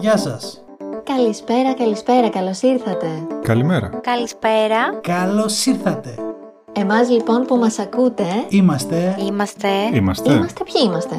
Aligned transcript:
Γεια 0.00 0.16
σας. 0.16 0.64
Καλησπέρα, 1.04 1.74
καλησπέρα, 1.74 2.28
καλώς 2.28 2.62
ήρθατε. 2.62 3.06
Καλημέρα. 3.42 3.90
Καλησπέρα. 4.02 4.94
Καλώς 5.00 5.66
ήρθατε. 5.66 6.14
Εμάς 6.72 7.10
λοιπόν 7.10 7.44
που 7.44 7.56
μας 7.56 7.78
ακούτε, 7.78 8.24
Είμαστε 8.48 9.16
Είμαστε 9.18 9.68
Είμαστε 9.92 10.32
είμαστε 10.32 10.64
ποιοι 10.64 10.82
είμαστε; 10.84 11.16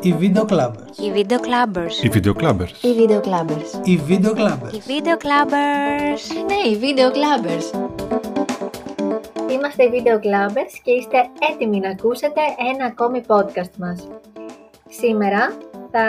οι 0.00 0.14
Video 0.20 0.42
Clubbers. 0.52 0.98
οι 0.98 1.12
Video 1.14 1.38
Clubbers. 1.38 2.02
οι 2.02 2.10
Video 2.14 2.32
Clubbers. 2.32 2.72
Οι 2.82 2.94
Video 2.98 3.20
Clubbers. 3.20 3.86
Οι 3.86 4.00
Video 4.08 4.30
Clubbers. 4.30 4.72
Οι 4.72 4.82
Video 4.86 5.16
Clubbers. 5.24 6.22
Ναι, 6.46 6.68
οι 6.70 6.78
Video 6.82 7.08
Clubbers. 7.16 7.88
Είμαστε 9.50 9.82
οι 9.82 9.90
Video 9.92 10.14
Clubbers 10.14 10.72
και 10.82 10.90
είστε 10.90 11.18
έτοιμοι 11.52 11.80
να 11.80 11.88
ακούσετε 11.88 12.40
ένα 12.74 12.84
ακόμη 12.84 13.22
podcast 13.26 13.72
μας. 13.78 14.08
Σήμερα 14.88 15.52
θα 15.90 16.06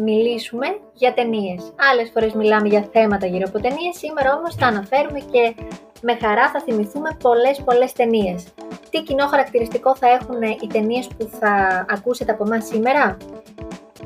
μιλήσουμε 0.00 0.66
για 0.94 1.14
ταινίες. 1.14 1.72
Άλλες 1.92 2.10
φορές 2.12 2.32
μιλάμε 2.32 2.68
για 2.68 2.88
θέματα 2.92 3.26
γύρω 3.26 3.44
από 3.48 3.60
ταινίες, 3.60 3.96
σήμερα 3.96 4.34
όμως 4.34 4.54
θα 4.54 4.66
αναφέρουμε 4.66 5.18
και 5.18 5.54
με 6.02 6.16
χαρά 6.20 6.50
θα 6.50 6.60
θυμηθούμε 6.60 7.16
πολλές 7.22 7.62
πολλές 7.64 7.92
ταινίες. 7.92 8.44
Τι 8.90 9.02
κοινό 9.02 9.26
χαρακτηριστικό 9.26 9.96
θα 9.96 10.08
έχουν 10.08 10.42
οι 10.42 10.66
ταινίες 10.72 11.08
που 11.18 11.30
θα 11.40 11.84
ακούσετε 11.88 12.32
από 12.32 12.44
εμάς 12.46 12.66
σήμερα; 12.66 13.16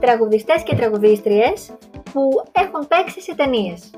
Τραγουδιστές 0.00 0.62
και 0.62 0.76
τραγουδίστριες 0.76 1.72
που 2.12 2.42
έχουν 2.52 2.88
παίξει 2.88 3.20
σε 3.20 3.34
ταινίες. 3.34 3.90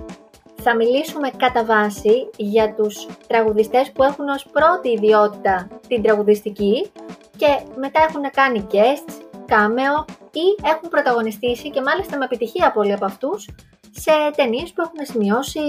Θα 0.63 0.75
μιλήσουμε 0.75 1.31
κατά 1.37 1.65
βάση 1.65 2.31
για 2.37 2.75
τους 2.75 3.07
τραγουδιστές 3.27 3.93
που 3.93 4.03
έχουν 4.03 4.29
ως 4.29 4.47
πρώτη 4.53 4.89
ιδιότητα 4.89 5.69
την 5.89 6.03
τραγουδιστική 6.03 6.91
και 7.37 7.47
μετά 7.77 8.01
έχουν 8.09 8.31
κάνει 8.31 8.67
guests, 8.73 9.15
cameo 9.49 10.05
ή 10.33 10.69
έχουν 10.75 10.89
πρωταγωνιστήσει 10.89 11.71
και 11.71 11.83
μάλιστα 11.83 12.17
με 12.17 12.25
επιτυχία 12.25 12.73
πολλοί 12.73 12.93
από 12.93 13.05
αυτούς 13.05 13.49
σε 13.91 14.11
ταινίες 14.37 14.73
που 14.73 14.83
έχουν 14.83 15.07
σημειώσει 15.07 15.61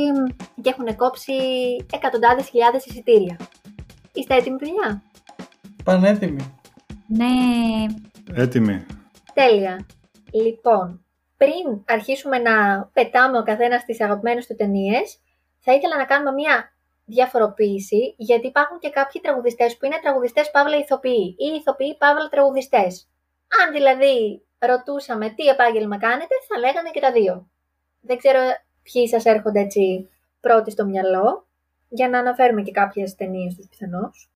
και 0.62 0.70
έχουν 0.70 0.96
κόψει 0.96 1.34
εκατοντάδες 1.94 2.50
χιλιάδες 2.50 2.86
εισιτήρια. 2.86 3.40
Είστε 4.14 4.36
έτοιμοι 4.36 4.58
παιδιά; 4.58 5.04
Πανέτοιμοι. 5.84 6.60
Ναι. 7.08 7.86
Έτοιμοι. 8.34 8.86
Τέλεια. 9.34 9.86
Λοιπόν, 10.32 11.06
πριν 11.38 11.84
αρχίσουμε 11.88 12.38
να 12.38 12.86
πετάμε 12.94 13.38
ο 13.38 13.44
καθένας 13.44 13.86
τις 13.86 14.02
αγαπημένες 14.02 14.48
του 14.48 14.56
ταινίες, 14.56 15.20
θα 15.60 15.74
ήθελα 15.74 15.98
να 15.98 16.06
κάνουμε 16.06 16.32
μια 16.32 16.72
διαφοροποίηση, 17.06 18.16
γιατί 18.18 18.48
υπάρχουν 18.48 18.80
και 18.80 18.90
κάποιοι 18.90 19.22
τραγουδιστές 19.22 19.78
που 19.78 19.86
είναι 19.86 20.00
τραγουδιστές 20.02 20.52
παύλα 20.52 20.78
ηθοποιοί 20.78 21.36
ή 21.38 21.56
ηθοποιοί 21.60 21.98
παύλα 21.98 22.30
τραγουδιστές. 22.30 23.10
Αν 23.48 23.74
δηλαδή 23.74 24.46
ρωτούσαμε 24.58 25.30
τι 25.30 25.46
επάγγελμα 25.46 25.98
κάνετε, 25.98 26.36
θα 26.48 26.60
λέγανε 26.60 26.90
και 26.90 27.00
τα 27.00 27.12
δύο. 27.12 27.50
Δεν 28.02 28.18
ξέρω 28.18 28.40
ποιοι 28.84 29.08
σας 29.08 29.26
έρχονται 29.26 29.60
έτσι 29.60 30.10
πρώτοι 30.40 30.72
στο 30.72 30.86
μυαλό, 30.86 31.48
για 31.90 32.10
να 32.10 32.20
αναφέρουμε 32.20 32.62
και 32.62 32.72
κάποιες 32.72 33.16
ταινίες 33.16 33.56
τους 33.56 33.68
πιθανώς. 33.68 34.30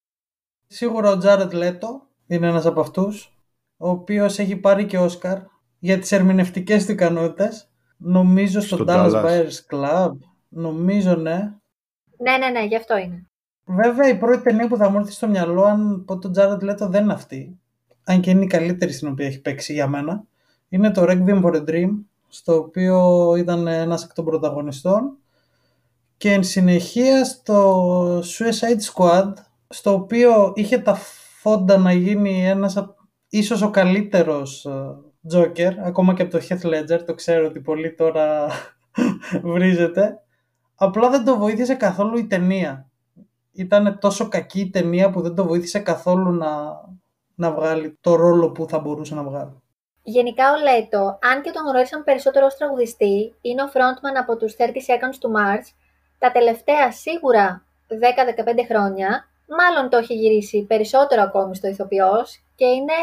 Σίγουρα 0.67 1.09
ο 1.09 1.17
Τζάρετ 1.17 1.53
Λέτο 1.53 2.07
είναι 2.27 2.47
ένας 2.47 2.65
από 2.65 2.81
αυτούς, 2.81 3.33
ο 3.77 3.89
οποίος 3.89 4.39
έχει 4.39 4.55
πάρει 4.55 4.85
και 4.85 4.97
Όσκαρ 4.97 5.37
για 5.79 5.99
τις 5.99 6.11
ερμηνευτικές 6.11 6.85
του 6.85 6.91
ικανότητες. 6.91 7.69
Νομίζω 7.97 8.61
στο 8.61 8.75
Στο 8.75 8.85
Dallas 8.87 9.11
Dallas. 9.11 9.25
Buyers 9.25 9.73
Club. 9.73 10.11
Νομίζω 10.49 11.15
ναι. 11.15 11.37
Ναι, 12.17 12.37
ναι, 12.37 12.49
ναι, 12.49 12.65
γι' 12.65 12.75
αυτό 12.75 12.97
είναι. 12.97 13.25
Βέβαια 13.65 14.09
η 14.09 14.17
πρώτη 14.17 14.43
ταινία 14.43 14.67
που 14.67 14.77
θα 14.77 14.89
μου 14.89 14.97
έρθει 14.97 15.11
στο 15.11 15.27
μυαλό 15.27 15.63
αν 15.63 16.05
πω 16.05 16.17
τον 16.17 16.31
Τζάρετ 16.31 16.61
Λέτο 16.63 16.87
δεν 16.89 17.03
είναι 17.03 17.13
αυτή. 17.13 17.60
Αν 18.03 18.21
και 18.21 18.29
είναι 18.29 18.43
η 18.43 18.47
καλύτερη 18.47 18.91
στην 18.91 19.07
οποία 19.07 19.25
έχει 19.25 19.41
παίξει 19.41 19.73
για 19.73 19.87
μένα. 19.87 20.23
Είναι 20.69 20.91
το 20.91 21.03
Requiem 21.07 21.43
for 21.43 21.53
a 21.55 21.69
Dream, 21.69 21.89
στο 22.27 22.55
οποίο 22.55 23.35
ήταν 23.35 23.67
ένας 23.67 24.03
εκ 24.03 24.13
των 24.13 24.25
πρωταγωνιστών. 24.25 25.17
Και 26.17 26.31
εν 26.31 26.43
συνεχεία 26.43 27.25
στο 27.25 28.19
Suicide 28.19 28.93
Squad, 28.93 29.33
στο 29.69 29.93
οποίο 29.93 30.51
είχε 30.55 30.77
τα 30.77 30.95
φόντα 31.41 31.77
να 31.77 31.91
γίνει 31.93 32.45
ένας 32.47 32.77
απ- 32.77 32.97
ίσως 33.29 33.61
ο 33.61 33.69
καλύτερος 33.69 34.65
ε, 34.65 34.95
Joker, 35.33 35.71
ακόμα 35.85 36.13
και 36.13 36.21
από 36.21 36.31
το 36.31 36.45
Heath 36.49 36.61
Ledger, 36.65 36.99
το 37.05 37.13
ξέρω 37.13 37.47
ότι 37.47 37.59
πολύ 37.59 37.93
τώρα 37.93 38.47
βρίζεται. 39.53 40.19
Απλά 40.75 41.09
δεν 41.09 41.23
το 41.23 41.37
βοήθησε 41.37 41.73
καθόλου 41.73 42.17
η 42.17 42.27
ταινία. 42.27 42.89
Ήταν 43.51 43.97
τόσο 43.99 44.27
κακή 44.27 44.59
η 44.59 44.69
ταινία 44.69 45.09
που 45.09 45.21
δεν 45.21 45.35
το 45.35 45.45
βοήθησε 45.45 45.79
καθόλου 45.79 46.31
να, 46.31 46.47
να 47.35 47.51
βγάλει 47.51 47.97
το 48.01 48.15
ρόλο 48.15 48.51
που 48.51 48.65
θα 48.69 48.79
μπορούσε 48.79 49.15
να 49.15 49.23
βγάλει. 49.23 49.61
Γενικά 50.03 50.51
ο 50.51 50.55
Λέτο, 50.57 51.19
αν 51.21 51.41
και 51.41 51.51
τον 51.51 51.63
γνωρίσαν 51.63 52.03
περισσότερο 52.03 52.45
ως 52.45 52.55
τραγουδιστή, 52.55 53.35
είναι 53.41 53.63
ο 53.63 53.69
frontman 53.73 54.15
από 54.19 54.37
τους 54.37 54.55
30 54.57 54.63
Seconds 54.63 55.17
to 55.21 55.29
Mars, 55.37 55.65
τα 56.19 56.31
τελευταία 56.31 56.91
σίγουρα 56.91 57.63
10-15 57.87 57.93
χρόνια, 58.67 59.29
μάλλον 59.47 59.89
το 59.89 59.97
έχει 59.97 60.13
γυρίσει 60.13 60.63
περισσότερο 60.63 61.21
ακόμη 61.21 61.55
στο 61.55 61.67
ηθοποιός 61.67 62.43
και 62.55 62.65
είναι 62.65 62.93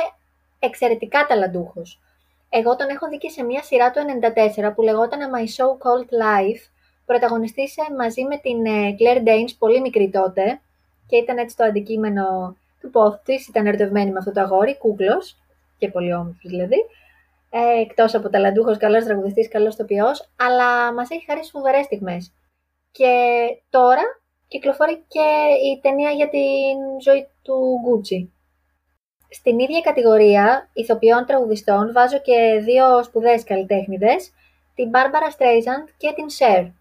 εξαιρετικά 0.59 1.27
ταλαντούχος. 1.27 2.01
Εγώ 2.49 2.77
τον 2.77 2.89
έχω 2.89 3.09
δει 3.09 3.19
και 3.19 3.29
σε 3.29 3.43
μια 3.43 3.63
σειρά 3.63 3.91
του 3.91 4.01
94 4.67 4.73
που 4.75 4.83
λεγόταν 4.83 5.21
My 5.35 5.41
So 5.41 5.67
Called 5.67 6.11
Life, 6.25 6.63
πρωταγωνιστήσε 7.07 7.83
μαζί 7.99 8.25
με 8.25 8.37
την 8.37 8.67
ε, 8.67 8.97
Claire 8.99 9.29
Danes, 9.29 9.53
πολύ 9.59 9.81
μικρή 9.81 10.11
τότε, 10.11 10.61
και 11.07 11.17
ήταν 11.17 11.39
έτσι 11.39 11.57
το 11.57 11.65
αντικείμενο 11.65 12.57
του 12.81 12.91
πόθου 12.91 13.21
της, 13.25 13.49
ήταν 13.49 13.67
ερωτευμένη 13.67 14.11
με 14.11 14.19
αυτό 14.19 14.33
το 14.33 14.41
αγόρι, 14.41 14.79
κούκλος, 14.79 15.37
και 15.79 15.89
πολύ 15.89 16.15
όμορφος 16.15 16.51
δηλαδή, 16.51 16.77
ε, 17.51 17.81
εκτός 17.81 18.15
από 18.15 18.29
ταλαντούχος, 18.29 18.77
καλός 18.77 19.05
τραγουδιστής, 19.05 19.49
καλός 19.49 19.77
τοπιός, 19.77 20.29
αλλά 20.37 20.93
μας 20.93 21.11
έχει 21.11 21.25
χαρίσει 21.25 21.51
φοβερές 21.51 21.85
στιγμές. 21.85 22.33
Και 22.91 23.13
τώρα 23.71 24.03
κυκλοφορεί 24.49 25.05
και 25.09 25.29
η 25.65 25.81
ταινία 25.81 26.11
για 26.11 26.29
την 26.29 26.77
ζωή 27.03 27.29
του 27.43 27.81
Γκούτσι. 27.83 28.33
Στην 29.31 29.59
ίδια 29.59 29.81
κατηγορία 29.81 30.71
ηθοποιών 30.73 31.27
τραγουδιστών 31.27 31.93
βάζω 31.93 32.21
και 32.21 32.61
δύο 32.65 33.03
σπουδαίες 33.03 33.45
καλλιτέχνηδες, 33.45 34.33
την 34.75 34.91
Barbara 34.95 35.31
Streisand 35.37 35.89
και 35.97 36.13
την 36.15 36.27
Cher. 36.39 36.73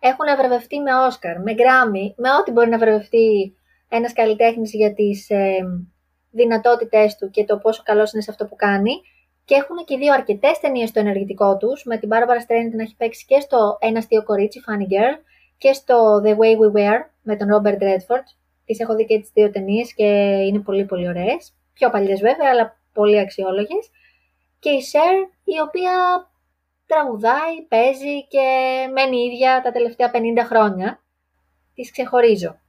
Έχουν 0.00 0.36
βραβευτεί 0.36 0.80
με 0.80 0.94
Όσκαρ, 0.94 1.40
με 1.40 1.54
Grammy, 1.56 2.12
με 2.16 2.28
ό,τι 2.40 2.50
μπορεί 2.50 2.68
να 2.68 2.78
βραβευτεί 2.78 3.56
ένας 3.90 4.12
καλλιτέχνης 4.12 4.72
για 4.72 4.94
τις 4.94 5.30
ε, 5.30 5.56
δυνατότητές 6.30 7.16
του 7.16 7.30
και 7.30 7.44
το 7.44 7.58
πόσο 7.58 7.82
καλός 7.84 8.12
είναι 8.12 8.22
σε 8.22 8.30
αυτό 8.30 8.46
που 8.46 8.56
κάνει. 8.56 8.92
Και 9.44 9.54
έχουν 9.54 9.84
και 9.84 9.94
οι 9.94 9.98
δύο 9.98 10.12
αρκετές 10.12 10.58
ταινίες 10.58 10.88
στο 10.88 11.00
ενεργητικό 11.00 11.56
τους, 11.56 11.84
με 11.84 11.96
την 11.98 12.08
Barbara 12.12 12.40
Streisand 12.46 12.74
να 12.76 12.82
έχει 12.82 12.96
παίξει 12.96 13.24
και 13.26 13.40
στο 13.40 13.78
Ένα 13.80 13.98
αστείο 13.98 14.22
κορίτσι, 14.22 14.60
Funny 14.66 14.92
Girl, 14.92 15.18
και 15.58 15.72
στο 15.72 16.22
The 16.24 16.30
Way 16.30 16.54
We 16.60 16.76
Were 16.76 17.00
με 17.22 17.36
τον 17.36 17.48
Robert 17.54 17.82
Redford. 17.82 18.26
Τις 18.64 18.80
έχω 18.80 18.94
δει 18.94 19.04
και 19.04 19.20
τις 19.20 19.30
δύο 19.34 19.50
ταινίες 19.50 19.94
και 19.94 20.04
είναι 20.46 20.58
πολύ 20.58 20.84
πολύ 20.84 21.08
ωραίες. 21.08 21.54
Πιο 21.72 21.90
παλιές 21.90 22.20
βέβαια, 22.20 22.50
αλλά 22.50 22.80
πολύ 22.92 23.18
αξιόλογες. 23.18 23.90
Και 24.58 24.70
η 24.70 24.80
Cher, 24.92 25.30
η 25.44 25.60
οποία 25.66 25.92
τραγουδάει, 26.86 27.62
παίζει 27.68 28.26
και 28.26 28.46
μένει 28.92 29.16
ίδια 29.16 29.60
τα 29.64 29.70
τελευταία 29.70 30.10
50 30.10 30.44
χρόνια. 30.44 31.02
Τις 31.74 31.90
ξεχωρίζω. 31.90 32.60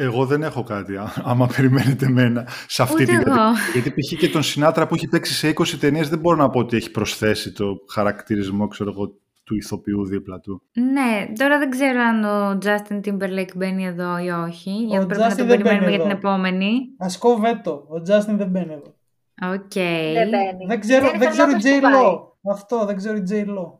Εγώ 0.00 0.26
δεν 0.26 0.42
έχω 0.42 0.62
κάτι, 0.62 0.96
α- 0.96 1.12
άμα 1.24 1.46
περιμένετε 1.56 2.06
εμένα 2.06 2.48
σε 2.66 2.82
αυτή 2.82 2.94
Ούτε 2.94 3.04
την 3.04 3.14
εγώ. 3.14 3.24
κατηγορία. 3.24 3.52
Γιατί 3.72 3.90
π.χ. 3.90 4.18
και 4.18 4.28
τον 4.28 4.42
Σινάτρα 4.42 4.86
που 4.86 4.94
έχει 4.94 5.08
παίξει 5.08 5.32
σε 5.34 5.48
20 5.48 5.68
ταινίες 5.80 6.08
δεν 6.08 6.18
μπορώ 6.18 6.36
να 6.36 6.50
πω 6.50 6.58
ότι 6.58 6.76
έχει 6.76 6.90
προσθέσει 6.90 7.52
το 7.52 7.76
χαρακτηρισμό 7.92 8.68
ξέρω 8.68 8.90
εγώ, 8.90 9.12
του 9.44 9.54
ηθοποιού 9.56 10.06
δίπλα 10.06 10.40
του. 10.40 10.62
Ναι, 10.72 11.32
τώρα 11.38 11.58
δεν 11.58 11.70
ξέρω 11.70 12.00
αν 12.00 12.24
ο 12.24 12.58
Justin 12.62 13.00
Timberlake 13.08 13.54
μπαίνει 13.56 13.86
εδώ 13.86 14.18
ή 14.18 14.28
όχι, 14.30 14.70
γιατί 14.70 15.06
πρέπει 15.06 15.20
να 15.20 15.28
Justin 15.30 15.36
τον 15.36 15.46
δεν 15.46 15.56
περιμένουμε 15.56 15.84
μπαίνει 15.84 15.90
για 15.96 16.00
την 16.00 16.10
εδώ. 16.10 16.28
επόμενη. 16.28 16.70
Ασκώ 16.98 17.36
βέτο. 17.36 17.70
Ο 17.72 17.94
Justin 18.08 18.34
δεν 18.36 18.48
μπαίνει 18.48 18.72
εδώ. 18.72 18.94
Οκ. 19.54 19.72
Δεν 20.14 20.28
μπαίνει. 20.28 20.66
Δεν 20.68 20.80
ξέρω, 20.80 21.06
Jennifer 21.08 21.18
δεν 21.18 21.30
ξέρω 21.30 21.50
η 21.50 21.54
Lopez 22.48 22.54
J. 22.54 22.54
που 22.54 22.54
πάει. 22.54 22.54
Lo. 22.54 22.54
Αυτό, 22.54 22.84
δεν 22.84 22.96
ξέρω 22.96 23.16
η 23.16 23.22
J. 23.30 23.34
Lo. 23.34 23.70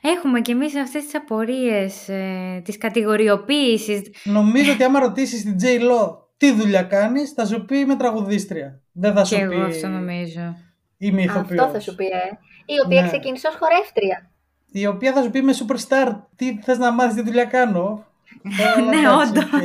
Έχουμε 0.00 0.40
κι 0.40 0.50
εμείς 0.50 0.76
αυτές 0.76 1.04
τις 1.04 1.14
απορίες 1.14 2.08
ε, 2.08 2.60
της 2.64 2.78
κατηγοριοποίησης. 2.78 4.00
Νομίζω 4.24 4.72
ότι 4.72 4.82
άμα 4.84 5.00
ρωτήσεις 5.00 5.42
την 5.42 5.56
J. 5.62 5.80
Lo 5.80 6.16
τι 6.36 6.52
δουλειά 6.52 6.82
κάνει, 6.82 7.20
θα 7.26 7.46
σου 7.46 7.64
πει 7.64 7.78
είμαι 7.78 7.96
τραγουδίστρια. 7.96 8.80
Δεν 8.92 9.14
θα 9.14 9.24
σου 9.24 9.34
Και 9.36 9.46
πει. 9.46 9.54
εγώ 9.54 9.62
αυτό 9.64 9.88
νομίζω. 9.88 10.56
Είμαι 10.98 11.22
ηθοποιός. 11.22 11.60
Αυτό 11.60 11.72
θα 11.72 11.80
σου 11.80 11.94
πει, 11.94 12.04
ε. 12.04 12.38
Η 12.66 12.74
οποία 12.84 13.00
Ναι. 13.02 13.06
ξεκίνησε 13.08 13.48
ως 13.48 13.54
χορεύτρια. 13.60 14.30
Η 14.72 14.86
οποία 14.86 15.12
θα 15.12 15.22
σου 15.22 15.30
πει 15.30 15.38
είμαι 15.38 15.52
superstar. 15.52 16.22
Τι 16.36 16.58
θες 16.62 16.78
να 16.78 16.92
μάθεις 16.92 17.14
τι 17.14 17.22
δουλειά 17.22 17.44
κάνω. 17.44 18.06
Ε, 18.76 18.80
Ναι, 18.82 18.96
εντάξει, 18.96 19.28
όντως. 19.28 19.44
οκ. 19.44 19.60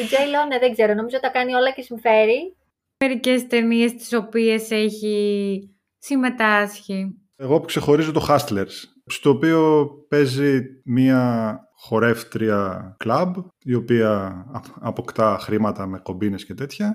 Η 0.00 0.04
J. 0.10 0.12
Lo, 0.12 0.48
ναι, 0.48 0.58
δεν 0.58 0.72
ξέρω. 0.72 0.94
Νομίζω 0.94 1.20
τα 1.20 1.28
κάνει 1.28 1.54
όλα 1.54 1.70
και 1.70 1.82
συμφέρει. 1.82 2.56
Μερικές 3.04 3.46
ταινίες 3.46 3.94
τις 3.94 4.12
οποίες 4.12 4.70
έχει 4.70 5.70
συμμετάσχει. 5.98 7.18
Εγώ 7.36 7.60
που 7.60 7.66
ξεχωρίζω 7.66 8.12
το 8.12 8.26
Hustlers, 8.28 8.72
στο 9.06 9.30
οποίο 9.30 9.88
παίζει 10.08 10.60
μία 10.84 11.58
χορεύτρια 11.76 12.94
κλαμπ, 12.98 13.34
η 13.62 13.74
οποία 13.74 14.10
α- 14.52 14.60
αποκτά 14.80 15.38
χρήματα 15.40 15.86
με 15.86 15.98
κομπίνες 15.98 16.44
και 16.44 16.54
τέτοια. 16.54 16.94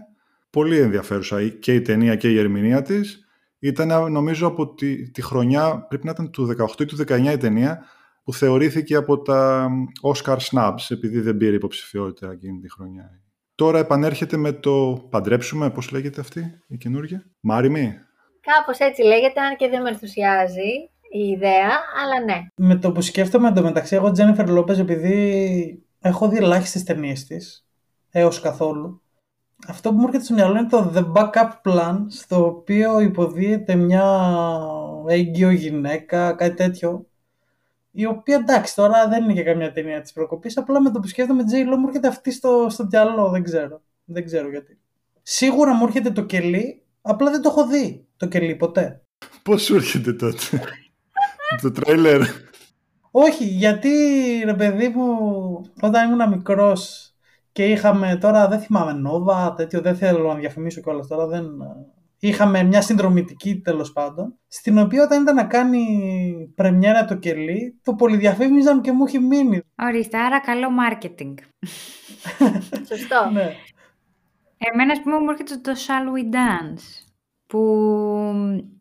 Πολύ 0.49 0.77
ενδιαφέρουσα 0.79 1.41
η- 1.41 1.51
και 1.59 1.73
η 1.73 1.81
ταινία 1.81 2.15
και 2.15 2.29
η 2.31 2.37
ερμηνεία 2.37 2.81
της. 2.81 3.23
Ήταν 3.59 4.11
νομίζω 4.11 4.47
από 4.47 4.73
τη, 4.73 5.11
τη 5.11 5.21
χρονιά, 5.21 5.85
πρέπει 5.87 6.05
να 6.05 6.11
ήταν 6.11 6.31
του 6.31 6.45
18 6.45 6.83
ή 6.83 6.85
του 6.85 6.95
19 6.95 7.31
η 7.31 7.37
ταινία, 7.37 7.79
που 8.23 8.33
θεωρήθηκε 8.33 8.95
από 8.95 9.21
τα 9.21 9.69
Oscar 10.13 10.37
Snubs, 10.37 10.85
επειδή 10.89 11.19
δεν 11.19 11.37
πήρε 11.37 11.55
υποψηφιότητα 11.55 12.31
εκείνη 12.31 12.59
τη 12.59 12.71
χρονιά. 12.71 13.21
Τώρα 13.55 13.79
επανέρχεται 13.79 14.37
με 14.37 14.51
το 14.51 15.07
«Παντρέψουμε», 15.09 15.69
πώς 15.71 15.91
λέγεται 15.91 16.21
αυτή 16.21 16.43
η 16.67 16.77
καινούργια, 16.77 17.23
Μάριμι. 17.39 17.93
Κάπως 18.55 18.77
έτσι 18.77 19.01
λέγεται, 19.01 19.41
αν 19.41 19.55
και 19.55 19.69
δεν 19.69 19.81
με 19.81 19.89
ενθουσιάζει 19.89 20.89
η 21.11 21.19
ιδέα, 21.19 21.71
αλλά 22.03 22.23
ναι. 22.25 22.47
Με 22.55 22.75
το 22.75 22.91
που 22.91 23.01
σκέφτομαι 23.01 23.47
εντωμεταξύ, 23.47 23.95
εγώ 23.95 24.11
Τζένιφερ 24.11 24.49
Λόπεζ, 24.49 24.79
επειδή 24.79 25.83
έχω 26.01 26.27
δει 26.27 26.37
ελάχιστες 26.37 26.83
ταινίες 26.83 27.25
της, 27.25 27.67
έως 28.11 28.41
καθόλου, 28.41 29.01
αυτό 29.67 29.89
που 29.89 29.95
μου 29.95 30.05
έρχεται 30.07 30.23
στο 30.23 30.33
μυαλό 30.33 30.57
είναι 30.57 30.67
το 30.67 30.91
The 30.95 31.11
Backup 31.13 31.49
Plan, 31.63 31.97
στο 32.07 32.45
οποίο 32.45 32.99
υποδίεται 32.99 33.75
μια 33.75 34.29
έγκυο 35.07 35.49
γυναίκα, 35.49 36.33
κάτι 36.33 36.55
τέτοιο, 36.55 37.05
η 37.91 38.05
οποία 38.05 38.35
εντάξει 38.35 38.75
τώρα 38.75 39.07
δεν 39.07 39.23
είναι 39.23 39.33
και 39.33 39.43
καμιά 39.43 39.71
ταινία 39.71 40.01
της 40.01 40.13
προκοπής, 40.13 40.57
απλά 40.57 40.81
με 40.81 40.91
το 40.91 40.99
που 40.99 41.07
σκέφτομαι 41.07 41.43
J. 41.51 41.73
Lo 41.73 41.77
μου 41.77 41.87
έρχεται 41.87 42.07
αυτή 42.07 42.31
στο, 42.31 42.67
στο 42.69 42.87
μυαλό, 42.91 43.29
δεν 43.29 43.43
ξέρω. 43.43 43.81
Δεν 44.05 44.25
ξέρω 44.25 44.49
γιατί. 44.49 44.79
Σίγουρα 45.21 45.73
μου 45.73 45.85
έρχεται 45.85 46.11
το 46.11 46.21
κελί, 46.21 46.83
απλά 47.01 47.31
δεν 47.31 47.41
το 47.41 47.49
έχω 47.49 47.67
δει 47.67 48.07
το 48.17 48.27
κελί 48.27 48.55
ποτέ. 48.55 49.01
Πώς 49.43 49.63
σου 49.63 49.75
έρχεται 49.75 50.13
τότε, 50.13 50.61
το 51.61 51.71
τρέιλερ. 51.71 52.21
Όχι, 53.11 53.43
γιατί 53.43 53.89
ρε 54.45 54.53
παιδί 54.53 54.87
μου, 54.87 55.07
όταν 55.81 56.11
ήμουν 56.11 56.29
μικρός 56.29 57.13
και 57.51 57.65
είχαμε 57.65 58.17
τώρα, 58.21 58.47
δεν 58.47 58.59
θυμάμαι, 58.59 58.93
Νόβα, 58.93 59.53
τέτοιο, 59.53 59.81
δεν 59.81 59.95
θέλω 59.95 60.27
να 60.27 60.35
διαφημίσω 60.35 60.81
κιόλας 60.81 61.07
τώρα, 61.07 61.27
δεν, 61.27 61.45
είχαμε 62.19 62.63
μια 62.63 62.81
συνδρομητική 62.81 63.61
τέλος 63.61 63.91
πάντων, 63.91 64.33
στην 64.47 64.77
οποία 64.77 65.03
όταν 65.03 65.21
ήταν 65.21 65.35
να 65.35 65.43
κάνει 65.43 65.83
πρεμιέρα 66.55 67.05
το 67.05 67.15
κελί, 67.15 67.79
το 67.83 67.93
πολυδιαφήμιζαν 67.93 68.81
και 68.81 68.91
μου 68.91 69.05
έχει 69.05 69.19
μείνει. 69.19 69.61
Ορίστε, 69.81 70.17
άρα 70.17 70.39
καλό 70.39 70.67
marketing. 70.79 71.33
Σωστό. 72.89 73.29
ναι. 73.33 73.51
Εμένα, 74.59 74.91
ας 74.91 75.01
πούμε, 75.01 75.19
μου 75.19 75.29
έρχεται 75.29 75.57
το 75.57 75.71
Shall 75.71 76.05
We 76.15 76.35
Dance, 76.35 77.05
που 77.47 77.59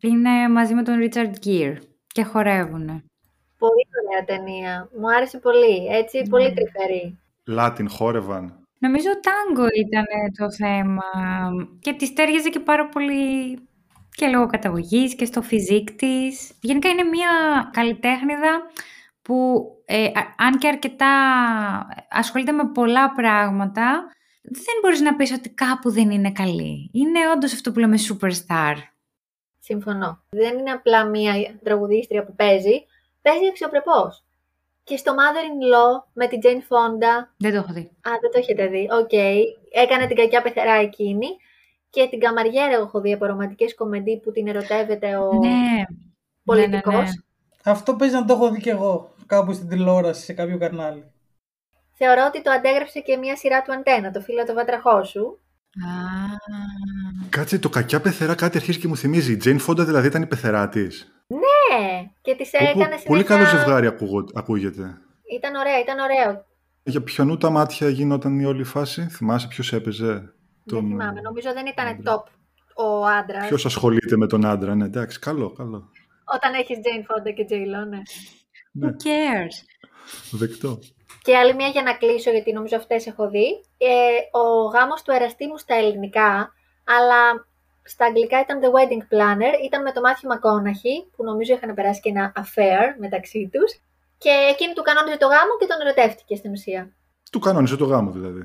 είναι 0.00 0.48
μαζί 0.48 0.74
με 0.74 0.82
τον 0.82 0.94
Richard 1.00 1.46
Gere 1.46 1.76
και 2.06 2.22
χορεύουν. 2.22 2.86
Πολύ 3.58 3.84
ωραία 4.02 4.24
ταινία. 4.26 4.88
Μου 4.98 5.08
άρεσε 5.16 5.38
πολύ. 5.38 5.86
Έτσι, 5.90 6.22
πολύ 6.30 6.52
τρυφερή. 6.52 7.18
Λάτιν 7.46 7.90
χόρευαν. 7.90 8.66
Νομίζω 8.78 9.08
τάγκο 9.20 9.66
ήταν 9.86 10.04
το 10.38 10.52
θέμα 10.52 11.02
και 11.80 11.92
τη 11.92 12.12
τέριαζε 12.12 12.48
και 12.48 12.60
πάρα 12.60 12.88
πολύ 12.88 13.54
και 14.10 14.26
λόγω 14.26 14.46
καταγωγής 14.46 15.14
και 15.14 15.24
στο 15.24 15.42
φιζίκ 15.42 15.90
της. 15.90 16.52
Γενικά 16.60 16.88
είναι 16.88 17.02
μια 17.02 17.30
καλλιτέχνηδα 17.72 18.62
που 19.22 19.64
ε, 19.84 20.06
αν 20.36 20.58
και 20.58 20.68
αρκετά 20.68 21.06
ασχολείται 22.10 22.52
με 22.52 22.70
πολλά 22.74 23.12
πράγματα, 23.12 24.12
δεν 24.50 24.74
μπορείς 24.82 25.00
να 25.00 25.16
πεις 25.16 25.32
ότι 25.32 25.48
κάπου 25.48 25.90
δεν 25.90 26.10
είναι 26.10 26.32
καλή. 26.32 26.90
Είναι 26.92 27.18
όντως 27.34 27.52
αυτό 27.52 27.72
που 27.72 27.78
λέμε 27.78 27.96
superstar. 28.08 28.74
Συμφωνώ. 29.58 30.22
Δεν 30.28 30.58
είναι 30.58 30.70
απλά 30.70 31.04
μια 31.04 31.58
τραγουδίστρια 31.64 32.24
που 32.24 32.34
παίζει, 32.34 32.84
παίζει 33.22 33.46
αξιοπρεπώς. 33.48 34.24
Και 34.84 34.96
στο 34.96 35.12
Monster-in-Law 35.12 36.02
με 36.12 36.26
την 36.26 36.40
Jane 36.42 36.62
Fonda. 36.68 37.26
Δεν 37.36 37.50
το 37.50 37.56
έχω 37.56 37.72
δει. 37.72 37.80
Α, 37.80 38.10
δεν 38.20 38.30
το 38.32 38.38
έχετε 38.38 38.66
δει. 38.66 38.88
OK. 38.92 39.08
Okay. 39.12 39.40
Έκανε 39.70 40.06
την 40.06 40.16
κακιά 40.16 40.42
πεθερά 40.42 40.74
εκείνη. 40.74 41.26
Και 41.90 42.06
την 42.10 42.20
Καμαριέρα 42.20 42.74
έχω 42.74 43.00
δει 43.00 43.12
από 43.12 43.26
ρομαντικές 43.26 43.74
κομεντί 43.74 44.20
που 44.20 44.32
την 44.32 44.48
ερωτεύεται 44.48 45.16
ο 45.16 45.32
ναι. 45.32 45.84
πολιτικός. 46.44 46.94
Ναι, 46.94 47.00
ναι, 47.00 47.04
ναι. 47.04 47.10
Αυτό 47.64 47.94
παίζει 47.94 48.14
να 48.14 48.24
το 48.24 48.32
έχω 48.32 48.50
δει 48.50 48.60
κι 48.60 48.68
εγώ 48.68 49.10
κάπου 49.26 49.52
στην 49.52 49.68
τηλεόραση 49.68 50.24
σε 50.24 50.32
κάποιο 50.32 50.58
κανάλι. 50.58 51.04
Θεωρώ 51.98 52.24
ότι 52.28 52.42
το 52.42 52.50
αντέγραψε 52.50 53.00
και 53.00 53.16
μια 53.16 53.36
σειρά 53.36 53.62
του 53.62 53.72
Αντέννα, 53.72 54.10
το 54.10 54.20
Φίλα 54.20 54.44
το 54.44 54.54
βάτραχό 54.54 55.04
σου. 55.04 55.40
Α, 55.86 55.96
Κάτσε, 57.28 57.58
το 57.58 57.68
κακιά 57.68 58.00
πεθερά 58.00 58.34
κάτι 58.34 58.56
αρχίζει 58.56 58.78
και 58.78 58.88
μου 58.88 58.96
θυμίζει. 58.96 59.32
Η 59.32 59.36
Τζέιν 59.36 59.58
Φόντα 59.58 59.84
δηλαδή 59.84 60.06
ήταν 60.06 60.22
η 60.22 60.26
πεθερά 60.26 60.68
της. 60.68 61.12
Ναι, 61.26 62.10
και 62.20 62.34
της 62.34 62.52
έκανε 62.52 62.72
συνέχεια... 62.72 63.06
Πολύ 63.06 63.24
καλό 63.24 63.44
ζευγάρι 63.44 63.86
ακούγω, 63.86 64.24
ακούγεται. 64.34 64.98
Ήταν 65.34 65.54
ωραία, 65.54 65.78
ήταν 65.80 65.98
ωραίο. 65.98 66.44
Για 66.82 67.02
ποιονού 67.02 67.36
τα 67.36 67.50
μάτια 67.50 67.88
γινόταν 67.88 68.38
η 68.38 68.44
όλη 68.44 68.64
φάση, 68.64 69.02
θυμάσαι 69.02 69.48
ποιος 69.48 69.72
έπαιζε. 69.72 70.12
Δεν 70.12 70.32
τον... 70.64 70.86
θυμάμαι, 70.86 71.20
νομίζω 71.20 71.52
δεν 71.52 71.66
ήταν 71.66 72.02
top 72.04 72.22
ο 72.74 73.06
άντρας. 73.06 73.46
Ποιος 73.46 73.66
ασχολείται 73.66 74.16
με 74.16 74.26
τον 74.26 74.46
άντρα, 74.46 74.74
ναι, 74.74 74.84
εντάξει, 74.84 75.18
καλό, 75.18 75.52
καλό. 75.52 75.90
Όταν 76.34 76.54
έχεις 76.54 76.78
Jane 76.78 77.00
Fonda 77.00 77.34
και 77.34 77.46
J. 77.50 77.52
Lo, 77.52 77.88
ναι. 77.88 78.00
Who 78.80 78.88
cares; 78.88 79.56
Δεκτό. 80.30 80.78
Και 81.28 81.36
άλλη 81.36 81.54
μια 81.54 81.68
για 81.68 81.82
να 81.82 81.92
κλείσω, 81.94 82.30
γιατί 82.30 82.52
νομίζω 82.52 82.76
αυτές 82.76 83.06
έχω 83.06 83.28
δει. 83.28 83.48
Ε, 83.78 83.88
ο 84.42 84.44
γάμος 84.74 85.02
του 85.02 85.10
εραστή 85.10 85.46
μου 85.46 85.58
στα 85.58 85.74
ελληνικά, 85.74 86.52
αλλά 86.96 87.20
στα 87.82 88.04
αγγλικά 88.04 88.40
ήταν 88.40 88.60
The 88.62 88.70
Wedding 88.74 89.04
Planner, 89.12 89.54
ήταν 89.64 89.82
με 89.82 89.92
το 89.92 90.00
Μάθιο 90.00 90.28
Μακόναχη, 90.28 90.96
που 91.16 91.24
νομίζω 91.24 91.54
είχαν 91.54 91.74
περάσει 91.74 92.00
και 92.00 92.08
ένα 92.08 92.32
affair 92.42 92.84
μεταξύ 92.98 93.50
τους. 93.52 93.70
Και 94.18 94.32
εκείνη 94.52 94.72
του 94.72 94.82
κανόνιζε 94.82 95.16
το 95.16 95.26
γάμο 95.26 95.52
και 95.58 95.66
τον 95.66 95.80
ερωτεύτηκε 95.80 96.34
στην 96.36 96.50
ουσία. 96.50 96.82
Του 97.32 97.38
κανόνιζε 97.38 97.76
το 97.76 97.84
γάμο 97.84 98.10
δηλαδή. 98.10 98.40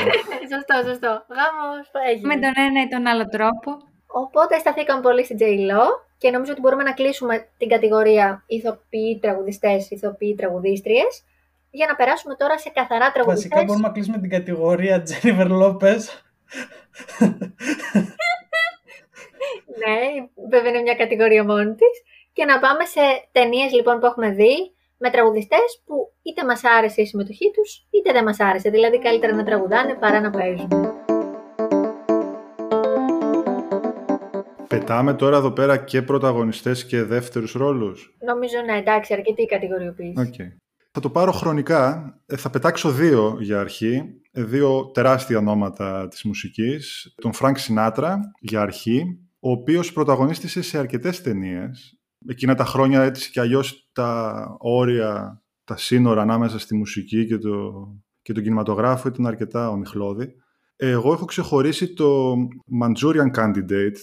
σωστό, 0.52 0.76
σωστό. 0.88 1.12
Γάμος 1.36 1.86
έγινε. 2.08 2.26
Με 2.34 2.40
τον 2.44 2.52
ένα 2.66 2.82
ή 2.82 2.88
τον 2.88 3.06
άλλο 3.06 3.26
τρόπο. 3.28 3.70
Οπότε 4.06 4.58
σταθήκαμε 4.58 5.00
πολύ 5.00 5.24
στην 5.24 5.36
J-Lo 5.40 5.84
και 6.18 6.30
νομίζω 6.30 6.52
ότι 6.52 6.60
μπορούμε 6.60 6.82
να 6.82 6.92
κλείσουμε 6.92 7.48
την 7.58 7.68
κατηγορία 7.68 8.44
ηθοποιοί 8.46 9.18
τραγουδιστές, 9.22 9.90
ηθοποιοί 9.90 10.34
τραγουδίστριες 10.34 11.22
για 11.70 11.86
να 11.86 11.94
περάσουμε 11.94 12.34
τώρα 12.34 12.58
σε 12.58 12.70
καθαρά 12.74 13.12
τραγουδιστές. 13.12 13.48
Βασικά 13.50 13.64
μπορούμε 13.66 13.86
να 13.86 13.92
κλείσουμε 13.92 14.18
την 14.18 14.30
κατηγορία 14.30 15.02
Jennifer 15.08 15.50
Lopez. 15.62 16.02
ναι, 19.82 19.98
βέβαια 20.50 20.70
είναι 20.70 20.80
μια 20.80 20.94
κατηγορία 20.94 21.44
μόνη 21.44 21.74
της. 21.74 22.02
Και 22.32 22.44
να 22.44 22.58
πάμε 22.58 22.84
σε 22.84 23.00
ταινίες 23.32 23.72
λοιπόν 23.72 23.98
που 23.98 24.06
έχουμε 24.06 24.30
δει 24.30 24.54
με 24.98 25.10
τραγουδιστές 25.10 25.82
που 25.84 26.12
είτε 26.22 26.44
μας 26.44 26.64
άρεσε 26.64 27.02
η 27.02 27.06
συμμετοχή 27.06 27.50
τους, 27.50 27.86
είτε 27.90 28.12
δεν 28.12 28.24
μας 28.24 28.40
άρεσε. 28.40 28.70
Δηλαδή 28.70 28.98
καλύτερα 28.98 29.34
να 29.34 29.44
τραγουδάνε 29.44 29.94
παρά 29.94 30.20
να 30.20 30.30
παίζουν. 30.30 30.68
Πετάμε 34.68 35.14
τώρα 35.14 35.36
εδώ 35.36 35.50
πέρα 35.50 35.76
και 35.76 36.02
πρωταγωνιστές 36.02 36.86
και 36.86 37.02
δεύτερους 37.02 37.52
ρόλους. 37.52 38.16
Νομίζω 38.20 38.56
ναι, 38.64 38.78
εντάξει, 38.78 39.14
αρκετή 39.14 39.42
η 39.42 39.46
κατηγοριοποίηση. 39.46 40.14
Okay. 40.18 40.67
Θα 40.98 41.06
το 41.06 41.12
πάρω 41.12 41.32
χρονικά. 41.32 42.14
Ε, 42.26 42.36
θα 42.36 42.50
πετάξω 42.50 42.90
δύο 42.90 43.36
για 43.40 43.60
αρχή. 43.60 44.02
Ε, 44.30 44.42
δύο 44.44 44.90
τεράστια 44.94 45.38
ονόματα 45.38 46.08
της 46.08 46.22
μουσικής. 46.24 47.14
Τον 47.20 47.32
Φρανκ 47.32 47.58
Σινάτρα 47.58 48.20
για 48.40 48.60
αρχή, 48.60 49.04
ο 49.38 49.50
οποίος 49.50 49.92
πρωταγωνίστησε 49.92 50.62
σε 50.62 50.78
αρκετές 50.78 51.22
ταινίες. 51.22 51.98
Εκείνα 52.28 52.54
τα 52.54 52.64
χρόνια 52.64 53.02
έτσι 53.02 53.30
και 53.30 53.40
αλλιώς 53.40 53.88
τα 53.92 54.46
όρια, 54.58 55.42
τα 55.64 55.76
σύνορα 55.76 56.22
ανάμεσα 56.22 56.58
στη 56.58 56.74
μουσική 56.74 57.26
και, 57.26 57.38
το, 57.38 57.72
και 58.22 58.32
τον 58.32 58.42
κινηματογράφο 58.42 59.08
ήταν 59.08 59.26
αρκετά 59.26 59.70
ομιχλώδη. 59.70 60.34
Εγώ 60.76 61.12
έχω 61.12 61.24
ξεχωρίσει 61.24 61.94
το 61.94 62.34
Manchurian 62.82 63.30
Candidate 63.36 63.96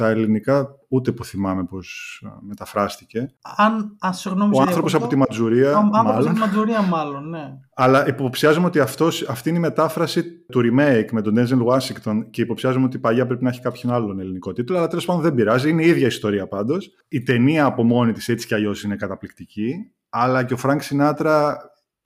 τα 0.00 0.08
ελληνικά 0.08 0.68
ούτε 0.88 1.12
που 1.12 1.24
θυμάμαι 1.24 1.64
πώς 1.64 2.22
μεταφράστηκε. 2.40 3.34
Αν, 3.56 3.96
α, 4.06 4.12
συγγνώμη, 4.12 4.58
Ο 4.58 4.60
άνθρωπος 4.60 4.94
από 4.94 5.06
τη 5.06 5.16
Μαντζουρία, 5.16 5.76
Α, 5.76 5.82
μάλλον. 5.82 6.14
από 6.14 6.32
τη 6.32 6.38
Μαντζουρία 6.38 6.82
μάλλον, 6.82 7.28
ναι. 7.28 7.58
Αλλά 7.74 8.08
υποψιάζομαι 8.08 8.66
ότι 8.66 8.80
αυτός, 8.80 9.28
αυτή 9.28 9.48
είναι 9.48 9.58
η 9.58 9.60
μετάφραση 9.60 10.22
του 10.32 10.60
remake 10.60 11.10
με 11.10 11.22
τον 11.22 11.34
Denzel 11.36 11.66
Washington 11.66 12.20
και 12.30 12.42
υποψιάζομαι 12.42 12.84
ότι 12.84 12.98
παλιά 12.98 13.26
πρέπει 13.26 13.42
να 13.44 13.48
έχει 13.50 13.60
κάποιον 13.60 13.92
άλλον 13.92 14.20
ελληνικό 14.20 14.52
τίτλο, 14.52 14.76
αλλά 14.76 14.86
τέλος 14.86 15.04
πάντων 15.04 15.22
δεν 15.22 15.34
πειράζει, 15.34 15.70
είναι 15.70 15.82
η 15.84 15.88
ίδια 15.88 16.06
ιστορία 16.06 16.46
πάντως. 16.48 16.90
Η 17.08 17.22
ταινία 17.22 17.64
από 17.64 17.84
μόνη 17.84 18.12
της 18.12 18.28
έτσι 18.28 18.46
κι 18.46 18.54
αλλιώς 18.54 18.82
είναι 18.82 18.96
καταπληκτική, 18.96 19.74
αλλά 20.08 20.44
και 20.44 20.54
ο 20.54 20.56
Φρανκ 20.56 20.82
Σινάτρα 20.82 21.58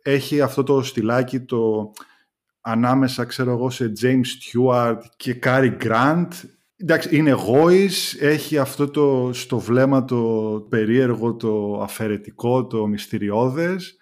έχει 0.03 0.41
αυτό 0.41 0.63
το 0.63 0.83
στυλάκι, 0.83 1.41
το 1.41 1.93
ανάμεσα, 2.61 3.25
ξέρω 3.25 3.51
εγώ, 3.53 3.71
σε 3.71 3.93
James 4.03 4.25
Stewart 4.41 4.99
και 5.17 5.39
Cary 5.43 5.77
Grant 5.83 6.29
Εντάξει, 6.77 7.17
είναι 7.17 7.31
γόης, 7.31 8.15
έχει 8.21 8.59
αυτό 8.59 8.91
το 8.91 9.31
στο 9.33 9.59
βλέμμα 9.59 10.05
το 10.05 10.67
περίεργο, 10.69 11.37
το 11.37 11.81
αφαιρετικό, 11.83 12.67
το 12.67 12.87
μυστηριώδες, 12.87 13.97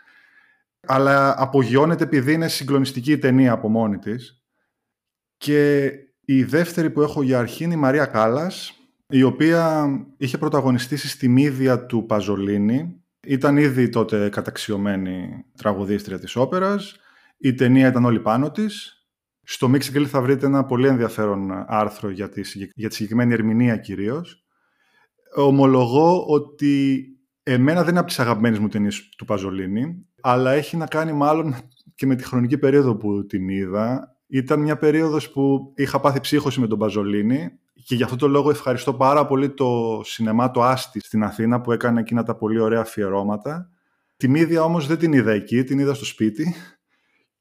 αλλά 0.87 1.35
απογειώνεται 1.43 2.05
επειδή 2.05 2.33
είναι 2.33 2.49
συγκλονιστική 2.49 3.13
η 3.13 3.19
ταινία 3.19 3.53
από 3.53 3.69
μόνη 3.69 3.99
της. 3.99 4.43
Και 5.37 5.93
η 6.25 6.45
δεύτερη 6.45 6.91
που 6.91 7.03
έχω 7.03 7.23
για 7.23 7.39
αρχή 7.39 7.65
είναι 7.65 7.75
η 7.75 7.77
Μαρία 7.77 8.07
Κάλλας, 8.07 8.73
η 9.09 9.23
οποία 9.23 9.89
είχε 10.17 10.39
πρωταγωνιστήσει 10.39 11.09
στη 11.09 11.29
μύδια 11.29 11.87
του 11.87 12.07
Παζολίνη. 12.07 13.03
Ήταν 13.27 13.57
ήδη 13.57 13.89
τότε 13.89 14.29
καταξιωμένη 14.29 15.45
τραγουδίστρια 15.57 16.19
της 16.19 16.37
όπερας. 16.37 16.97
Η 17.39 17.55
ταινία 17.55 17.89
ήταν 17.89 18.05
όλη 18.05 18.21
πάνω 18.21 18.51
της 18.51 19.02
στο 19.53 19.71
Mixing 19.71 20.05
θα 20.05 20.21
βρείτε 20.21 20.47
ένα 20.47 20.65
πολύ 20.65 20.87
ενδιαφέρον 20.87 21.65
άρθρο 21.67 22.11
για 22.11 22.29
τη, 22.29 22.41
για 22.75 22.89
τη 22.89 22.95
συγκεκριμένη 22.95 23.33
ερμηνεία 23.33 23.77
κυρίως. 23.77 24.45
ομολογώ 25.35 26.25
ότι 26.27 27.05
εμένα 27.43 27.81
δεν 27.81 27.91
είναι 27.91 27.99
από 27.99 28.09
τις 28.09 28.19
αγαπημένες 28.19 28.59
μου 28.59 28.69
ταινίες 28.69 29.09
του 29.17 29.25
Παζολίνη, 29.25 30.07
αλλά 30.21 30.53
έχει 30.53 30.77
να 30.77 30.87
κάνει 30.87 31.13
μάλλον 31.13 31.55
και 31.95 32.07
με 32.07 32.15
τη 32.15 32.25
χρονική 32.25 32.59
περίοδο 32.59 32.97
που 32.97 33.27
την 33.27 33.49
είδα. 33.49 34.17
Ήταν 34.27 34.61
μια 34.61 34.77
περίοδος 34.77 35.31
που 35.31 35.73
είχα 35.77 36.01
πάθει 36.01 36.21
ψύχωση 36.21 36.61
με 36.61 36.67
τον 36.67 36.79
Παζολίνη 36.79 37.51
και 37.85 37.95
γι' 37.95 38.03
αυτό 38.03 38.17
το 38.17 38.29
λόγο 38.29 38.51
ευχαριστώ 38.51 38.95
πάρα 38.95 39.27
πολύ 39.27 39.51
το 39.51 40.01
σινεμά 40.05 40.51
το 40.51 40.63
Άστι 40.63 41.01
στην 41.01 41.23
Αθήνα 41.23 41.61
που 41.61 41.73
έκανε 41.73 42.01
εκείνα 42.01 42.23
τα 42.23 42.37
πολύ 42.37 42.61
ωραία 42.61 42.81
αφιερώματα. 42.81 43.71
Τη 44.17 44.29
μύδια 44.29 44.65
όμως 44.65 44.87
δεν 44.87 44.99
την 44.99 45.13
είδα 45.13 45.33
εκεί, 45.33 45.65
την 45.65 45.79
είδα 45.79 45.95
στο 45.95 46.05
σπίτι 46.05 46.55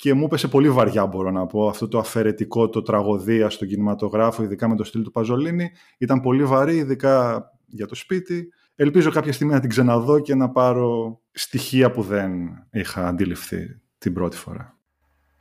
και 0.01 0.13
μου 0.13 0.25
έπεσε 0.25 0.47
πολύ 0.47 0.69
βαριά 0.69 1.05
μπορώ 1.05 1.31
να 1.31 1.45
πω 1.45 1.67
αυτό 1.67 1.87
το 1.87 1.97
αφαιρετικό, 1.97 2.69
το 2.69 2.81
τραγωδία 2.81 3.49
στον 3.49 3.67
κινηματογράφο, 3.67 4.43
ειδικά 4.43 4.67
με 4.67 4.75
το 4.75 4.83
στυλ 4.83 5.03
του 5.03 5.11
Παζολίνη. 5.11 5.71
Ήταν 5.97 6.21
πολύ 6.21 6.43
βαρύ, 6.43 6.75
ειδικά 6.75 7.45
για 7.65 7.87
το 7.87 7.95
σπίτι. 7.95 8.53
Ελπίζω 8.75 9.11
κάποια 9.11 9.33
στιγμή 9.33 9.53
να 9.53 9.59
την 9.59 9.69
ξαναδώ 9.69 10.19
και 10.19 10.35
να 10.35 10.49
πάρω 10.49 11.19
στοιχεία 11.31 11.91
που 11.91 12.01
δεν 12.01 12.31
είχα 12.71 13.07
αντιληφθεί 13.07 13.81
την 13.97 14.13
πρώτη 14.13 14.37
φορά. 14.37 14.77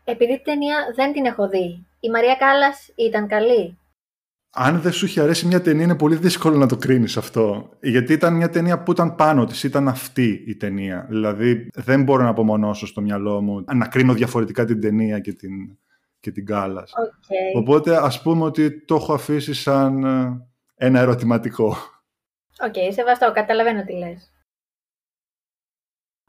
Επειδή 0.04 0.34
την 0.34 0.44
ταινία 0.44 0.76
δεν 0.94 1.12
την 1.12 1.24
έχω 1.24 1.48
δει, 1.48 1.86
η 2.00 2.10
Μαρία 2.10 2.34
Κάλλας 2.34 2.92
ήταν 2.94 3.26
καλή; 3.26 3.78
Αν 4.52 4.80
δεν 4.80 4.92
σου 4.92 5.04
είχε 5.04 5.20
αρέσει 5.20 5.46
μια 5.46 5.60
ταινία, 5.60 5.84
είναι 5.84 5.96
πολύ 5.96 6.16
δύσκολο 6.16 6.56
να 6.56 6.66
το 6.66 6.76
κρίνεις 6.76 7.16
αυτό. 7.16 7.70
Γιατί 7.80 8.12
ήταν 8.12 8.34
μια 8.34 8.50
ταινία 8.50 8.82
που 8.82 8.92
ήταν 8.92 9.14
πάνω 9.14 9.44
της, 9.44 9.62
ήταν 9.62 9.88
αυτή 9.88 10.44
η 10.46 10.56
ταινία. 10.56 11.06
Δηλαδή, 11.08 11.70
δεν 11.74 12.02
μπορώ 12.02 12.22
να 12.22 12.28
απομονώσω 12.28 12.86
στο 12.86 13.00
μυαλό 13.00 13.40
μου 13.40 13.64
να 13.74 13.86
κρίνω 13.86 14.14
διαφορετικά 14.14 14.64
την 14.64 14.80
ταινία 14.80 15.18
και 15.18 15.32
την, 15.32 15.78
και 16.20 16.30
την 16.30 16.46
Κάλλα. 16.46 16.84
Okay. 16.84 17.58
Οπότε, 17.60 17.96
ας 17.96 18.22
πούμε 18.22 18.44
ότι 18.44 18.84
το 18.84 18.94
έχω 18.94 19.12
αφήσει 19.12 19.54
σαν 19.54 20.04
ε, 20.04 20.46
ένα 20.74 21.00
ερωτηματικό. 21.00 21.66
OK, 22.62 22.72
okay, 22.72 22.92
σεβαστό, 22.92 23.32
καταλαβαίνω 23.32 23.84
τι 23.84 23.92
λες. 23.92 24.32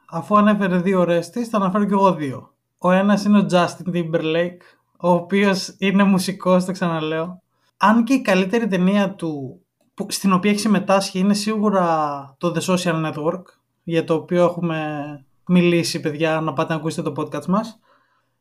Αφού 0.08 0.36
ανέφερε 0.36 0.78
δύο 0.78 1.04
ο 1.04 1.08
Ορέστης, 1.08 1.44
θα 1.44 1.56
αναφέρω 1.56 1.84
κι 1.84 1.92
εγώ 1.92 2.14
δύο. 2.14 2.54
Ο 2.78 2.90
ένας 2.90 3.24
είναι 3.24 3.38
ο 3.38 3.46
Justin 3.50 3.94
Timberlake, 3.94 4.62
ο 4.96 5.10
οποίος 5.10 5.74
είναι 5.78 6.04
μουσικός, 6.04 6.64
το 6.64 6.72
ξαναλέω 6.72 7.41
αν 7.84 8.04
και 8.04 8.12
η 8.12 8.22
καλύτερη 8.22 8.66
ταινία 8.66 9.14
του 9.14 9.60
στην 10.08 10.32
οποία 10.32 10.50
έχει 10.50 10.60
συμμετάσχει 10.60 11.18
είναι 11.18 11.34
σίγουρα 11.34 12.36
το 12.38 12.54
The 12.56 12.60
Social 12.60 13.06
Network 13.06 13.42
για 13.82 14.04
το 14.04 14.14
οποίο 14.14 14.44
έχουμε 14.44 15.24
μιλήσει 15.46 16.00
παιδιά 16.00 16.40
να 16.40 16.52
πάτε 16.52 16.72
να 16.72 16.78
ακούσετε 16.78 17.10
το 17.10 17.22
podcast 17.22 17.46
μας. 17.46 17.78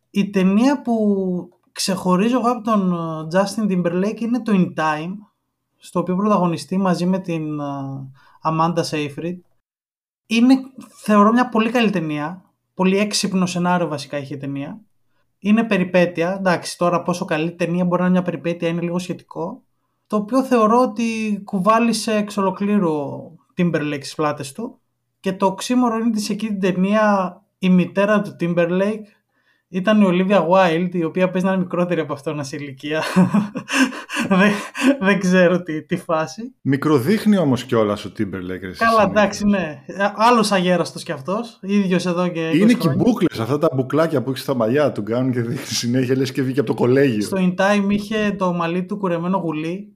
Η 0.09 0.29
ταινία 0.29 0.81
που 0.81 0.95
ξεχωρίζω 1.71 2.37
εγώ 2.37 2.51
από 2.51 2.63
τον 2.63 2.93
ε, 2.93 3.27
Justin 3.33 3.71
Timberlake 3.71 4.21
είναι 4.21 4.41
το 4.41 4.51
In 4.55 4.79
Time 4.79 5.13
στο 5.77 5.99
οποίο 5.99 6.15
πρωταγωνιστεί 6.15 6.77
μαζί 6.77 7.05
με 7.05 7.19
την 7.19 7.59
ε, 7.59 7.63
Amanda 8.43 8.83
Seyfried. 8.89 9.39
Είναι 10.25 10.55
θεωρώ 11.03 11.31
μια 11.31 11.49
πολύ 11.49 11.69
καλή 11.69 11.89
ταινία. 11.89 12.45
Πολύ 12.73 12.97
έξυπνο 12.97 13.45
σενάριο 13.45 13.87
βασικά 13.87 14.17
έχει 14.17 14.33
η 14.33 14.37
ταινία 14.37 14.81
είναι 15.41 15.63
περιπέτεια. 15.63 16.35
Εντάξει, 16.39 16.77
τώρα 16.77 17.01
πόσο 17.01 17.25
καλή 17.25 17.51
ταινία 17.51 17.85
μπορεί 17.85 18.01
να 18.01 18.07
είναι 18.07 18.15
μια 18.15 18.25
περιπέτεια 18.25 18.67
είναι 18.67 18.81
λίγο 18.81 18.99
σχετικό. 18.99 19.63
Το 20.07 20.15
οποίο 20.15 20.43
θεωρώ 20.43 20.81
ότι 20.81 21.41
κουβάλισε 21.43 22.15
εξ 22.15 22.37
ολοκλήρου 22.37 22.95
Timberlake 23.57 23.99
στις 23.99 24.15
πλάτες 24.15 24.51
του. 24.51 24.79
Και 25.19 25.33
το 25.33 25.45
οξύμορο 25.45 25.95
είναι 25.95 26.07
ότι 26.07 26.19
σε 26.19 26.33
εκείνη 26.33 26.57
την 26.57 26.73
ταινία 26.73 27.35
η 27.59 27.69
μητέρα 27.69 28.21
του 28.21 28.35
Timberlake 28.39 29.03
ήταν 29.73 30.01
η 30.01 30.05
Olivia 30.07 30.47
Wilde, 30.47 30.95
η 30.95 31.03
οποία 31.03 31.29
παίζει 31.29 31.47
να 31.47 31.53
είναι 31.53 31.61
μικρότερη 31.61 31.99
από 31.99 32.13
αυτόν 32.13 32.43
σε 32.43 32.55
ηλικία. 32.55 33.03
δεν, 34.29 34.51
δεν 34.99 35.19
ξέρω 35.19 35.61
τι, 35.61 35.83
τι 35.83 35.97
φάση. 35.97 36.53
Μικροδείχνει 36.61 37.37
όμως 37.37 37.63
κιόλας 37.63 38.05
ο 38.05 38.11
Timberlake. 38.17 38.75
Καλά, 38.77 39.03
εντάξει, 39.09 39.45
ναι. 39.45 39.83
Άλλος 40.15 40.51
αγέραστος 40.51 41.03
κι 41.03 41.11
αυτός. 41.11 41.59
ίδιος 41.61 42.05
εδώ 42.05 42.27
και. 42.27 42.49
Είναι 42.53 42.73
και 42.73 42.87
οι 42.87 42.93
μπουκλες, 42.97 43.39
αυτά 43.39 43.57
τα 43.57 43.69
μπουκλάκια 43.75 44.21
που 44.21 44.29
έχεις 44.29 44.41
στα 44.41 44.55
μαλλιά 44.55 44.91
του 44.91 45.03
κάνουν 45.03 45.31
και 45.31 45.41
δείχνει 45.41 45.75
συνέχεια 45.75 46.17
λες 46.17 46.31
και 46.31 46.41
βγήκε 46.41 46.59
από 46.59 46.69
το 46.69 46.75
κολέγιο. 46.75 47.21
Στο 47.21 47.37
In 47.39 47.61
Time 47.61 47.89
είχε 47.89 48.35
το 48.37 48.53
μαλλί 48.53 48.85
του 48.85 48.97
κουρεμένο 48.97 49.37
γουλί. 49.37 49.95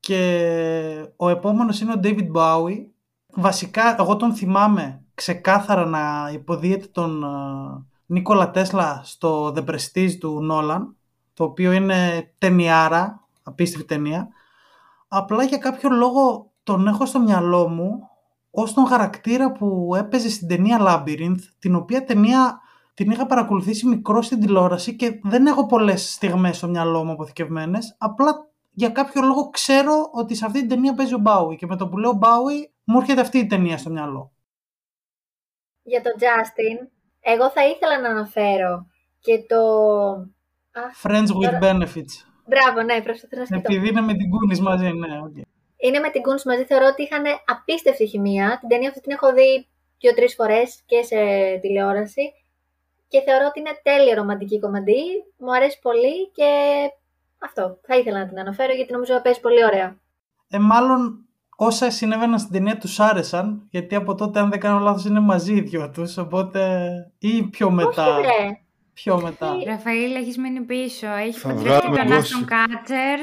Και 0.00 1.08
ο 1.16 1.28
επόμενος 1.28 1.80
είναι 1.80 1.92
ο 1.92 2.00
David 2.02 2.28
Bowie. 2.32 2.84
Βασικά, 3.34 3.96
εγώ 3.98 4.16
τον 4.16 4.34
θυμάμαι 4.34 5.00
ξεκάθαρα 5.14 5.86
να 5.86 6.30
υποδίεται 6.32 6.86
τον 6.92 7.22
ε, 7.22 7.26
Νίκολα 8.06 8.50
Τέσλα 8.50 9.00
στο 9.04 9.52
The 9.56 9.64
Prestige 9.64 10.16
του 10.20 10.40
Νόλαν, 10.40 10.96
το 11.34 11.44
οποίο 11.44 11.72
είναι 11.72 12.30
ταινιάρα, 12.38 13.28
απίστευτη 13.42 13.86
ταινία. 13.86 14.28
Απλά 15.08 15.44
για 15.44 15.58
κάποιο 15.58 15.90
λόγο 15.90 16.52
τον 16.62 16.86
έχω 16.86 17.06
στο 17.06 17.20
μυαλό 17.20 17.68
μου 17.68 18.08
ως 18.50 18.72
τον 18.74 18.86
χαρακτήρα 18.86 19.52
που 19.52 19.94
έπαιζε 19.96 20.30
στην 20.30 20.48
ταινία 20.48 20.78
Labyrinth, 20.80 21.40
την 21.58 21.74
οποία 21.74 22.04
ταινία 22.04 22.60
την 22.94 23.10
είχα 23.10 23.26
παρακολουθήσει 23.26 23.86
μικρό 23.86 24.22
στην 24.22 24.40
τηλεόραση 24.40 24.96
και 24.96 25.20
δεν 25.22 25.46
έχω 25.46 25.66
πολλές 25.66 26.12
στιγμές 26.12 26.56
στο 26.56 26.68
μυαλό 26.68 27.04
μου 27.04 27.12
αποθηκευμένες, 27.12 27.94
απλά 27.98 28.50
για 28.70 28.88
κάποιο 28.88 29.22
λόγο 29.22 29.50
ξέρω 29.50 30.10
ότι 30.12 30.34
σε 30.34 30.44
αυτή 30.46 30.58
την 30.58 30.68
ταινία 30.68 30.94
παίζει 30.94 31.14
ο 31.14 31.18
Μπάουι 31.18 31.56
και 31.56 31.66
με 31.66 31.76
το 31.76 31.88
που 31.88 31.98
λέω 31.98 32.12
Μπάουι 32.12 32.72
μου 32.84 32.98
έρχεται 32.98 33.20
αυτή 33.20 33.38
η 33.38 33.46
ταινία 33.46 33.78
στο 33.78 33.90
μυαλό. 33.90 34.32
Για 35.82 36.02
τον 36.02 36.12
Justin, 36.18 36.88
εγώ 37.32 37.50
θα 37.50 37.66
ήθελα 37.66 38.00
να 38.00 38.08
αναφέρω 38.08 38.86
και 39.20 39.44
το... 39.48 39.60
Friends 41.02 41.30
with 41.40 41.54
benefits. 41.62 42.14
Μπράβο, 42.46 42.82
ναι, 42.82 43.02
προσπαθώ 43.02 43.36
να 43.38 43.44
σκεφτώ. 43.44 43.72
Επειδή 43.72 43.88
είναι 43.88 44.00
με 44.00 44.14
την 44.14 44.26
Goonies 44.32 44.58
μαζί, 44.58 44.88
ναι, 44.92 45.08
okay. 45.26 45.42
Είναι 45.76 45.98
με 45.98 46.10
την 46.10 46.22
Goonies 46.24 46.42
μαζί, 46.44 46.64
θεωρώ 46.64 46.86
ότι 46.86 47.02
είχαν 47.02 47.24
απίστευτη 47.46 48.06
χημεία. 48.06 48.56
Την 48.60 48.68
ταινία 48.68 48.88
αυτή 48.88 49.00
την 49.00 49.12
έχω 49.12 49.32
δει 49.32 49.68
δύο-τρεις 49.98 50.34
φορές 50.34 50.82
και 50.86 51.02
σε 51.02 51.16
τηλεόραση 51.60 52.32
και 53.08 53.20
θεωρώ 53.20 53.46
ότι 53.46 53.60
είναι 53.60 53.80
τέλεια 53.82 54.14
ρομαντική 54.14 54.58
κομμαντή. 54.60 55.02
Μου 55.36 55.54
αρέσει 55.54 55.78
πολύ 55.78 56.30
και 56.30 56.50
αυτό. 57.38 57.78
Θα 57.82 57.96
ήθελα 57.96 58.18
να 58.18 58.28
την 58.28 58.38
αναφέρω 58.38 58.72
γιατί 58.72 58.92
νομίζω 58.92 59.14
ότι 59.14 59.22
παίζει 59.22 59.40
πολύ 59.40 59.64
ωραία. 59.64 59.98
Ε, 60.48 60.58
μάλλον 60.58 61.28
όσα 61.56 61.90
συνέβαιναν 61.90 62.38
στην 62.38 62.52
ταινία 62.52 62.78
τους 62.78 63.00
άρεσαν, 63.00 63.66
γιατί 63.70 63.94
από 63.94 64.14
τότε, 64.14 64.40
αν 64.40 64.50
δεν 64.50 64.60
κάνω 64.60 64.78
λάθος, 64.78 65.04
είναι 65.04 65.20
μαζί 65.20 65.54
οι 65.54 65.60
δυο 65.60 65.90
τους. 65.90 66.16
Οπότε. 66.16 66.90
ή 67.18 67.42
πιο 67.42 67.70
μετά. 67.70 68.16
Όχι, 68.16 68.26
ρε. 68.26 68.60
Πιο 68.94 69.20
μετά. 69.20 69.56
Ραφαήλ, 69.66 70.14
έχεις 70.14 70.38
μείνει 70.38 70.60
πίσω. 70.60 71.06
Έχεις 71.06 71.42
παντρευτεί 71.42 71.86
τον 71.86 72.12
Άστον 72.12 72.44
Κάτσερ. 72.44 73.18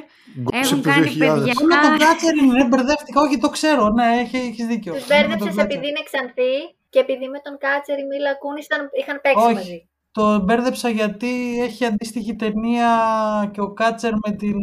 Έχουν 0.61 0.81
κάνει 0.81 1.05
παιδιά. 1.05 1.53
Με 1.71 1.75
τον 1.85 1.97
Κάτσερ 1.97 2.35
είναι, 2.37 2.65
μπερδεύτηκα. 2.67 3.21
Όχι, 3.21 3.37
το 3.37 3.49
ξέρω. 3.49 3.89
Ναι, 3.89 4.05
έχει 4.19 4.65
δίκιο. 4.65 4.93
Τους 4.93 5.07
μπέρδεψες 5.07 5.57
επειδή 5.57 5.87
είναι 5.87 6.03
ξανθή 6.09 6.53
και 6.89 6.99
επειδή 6.99 7.27
με 7.27 7.39
τον 7.43 7.57
Κάτσερ 7.57 7.99
η 7.99 8.05
Μίλα 8.05 8.33
Κούνη 8.35 8.61
είχαν 8.99 9.21
παίξει 9.21 9.45
Όχι. 9.45 9.53
μαζί. 9.53 9.87
Το 10.13 10.39
μπέρδεψα 10.39 10.89
γιατί 10.89 11.61
έχει 11.61 11.85
αντίστοιχη 11.85 12.35
ταινία 12.35 12.89
και 13.53 13.61
ο 13.61 13.73
Κάτσερ 13.73 14.11
με 14.11 14.35
την... 14.35 14.57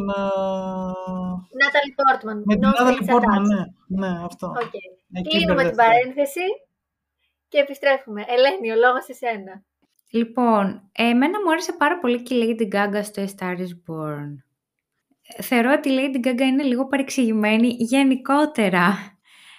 Νάταλι 1.60 1.94
Πόρτμαν. 1.94 2.42
Με 2.44 2.54
την 2.54 2.68
Νάταλι 2.68 3.04
Πόρτμαν, 3.04 3.42
ναι. 3.42 3.64
ναι, 3.86 4.24
αυτό. 4.24 4.52
Okay. 4.56 5.28
Κλείνουμε 5.28 5.64
την 5.64 5.76
παρένθεση 5.76 6.40
και 7.48 7.58
επιστρέφουμε. 7.58 8.24
Ελένη, 8.28 8.72
ο 8.72 8.76
λόγος 8.76 9.04
σε 9.04 9.12
σένα. 9.12 9.64
Λοιπόν, 10.10 10.90
εμένα 10.92 11.40
μου 11.44 11.50
άρεσε 11.50 11.72
πάρα 11.72 11.98
πολύ 11.98 12.22
και 12.22 12.34
η 12.34 12.56
Lady 12.58 12.74
Gaga 12.74 13.00
στο 13.02 13.24
A 13.24 13.26
Star 13.26 13.56
is 13.56 13.72
Born. 13.86 14.34
Θεωρώ 15.42 15.72
ότι 15.72 15.88
η 15.88 15.96
Lady 15.98 16.26
Gaga 16.26 16.40
είναι 16.40 16.62
λίγο 16.62 16.86
παρεξηγημένη 16.86 17.68
γενικότερα 17.78 18.96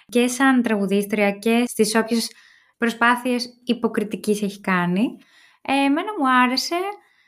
και 0.06 0.26
σαν 0.28 0.62
τραγουδίστρια 0.62 1.30
και 1.30 1.64
στις 1.66 1.94
όποιες 1.94 2.30
προσπάθειες 2.76 3.60
υποκριτικής 3.64 4.42
έχει 4.42 4.60
κάνει. 4.60 5.16
Ε, 5.62 5.72
εμένα 5.72 6.08
μου 6.18 6.30
άρεσε, 6.30 6.76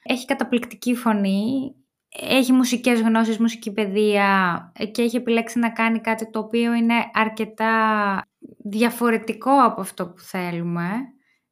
έχει 0.03 0.25
καταπληκτική 0.25 0.95
φωνή, 0.95 1.75
έχει 2.21 2.53
μουσικές 2.53 3.00
γνώσεις, 3.00 3.38
μουσική 3.38 3.73
παιδεία 3.73 4.73
και 4.93 5.03
έχει 5.03 5.17
επιλέξει 5.17 5.59
να 5.59 5.71
κάνει 5.71 6.00
κάτι 6.00 6.31
το 6.31 6.38
οποίο 6.38 6.75
είναι 6.75 6.95
αρκετά 7.12 8.23
διαφορετικό 8.64 9.62
από 9.62 9.81
αυτό 9.81 10.07
που 10.09 10.21
θέλουμε 10.21 10.91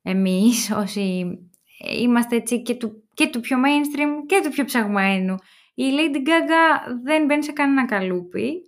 εμείς 0.03 0.71
όσοι 0.83 1.39
είμαστε 1.99 2.37
έτσι 2.37 2.63
και 2.63 2.75
του, 2.75 3.09
και 3.15 3.27
του 3.27 3.41
πιο 3.41 3.59
mainstream 3.59 4.09
και 4.27 4.41
του 4.45 4.51
πιο 4.51 4.65
ψαγμένου. 4.65 5.35
Η 5.75 5.85
Lady 5.97 6.17
Gaga 6.17 6.93
δεν 7.03 7.25
μπαίνει 7.25 7.45
σε 7.45 7.53
κανένα 7.53 7.85
καλούπι 7.85 8.63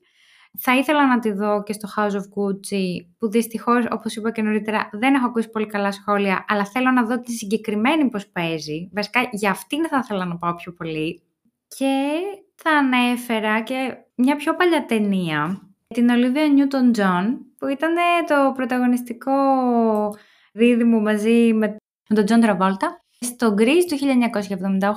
θα 0.59 0.77
ήθελα 0.77 1.07
να 1.07 1.19
τη 1.19 1.33
δω 1.33 1.63
και 1.63 1.73
στο 1.73 1.89
House 1.97 2.11
of 2.11 2.25
Gucci, 2.35 3.07
που 3.19 3.31
δυστυχώς, 3.31 3.87
όπως 3.91 4.17
είπα 4.17 4.31
και 4.31 4.43
νωρίτερα, 4.43 4.89
δεν 4.93 5.15
έχω 5.15 5.27
ακούσει 5.27 5.51
πολύ 5.51 5.67
καλά 5.67 5.93
σχόλια, 5.93 6.45
αλλά 6.49 6.65
θέλω 6.65 6.91
να 6.91 7.05
δω 7.05 7.21
τη 7.21 7.33
συγκεκριμένη 7.33 8.09
πώς 8.09 8.27
παίζει. 8.27 8.91
Βασικά, 8.95 9.29
για 9.31 9.51
αυτήν 9.51 9.89
θα 9.89 10.01
ήθελα 10.03 10.25
να 10.25 10.37
πάω 10.37 10.55
πιο 10.55 10.73
πολύ. 10.73 11.23
Και 11.69 12.13
θα 12.55 12.71
ανέφερα 12.71 13.61
και 13.61 13.97
μια 14.15 14.37
πιο 14.37 14.55
παλιά 14.55 14.85
ταινία, 14.85 15.61
την 15.87 16.09
Olivia 16.11 16.47
Newton-John, 16.59 17.25
που 17.59 17.67
ήταν 17.67 17.95
το 18.27 18.53
πρωταγωνιστικό 18.55 19.33
δίδυμο 20.53 21.01
μαζί 21.01 21.53
με 21.53 21.77
τον 22.15 22.25
John 22.29 22.45
Travolta, 22.45 22.89
στο 23.21 23.55
Grease 23.59 23.85
του 23.89 23.97
1978. 23.97 24.91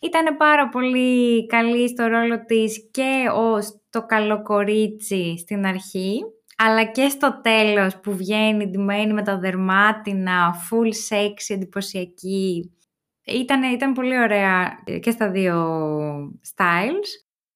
Ήταν 0.00 0.36
πάρα 0.36 0.68
πολύ 0.68 1.46
καλή 1.46 1.88
στο 1.88 2.06
ρόλο 2.06 2.44
της 2.44 2.88
και 2.90 3.28
ως 3.34 3.80
στο 3.98 4.06
καλοκορίτσι 4.06 5.38
στην 5.38 5.66
αρχή, 5.66 6.20
αλλά 6.56 6.84
και 6.84 7.08
στο 7.08 7.40
τέλος 7.42 8.00
που 8.00 8.16
βγαίνει 8.16 8.66
ντυμένη 8.66 9.12
με 9.12 9.22
τα 9.22 9.38
δερμάτινα, 9.38 10.54
full 10.70 11.14
sexy, 11.14 11.54
εντυπωσιακή. 11.54 12.72
Ήταν, 13.24 13.62
ήταν 13.62 13.92
πολύ 13.92 14.18
ωραία 14.18 14.78
και 15.00 15.10
στα 15.10 15.30
δύο 15.30 15.56
styles. 16.56 17.08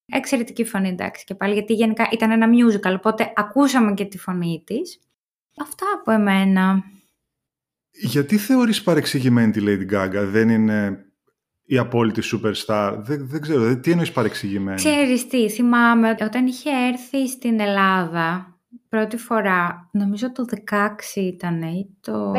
Εξαιρετική 0.07 0.65
φωνή, 0.65 0.89
εντάξει, 0.89 1.25
και 1.25 1.35
πάλι, 1.35 1.53
γιατί 1.53 1.73
γενικά 1.73 2.09
ήταν 2.13 2.31
ένα 2.31 2.47
musical, 2.49 2.95
οπότε 2.97 3.33
ακούσαμε 3.37 3.95
και 3.95 4.05
τη 4.05 4.19
φωνή 4.19 4.63
της. 4.67 5.01
Αυτά 5.57 5.87
από 5.95 6.11
εμένα. 6.11 6.83
Γιατί 7.91 8.37
θεωρείς 8.37 8.83
παρεξηγημένη 8.83 9.53
τη 9.53 9.61
Lady 9.65 9.95
Gaga, 9.95 10.25
δεν 10.25 10.49
είναι 10.49 11.07
η 11.73 11.79
απόλυτη 11.79 12.23
superstar. 12.33 12.95
Δεν, 12.97 13.26
δεν 13.29 13.41
ξέρω, 13.41 13.81
τι 13.81 13.91
εννοείς 13.91 14.12
παρεξηγημένη; 14.12 14.76
Ξέρεις 14.76 15.26
τι, 15.26 15.50
θυμάμαι 15.50 16.17
όταν 16.21 16.47
είχε 16.47 16.71
έρθει 16.71 17.29
στην 17.29 17.61
Ελλάδα 17.61 18.52
πρώτη 18.88 19.17
φορά, 19.17 19.88
νομίζω 19.93 20.33
το 20.33 20.45
16 20.71 20.87
ήταν 21.14 21.62
ή 21.62 21.97
το... 22.00 22.33
15-16. 22.33 22.38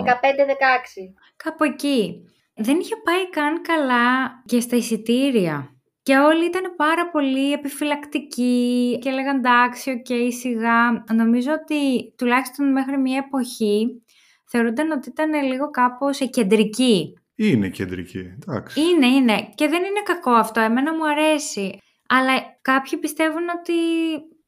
Κάπου 1.35 1.63
εκεί. 1.63 2.27
Δεν 2.55 2.79
είχε 2.79 2.95
πάει 3.03 3.29
καν 3.29 3.61
καλά 3.61 4.41
και 4.45 4.59
στα 4.59 4.75
εισιτήρια. 4.75 5.67
Και 6.03 6.17
όλοι 6.17 6.45
ήταν 6.45 6.75
πάρα 6.75 7.09
πολύ 7.09 7.51
επιφυλακτικοί 7.51 8.97
και 9.01 9.09
έλεγαν 9.09 9.37
εντάξει, 9.37 9.89
ok, 9.89 10.05
okay, 10.09 10.27
σιγά. 10.39 11.03
Νομίζω 11.13 11.51
ότι 11.51 12.13
τουλάχιστον 12.17 12.71
μέχρι 12.71 12.97
μια 12.97 13.23
εποχή 13.25 14.03
θεωρούνταν 14.49 14.91
ότι 14.91 15.09
ήταν 15.09 15.43
λίγο 15.43 15.69
κάπως 15.69 16.17
κεντρική. 16.29 17.17
Είναι 17.35 17.69
κεντρική, 17.69 18.19
εντάξει. 18.19 18.81
Είναι, 18.81 19.07
είναι. 19.07 19.49
Και 19.55 19.67
δεν 19.67 19.83
είναι 19.83 20.01
κακό 20.03 20.31
αυτό, 20.31 20.59
εμένα 20.59 20.93
μου 20.93 21.07
αρέσει. 21.07 21.77
Αλλά 22.07 22.31
κάποιοι 22.61 22.99
πιστεύουν 22.99 23.49
ότι 23.59 23.73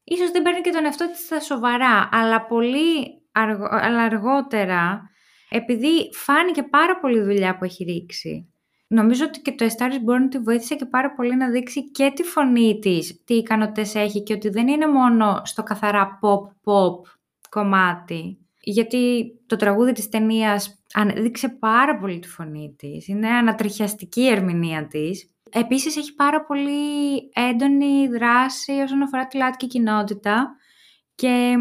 ίσως 0.04 0.30
δεν 0.30 0.42
παίρνει 0.42 0.60
και 0.60 0.70
τον 0.70 0.84
εαυτό 0.84 1.10
της 1.10 1.24
στα 1.24 1.40
σοβαρά. 1.40 2.08
Αλλά 2.12 2.46
πολύ 2.46 3.22
αργο... 3.32 3.68
αλλά 3.70 4.02
αργότερα, 4.02 5.10
επειδή 5.48 6.10
φάνηκε 6.12 6.62
πάρα 6.62 7.00
πολύ 7.00 7.20
δουλειά 7.20 7.56
που 7.56 7.64
έχει 7.64 7.84
ρίξει, 7.84 8.50
Νομίζω 8.88 9.24
ότι 9.24 9.40
και 9.40 9.52
το 9.52 9.64
A 9.64 9.68
Star 9.68 9.90
is 9.90 9.94
Born 9.94 10.28
τη 10.30 10.38
βοήθησε 10.38 10.74
και 10.74 10.84
πάρα 10.84 11.14
πολύ 11.14 11.36
να 11.36 11.50
δείξει 11.50 11.90
και 11.90 12.12
τη 12.14 12.22
φωνή 12.22 12.78
της, 12.78 13.22
τι 13.24 13.34
ικανότητες 13.34 13.94
έχει 13.94 14.22
και 14.22 14.32
ότι 14.32 14.48
δεν 14.48 14.68
είναι 14.68 14.86
μόνο 14.86 15.40
στο 15.44 15.62
καθαρά 15.62 16.18
pop-pop 16.22 17.00
κομμάτι. 17.48 18.45
Γιατί 18.68 19.32
το 19.46 19.56
τραγούδι 19.56 19.92
της 19.92 20.08
ταινίας 20.08 20.82
δείξε 21.16 21.48
πάρα 21.48 21.98
πολύ 21.98 22.18
τη 22.18 22.28
φωνή 22.28 22.74
της. 22.78 23.08
Είναι 23.08 23.28
ανατριχιαστική 23.28 24.20
η 24.20 24.28
ερμηνεία 24.28 24.86
της. 24.86 25.30
Επίσης 25.50 25.96
έχει 25.96 26.14
πάρα 26.14 26.44
πολύ 26.44 27.18
έντονη 27.50 28.08
δράση 28.08 28.72
όσον 28.72 29.02
αφορά 29.02 29.26
τη 29.26 29.36
λάτκη 29.36 29.66
κοινότητα 29.66 30.56
και 31.14 31.54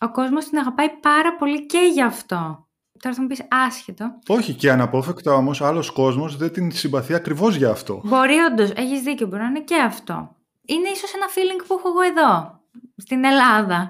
ο 0.00 0.10
κόσμος 0.10 0.44
την 0.44 0.58
αγαπάει 0.58 0.88
πάρα 1.00 1.36
πολύ 1.36 1.66
και 1.66 1.78
γι' 1.92 2.02
αυτό. 2.02 2.68
Τώρα 3.02 3.14
θα 3.14 3.22
μου 3.22 3.28
πεις 3.28 3.46
άσχετο. 3.50 4.18
Όχι, 4.26 4.54
και 4.54 4.70
αναπόφευκτα 4.70 5.34
όμως 5.34 5.62
άλλος 5.62 5.90
κόσμος 5.90 6.36
δεν 6.36 6.52
την 6.52 6.72
συμπαθεί 6.72 7.14
ακριβώς 7.14 7.56
για 7.56 7.70
αυτό. 7.70 8.00
Μπορεί 8.04 8.38
όντως, 8.38 8.70
έχεις 8.70 9.02
δίκιο, 9.02 9.26
μπορεί 9.26 9.42
να 9.42 9.48
είναι 9.48 9.60
και 9.60 9.80
αυτό. 9.80 10.36
Είναι 10.64 10.88
ίσως 10.88 11.14
ένα 11.14 11.26
feeling 11.26 11.64
που 11.66 11.74
έχω 11.78 11.88
εγώ 11.88 12.00
εδώ, 12.00 12.60
στην 12.96 13.24
Ελλάδα. 13.24 13.88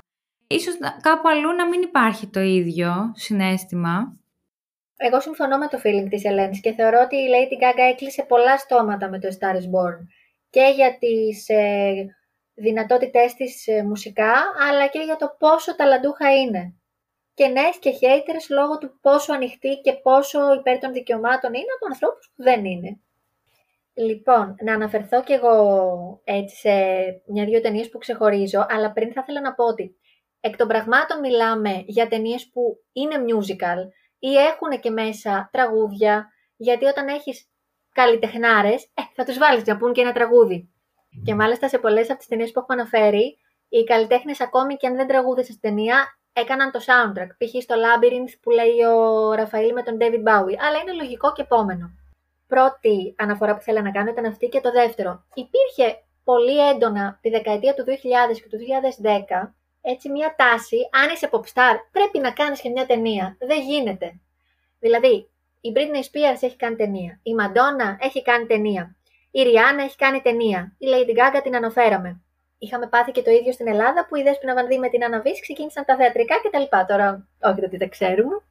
Ίσως 0.50 0.74
κάπου 1.00 1.28
αλλού 1.28 1.52
να 1.52 1.68
μην 1.68 1.82
υπάρχει 1.82 2.26
το 2.26 2.40
ίδιο 2.40 3.12
συνέστημα. 3.14 4.16
Εγώ 4.96 5.20
συμφωνώ 5.20 5.58
με 5.58 5.68
το 5.68 5.80
feeling 5.84 6.06
της 6.08 6.24
Ελένης 6.24 6.60
και 6.60 6.72
θεωρώ 6.72 7.00
ότι 7.00 7.16
η 7.16 7.28
Lady 7.34 7.62
Gaga 7.64 7.90
έκλεισε 7.92 8.22
πολλά 8.22 8.58
στόματα 8.58 9.08
με 9.08 9.18
το 9.18 9.28
Star 9.28 9.54
is 9.54 9.66
Born. 9.74 9.98
Και 10.50 10.72
για 10.74 10.98
τις 10.98 11.48
ε, 11.48 11.92
δυνατότητές 12.54 13.34
της 13.34 13.66
ε, 13.66 13.82
μουσικά, 13.82 14.32
αλλά 14.68 14.86
και 14.86 14.98
για 14.98 15.16
το 15.16 15.36
πόσο 15.38 15.76
ταλαντούχα 15.76 16.34
είναι 16.34 16.74
και 17.38 17.46
νέες 17.46 17.78
και 17.78 17.90
haters 18.00 18.46
λόγω 18.48 18.78
του 18.78 18.98
πόσο 19.00 19.32
ανοιχτή 19.32 19.80
και 19.82 19.92
πόσο 19.92 20.54
υπέρ 20.54 20.78
των 20.78 20.92
δικαιωμάτων 20.92 21.54
είναι 21.54 21.74
από 21.76 21.86
ανθρώπους 21.86 22.32
που 22.36 22.42
δεν 22.42 22.64
είναι. 22.64 23.00
Λοιπόν, 23.94 24.54
να 24.62 24.74
αναφερθώ 24.74 25.22
κι 25.22 25.32
εγώ 25.32 25.54
έτσι 26.24 26.56
σε 26.56 26.70
μια-δυο 27.26 27.60
ταινίες 27.60 27.88
που 27.88 27.98
ξεχωρίζω, 27.98 28.66
αλλά 28.68 28.92
πριν 28.92 29.12
θα 29.12 29.20
ήθελα 29.22 29.40
να 29.40 29.54
πω 29.54 29.64
ότι 29.64 29.96
εκ 30.40 30.56
των 30.56 30.68
πραγμάτων 30.68 31.20
μιλάμε 31.20 31.82
για 31.86 32.08
ταινίες 32.08 32.50
που 32.52 32.76
είναι 32.92 33.14
musical 33.28 33.78
ή 34.18 34.34
έχουν 34.34 34.80
και 34.80 34.90
μέσα 34.90 35.48
τραγούδια, 35.52 36.28
γιατί 36.56 36.84
όταν 36.84 37.08
έχεις 37.08 37.48
καλλιτεχνάρες, 37.92 38.82
ε, 38.94 39.02
θα 39.14 39.24
τους 39.24 39.38
βάλεις 39.38 39.64
να 39.64 39.76
πούν 39.76 39.92
και 39.92 40.00
ένα 40.00 40.12
τραγούδι. 40.12 40.72
Και 41.24 41.34
μάλιστα 41.34 41.68
σε 41.68 41.78
πολλές 41.78 42.10
από 42.10 42.18
τις 42.18 42.28
ταινίες 42.28 42.52
που 42.52 42.58
έχω 42.58 42.72
αναφέρει, 42.72 43.38
οι 43.68 43.84
καλλιτέχνες, 43.84 44.40
ακόμη 44.40 44.74
και 44.74 44.86
αν 44.86 44.96
δεν 44.96 45.06
τραγούδισαν 45.06 45.56
στην 45.56 45.60
ταινία, 45.60 46.18
έκαναν 46.32 46.70
το 46.70 46.80
soundtrack, 46.86 47.30
π.χ. 47.38 47.62
στο 47.62 47.74
Labyrinth 47.74 48.34
που 48.42 48.50
λέει 48.50 48.82
ο 48.94 49.32
Ραφαήλ 49.32 49.72
με 49.72 49.82
τον 49.82 49.96
David 50.00 50.22
Bowie, 50.28 50.58
αλλά 50.66 50.78
είναι 50.82 50.92
λογικό 50.92 51.32
και 51.32 51.42
επόμενο. 51.42 51.90
Πρώτη 52.46 53.14
αναφορά 53.18 53.54
που 53.56 53.62
θέλω 53.62 53.80
να 53.80 53.90
κάνω 53.90 54.10
ήταν 54.10 54.24
αυτή 54.24 54.48
και 54.48 54.60
το 54.60 54.70
δεύτερο. 54.70 55.24
Υπήρχε 55.34 56.02
πολύ 56.24 56.68
έντονα 56.68 57.18
τη 57.22 57.30
δεκαετία 57.30 57.74
του 57.74 57.84
2000 57.84 58.34
και 58.34 58.48
του 58.48 58.58
2010 59.44 59.50
έτσι 59.92 60.10
μια 60.10 60.34
τάση, 60.36 60.76
αν 61.02 61.14
είσαι 61.14 61.28
pop 61.32 61.44
star, 61.52 61.76
πρέπει 61.92 62.18
να 62.18 62.30
κάνεις 62.30 62.60
και 62.60 62.68
μια 62.68 62.86
ταινία. 62.86 63.36
Δεν 63.40 63.60
γίνεται. 63.60 64.20
Δηλαδή, 64.78 65.30
η 65.60 65.72
Britney 65.74 66.02
Spears 66.08 66.40
έχει 66.40 66.56
κάνει 66.56 66.76
ταινία, 66.76 67.20
η 67.22 67.30
Madonna 67.40 67.96
έχει 67.98 68.22
κάνει 68.22 68.46
ταινία, 68.46 68.96
η 69.30 69.40
Rihanna 69.42 69.82
έχει 69.84 69.96
κάνει 69.96 70.20
ταινία, 70.20 70.76
η 70.78 70.86
Lady 70.92 71.14
Gaga 71.18 71.40
την 71.42 71.56
αναφέραμε. 71.56 72.22
Είχαμε 72.58 72.86
πάθει 72.86 73.12
και 73.12 73.22
το 73.22 73.30
ίδιο 73.30 73.52
στην 73.52 73.68
Ελλάδα 73.68 74.06
που 74.06 74.16
η 74.16 74.22
Δέσποινα 74.22 74.54
Βανδύ 74.54 74.78
με 74.78 74.88
την 74.88 75.04
Αναβίση 75.04 75.40
ξεκίνησαν 75.40 75.84
τα 75.84 75.96
θεατρικά 75.96 76.34
κτλ. 76.40 76.76
Τώρα, 76.86 77.28
όχι 77.42 77.64
ότι 77.64 77.76
δεν 77.76 77.88
ξέρουμε. 77.88 78.42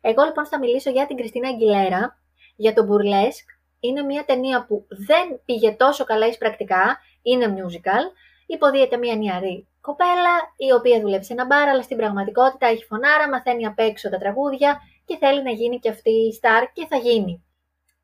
Εγώ 0.00 0.24
λοιπόν 0.24 0.46
θα 0.46 0.58
μιλήσω 0.58 0.90
για 0.90 1.06
την 1.06 1.16
Κριστίνα 1.16 1.48
Αγγιλέρα, 1.48 2.18
για 2.56 2.72
το 2.72 2.82
Burlesque. 2.88 3.50
Είναι 3.80 4.02
μια 4.02 4.24
ταινία 4.24 4.64
που 4.66 4.86
δεν 4.88 5.40
πήγε 5.44 5.70
τόσο 5.70 6.04
καλά 6.04 6.26
εις 6.26 6.38
πρακτικά, 6.38 6.98
είναι 7.22 7.54
musical. 7.58 8.04
Υποδίεται 8.46 8.96
μια 8.96 9.16
νεαρή 9.16 9.69
κοπέλα, 9.80 10.34
η 10.56 10.72
οποία 10.72 11.00
δουλεύει 11.00 11.24
σε 11.24 11.32
ένα 11.32 11.46
μπαρ, 11.46 11.68
αλλά 11.68 11.82
στην 11.82 11.96
πραγματικότητα 11.96 12.66
έχει 12.66 12.84
φωνάρα, 12.84 13.28
μαθαίνει 13.28 13.66
απ' 13.66 13.78
έξω 13.78 14.10
τα 14.10 14.18
τραγούδια 14.18 14.80
και 15.04 15.16
θέλει 15.16 15.42
να 15.42 15.50
γίνει 15.50 15.78
και 15.78 15.88
αυτή 15.88 16.10
η 16.10 16.40
star 16.42 16.64
και 16.72 16.86
θα 16.86 16.96
γίνει. 16.96 17.44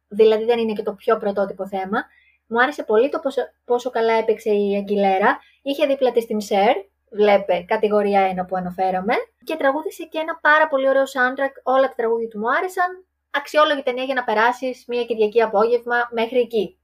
Δηλαδή 0.09 0.45
δεν 0.45 0.59
είναι 0.59 0.73
και 0.73 0.83
το 0.83 0.93
πιο 0.93 1.17
πρωτότυπο 1.17 1.67
θέμα. 1.67 2.05
Μου 2.47 2.62
άρεσε 2.62 2.83
πολύ 2.83 3.09
το 3.09 3.19
πόσο, 3.19 3.43
πόσο 3.65 3.91
καλά 3.91 4.12
έπαιξε 4.12 4.51
η 4.51 4.75
Αγγιλέρα. 4.77 5.39
Είχε 5.62 5.87
δίπλα 5.87 6.12
της 6.12 6.27
την 6.27 6.41
Σερ, 6.41 6.77
βλέπε, 7.11 7.65
κατηγορία 7.69 8.45
1 8.45 8.47
που 8.49 8.57
αναφέραμε, 8.57 9.15
και 9.45 9.57
τραγούδισε 9.57 10.05
και 10.05 10.19
ένα 10.19 10.39
πάρα 10.41 10.69
πολύ 10.69 10.89
ωραίο 10.89 11.03
soundtrack. 11.03 11.55
Όλα 11.62 11.89
τα 11.89 11.95
τραγούδια 11.97 12.29
του 12.29 12.39
μου 12.39 12.51
άρεσαν. 12.51 13.05
Αξιόλογη 13.31 13.83
ταινία 13.83 14.05
για 14.05 14.15
να 14.15 14.25
περάσεις 14.25 14.85
μια 14.87 15.05
Κυριακή 15.05 15.43
απόγευμα 15.43 16.09
μέχρι 16.11 16.39
εκεί. 16.39 16.79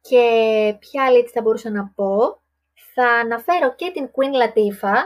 Και 0.00 0.22
ποια 0.78 1.04
άλλη 1.04 1.22
θα 1.22 1.42
μπορούσα 1.42 1.70
να 1.70 1.92
πω. 1.94 2.39
Θα 3.02 3.12
αναφέρω 3.24 3.74
και 3.74 3.90
την 3.94 4.10
Queen 4.14 4.34
Latifah, 4.40 5.02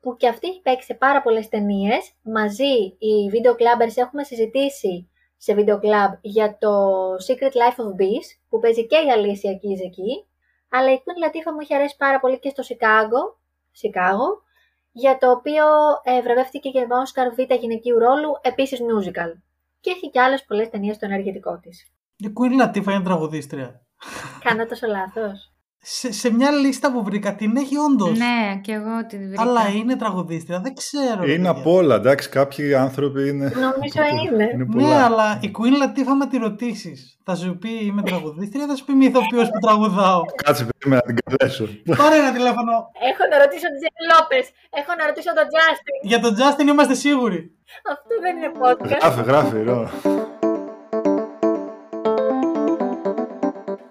που 0.00 0.16
και 0.16 0.28
αυτή 0.28 0.48
έχει 0.48 0.60
παίξει 0.62 0.86
σε 0.86 0.94
πάρα 0.94 1.22
πολλές 1.22 1.48
ταινίες. 1.48 2.12
Μαζί 2.22 2.74
οι 2.98 3.14
video 3.32 3.52
clubbers 3.60 3.96
έχουμε 3.96 4.24
συζητήσει 4.24 5.10
σε 5.36 5.54
βίντεο 5.54 5.78
κλαμπ 5.78 6.12
για 6.20 6.58
το 6.58 6.70
Secret 7.26 7.54
Life 7.60 7.78
of 7.84 7.90
Bees, 8.00 8.26
που 8.48 8.58
παίζει 8.58 8.86
και 8.86 8.96
η 8.96 9.06
Alicia 9.16 9.54
Keys 9.60 9.80
εκεί, 9.84 10.26
αλλά 10.68 10.92
η 10.92 10.98
Queen 10.98 11.18
Latifah 11.24 11.52
μου 11.52 11.60
είχε 11.60 11.74
αρέσει 11.74 11.96
πάρα 11.96 12.20
πολύ 12.20 12.38
και 12.38 12.48
στο 12.48 12.62
Σικάγο, 12.62 13.38
Σικάγο 13.72 14.42
για 14.92 15.18
το 15.18 15.30
οποίο 15.30 15.64
ε, 16.02 16.22
βραβεύτηκε 16.22 16.68
για 16.68 16.86
τον 16.86 16.98
Oscar 17.04 17.34
Β 17.36 17.52
γυναικείου 17.52 17.98
ρόλου, 17.98 18.30
επίσης 18.40 18.78
musical. 18.80 19.30
Και 19.80 19.90
έχει 19.90 20.10
και 20.10 20.20
άλλες 20.20 20.44
πολλές 20.44 20.68
ταινίες 20.68 20.96
στο 20.96 21.06
ενεργητικό 21.06 21.58
της. 21.58 21.92
Η 22.16 22.32
Queen 22.36 22.62
Latifah 22.62 22.92
είναι 22.92 23.02
τραγουδίστρια. 23.02 23.86
Κάνω 24.42 24.66
τόσο 24.66 24.86
λάθος 24.86 25.55
σε, 25.88 26.12
σε 26.12 26.32
μια 26.32 26.50
λίστα 26.50 26.92
που 26.92 27.04
βρήκα 27.04 27.34
την 27.34 27.56
έχει 27.56 27.76
όντως. 27.76 28.18
Ναι, 28.18 28.60
και 28.62 28.72
εγώ 28.72 29.06
την 29.06 29.26
βρήκα. 29.28 29.42
Αλλά 29.42 29.68
είναι 29.68 29.96
τραγουδίστρια, 29.96 30.60
δεν 30.60 30.74
ξέρω. 30.74 31.24
Είναι 31.24 31.48
από 31.48 31.72
όλα, 31.72 31.94
εντάξει. 31.94 32.28
Κάποιοι 32.28 32.74
άνθρωποι 32.74 33.28
είναι. 33.28 33.52
Νομίζω 33.54 34.02
είναι. 34.24 34.44
είναι 34.54 34.66
ναι, 34.88 35.02
αλλά 35.02 35.38
η 35.42 35.50
Queen 35.58 35.76
Latifah 35.82 36.16
με 36.18 36.26
τη 36.26 36.36
ρωτήσεις. 36.36 37.18
Θα 37.24 37.34
σου 37.34 37.58
πει 37.58 37.68
είμαι 37.84 38.02
τραγουδίστρια, 38.02 38.66
θα 38.66 38.76
σου 38.76 38.84
πει 38.84 38.92
είμαι 38.92 39.04
ηθοποιός 39.04 39.48
που 39.48 39.58
τραγουδάω. 39.60 40.22
Κάτσε 40.44 40.66
περίμενα 40.70 41.02
να 41.06 41.14
την 41.14 41.24
καλέσω. 41.24 41.64
Πάρε 41.96 42.16
ένα 42.16 42.32
τηλέφωνο. 42.32 42.72
Έχω 43.10 43.22
να 43.30 43.36
ρωτήσω 43.42 43.66
τον 43.70 43.78
Τζέι 43.78 44.02
Λόπες. 44.10 44.46
Έχω 44.78 44.92
να 44.98 45.06
ρωτήσω 45.06 45.30
τον 45.38 45.46
Τζάστιν. 45.50 45.94
Για 46.02 46.20
τον 46.20 46.34
Τζάστιν 46.34 46.68
είμαστε 46.68 46.94
σίγουροι. 46.94 47.40
Αυτό 47.92 48.14
δεν 48.24 48.36
είναι 48.36 48.50
podcast. 48.62 49.00
Γράφε, 49.00 49.22
γράφε, 49.22 49.62
ρο. 49.62 49.90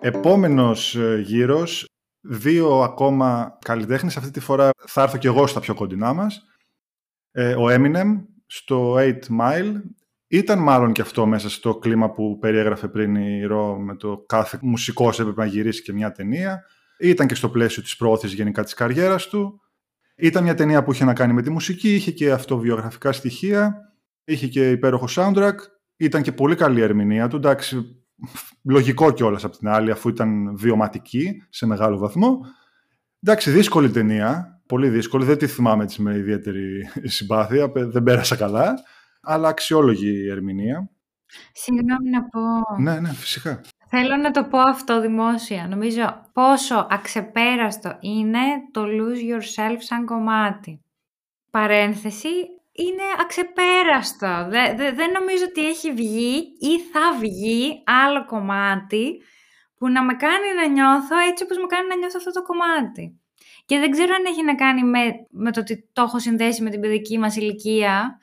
Επόμενος 0.06 0.96
ε, 0.96 1.22
γύρος, 1.26 1.86
δύο 2.22 2.82
ακόμα 2.82 3.58
καλλιτέχνες. 3.62 4.18
Αυτή 4.18 4.32
τη 4.32 4.40
φορά 4.40 4.70
θα 4.88 5.02
έρθω 5.02 5.18
και 5.18 5.28
εγώ 5.28 5.48
στα 5.48 5.60
πιο 5.60 5.74
κοντινά 5.74 6.14
μας. 6.14 6.46
Ε, 7.32 7.56
ο 7.56 7.66
Eminem 7.70 8.26
στο 8.46 8.96
8 8.98 9.14
Mile. 9.40 9.74
Ήταν 10.28 10.60
μάλλον 10.60 10.92
και 10.92 11.02
αυτό 11.02 11.26
μέσα 11.26 11.50
στο 11.50 11.78
κλίμα 11.78 12.12
που 12.12 12.38
περιέγραφε 12.40 12.88
πριν 12.88 13.16
η 13.16 13.44
Ρο 13.44 13.80
με 13.80 13.96
το 13.96 14.24
κάθε 14.26 14.60
μουσικός 14.62 15.20
έπρεπε 15.20 15.42
να 15.42 15.48
γυρίσει 15.48 15.82
και 15.82 15.94
μια 15.94 16.12
ταινία. 16.12 16.64
Ήταν 17.00 17.28
και 17.28 17.36
στο 17.36 17.50
πλαίσιο 17.50 17.84
της 17.84 17.96
πρόθεσης 17.96 18.36
γενικά 18.36 18.64
της 18.64 18.74
καριέρας 18.74 19.28
του. 19.28 19.62
Ήταν 20.16 20.44
μια 20.44 20.56
ταινία 20.56 20.84
που 20.84 20.92
είχε 20.92 21.06
να 21.06 21.14
κάνει 21.14 21.34
με 21.34 21.42
τη 21.42 21.50
μουσική, 21.50 21.94
είχε 21.94 22.12
και 22.12 22.32
αυτοβιογραφικά 22.32 23.12
στοιχεία, 23.12 23.76
είχε 24.24 24.48
και 24.48 24.70
υπέροχο 24.70 25.06
soundtrack, 25.10 25.56
ήταν 25.98 26.22
και 26.22 26.32
πολύ 26.32 26.56
καλή 26.56 26.80
η 26.80 26.84
ερμηνεία 26.84 27.28
του, 27.28 27.36
εντάξει, 27.36 28.05
λογικό 28.64 29.12
κιόλας 29.12 29.44
από 29.44 29.58
την 29.58 29.68
άλλη, 29.68 29.92
αφού 29.92 30.10
ήταν 30.10 30.58
βιωματική 30.58 31.44
σε 31.50 31.66
μεγάλο 31.66 31.98
βαθμό. 31.98 32.40
Εντάξει, 33.24 33.52
δύσκολη 33.52 33.90
ταινία, 33.90 34.62
πολύ 34.66 34.90
δύσκολη, 34.90 35.26
δεν 35.26 35.38
τη 35.38 35.48
θυμάμαι 35.48 35.84
έτσι 35.84 36.02
με 36.02 36.16
ιδιαίτερη 36.16 36.90
συμπάθεια, 37.04 37.72
δεν 37.74 38.04
πέρασα 38.04 38.36
καλά, 38.36 38.74
αλλά 39.22 39.48
αξιόλογη 39.48 40.10
η 40.10 40.30
ερμηνεία. 40.30 40.90
Συγγνώμη 41.54 42.10
να 42.10 42.24
πω. 42.24 42.82
Ναι, 42.82 43.00
ναι, 43.00 43.14
φυσικά. 43.14 43.62
Θέλω 43.88 44.16
να 44.16 44.32
το 44.32 44.44
πω 44.44 44.58
αυτό 44.58 45.02
δημόσια. 45.02 45.68
Νομίζω 45.68 46.30
πόσο 46.34 46.88
αξεπέραστο 46.90 47.98
είναι 48.00 48.40
το 48.72 48.84
lose 48.84 49.34
yourself 49.34 49.78
σαν 49.78 50.06
κομμάτι. 50.06 50.82
Παρένθεση, 51.52 52.30
είναι 52.76 53.04
αξεπέραστο. 53.20 54.48
Δεν, 54.96 55.12
νομίζω 55.12 55.44
ότι 55.50 55.68
έχει 55.68 55.92
βγει 55.92 56.36
ή 56.60 56.80
θα 56.80 57.18
βγει 57.20 57.84
άλλο 57.86 58.26
κομμάτι 58.26 59.22
που 59.78 59.90
να 59.90 60.04
με 60.04 60.14
κάνει 60.14 60.54
να 60.56 60.68
νιώθω 60.68 61.18
έτσι 61.30 61.44
όπως 61.44 61.58
με 61.58 61.66
κάνει 61.66 61.88
να 61.88 61.96
νιώθω 61.96 62.16
αυτό 62.18 62.32
το 62.32 62.42
κομμάτι. 62.42 63.20
Και 63.66 63.80
δεν 63.80 63.92
ξέρω 63.92 64.14
αν 64.14 64.26
έχει 64.26 64.44
να 64.44 64.56
κάνει 64.56 64.84
με, 64.84 65.00
με 65.30 65.52
το 65.52 65.60
ότι 65.60 65.90
το 65.94 66.02
έχω 66.02 66.20
συνδέσει 66.20 66.64
με 66.64 66.70
την 66.70 66.80
παιδική 66.80 67.18
μας 67.18 67.36
ηλικία, 67.36 68.18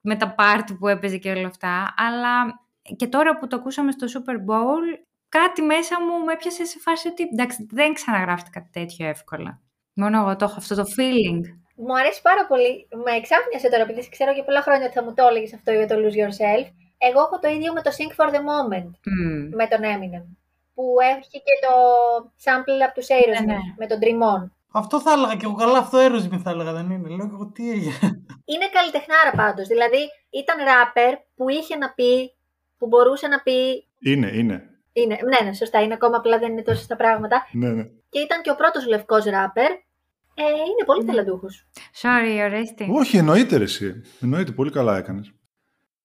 με 0.00 0.16
τα 0.16 0.34
πάρτι 0.34 0.74
που 0.74 0.88
έπαιζε 0.88 1.16
και 1.16 1.30
όλα 1.30 1.46
αυτά, 1.46 1.94
αλλά 1.96 2.62
και 2.96 3.06
τώρα 3.06 3.38
που 3.38 3.46
το 3.46 3.56
ακούσαμε 3.56 3.92
στο 3.92 4.06
Super 4.06 4.34
Bowl, 4.34 4.82
κάτι 5.28 5.62
μέσα 5.62 6.00
μου 6.00 6.24
με 6.24 6.32
έπιασε 6.32 6.64
σε 6.64 6.78
φάση 6.78 7.08
ότι 7.08 7.22
εντάξει, 7.32 7.66
δεν 7.70 7.92
ξαναγράφεται 7.92 8.50
κάτι 8.52 8.68
τέτοιο 8.72 9.06
εύκολα. 9.06 9.60
Μόνο 9.94 10.18
εγώ 10.18 10.36
το 10.36 10.44
έχω 10.44 10.54
αυτό 10.58 10.74
το 10.74 10.84
feeling. 10.96 11.63
Μου 11.74 11.98
αρέσει 12.00 12.20
πάρα 12.22 12.46
πολύ. 12.46 12.88
Με 13.04 13.12
εξάφνιασε 13.20 13.68
τώρα, 13.70 13.82
επειδή 13.82 14.08
ξέρω 14.08 14.32
για 14.32 14.44
πολλά 14.44 14.62
χρόνια 14.62 14.84
ότι 14.86 14.94
θα 14.94 15.04
μου 15.04 15.14
το 15.14 15.26
έλεγες 15.30 15.54
αυτό 15.54 15.70
για 15.72 15.86
το 15.86 15.94
Lose 16.02 16.18
Yourself. 16.22 16.66
Εγώ 16.98 17.20
έχω 17.26 17.38
το 17.42 17.48
ίδιο 17.48 17.72
με 17.72 17.82
το 17.82 17.90
Sing 17.98 18.12
for 18.18 18.28
the 18.34 18.42
Moment 18.50 18.90
με 19.60 19.66
τον 19.72 19.80
Eminem. 19.92 20.24
Που 20.74 20.84
έχει 21.14 21.38
και 21.46 21.56
το 21.66 21.74
sample 22.44 22.80
από 22.86 22.94
τους 22.94 23.06
Aerosmith 23.16 23.46
ναι, 23.46 23.54
ναι. 23.54 23.74
με 23.80 23.86
τον 23.86 23.98
Dream 24.02 24.20
On. 24.34 24.42
Αυτό 24.72 25.00
θα 25.00 25.12
έλεγα 25.12 25.34
και 25.34 25.46
εγώ 25.48 25.54
καλά, 25.54 25.78
αυτό 25.78 25.98
Aerosmith 26.04 26.42
θα 26.44 26.50
έλεγα, 26.50 26.72
δεν 26.72 26.90
είναι. 26.90 27.08
Λέω 27.08 27.30
εγώ 27.32 27.46
τι 27.54 27.70
έγινε. 27.70 27.98
Είναι 28.52 28.68
καλλιτεχνάρα 28.76 29.32
πάντως. 29.36 29.66
Δηλαδή 29.68 30.02
ήταν 30.30 30.56
rapper 30.70 31.12
που 31.36 31.48
είχε 31.48 31.76
να 31.76 31.92
πει, 31.92 32.34
που 32.78 32.86
μπορούσε 32.86 33.26
να 33.26 33.38
πει. 33.42 33.86
Είναι, 34.00 34.26
είναι. 34.26 34.68
Είναι, 34.92 35.18
ναι, 35.30 35.48
ναι, 35.48 35.52
σωστά. 35.52 35.82
Είναι 35.82 35.94
ακόμα 35.94 36.16
απλά 36.16 36.38
δεν 36.38 36.52
είναι 36.52 36.62
τόσο 36.62 36.82
στα 36.82 36.96
πράγματα. 36.96 37.46
Ναι, 37.52 37.68
ναι. 37.68 37.82
Και 38.08 38.18
ήταν 38.18 38.42
και 38.42 38.50
ο 38.50 38.54
πρώτος 38.54 38.86
λευκός 38.86 39.24
ράπερ 39.24 39.70
ε, 40.34 40.42
είναι 40.42 40.84
πολύ 40.86 41.04
ταλαντούχος. 41.04 41.66
Sorry, 42.02 42.44
Ορέστη. 42.44 42.86
Όχι, 42.90 43.16
εννοείται 43.16 43.56
ρε, 43.56 43.64
εσύ. 43.64 44.02
Εννοείται, 44.20 44.52
πολύ 44.52 44.70
καλά 44.70 44.96
έκανες. 44.96 45.32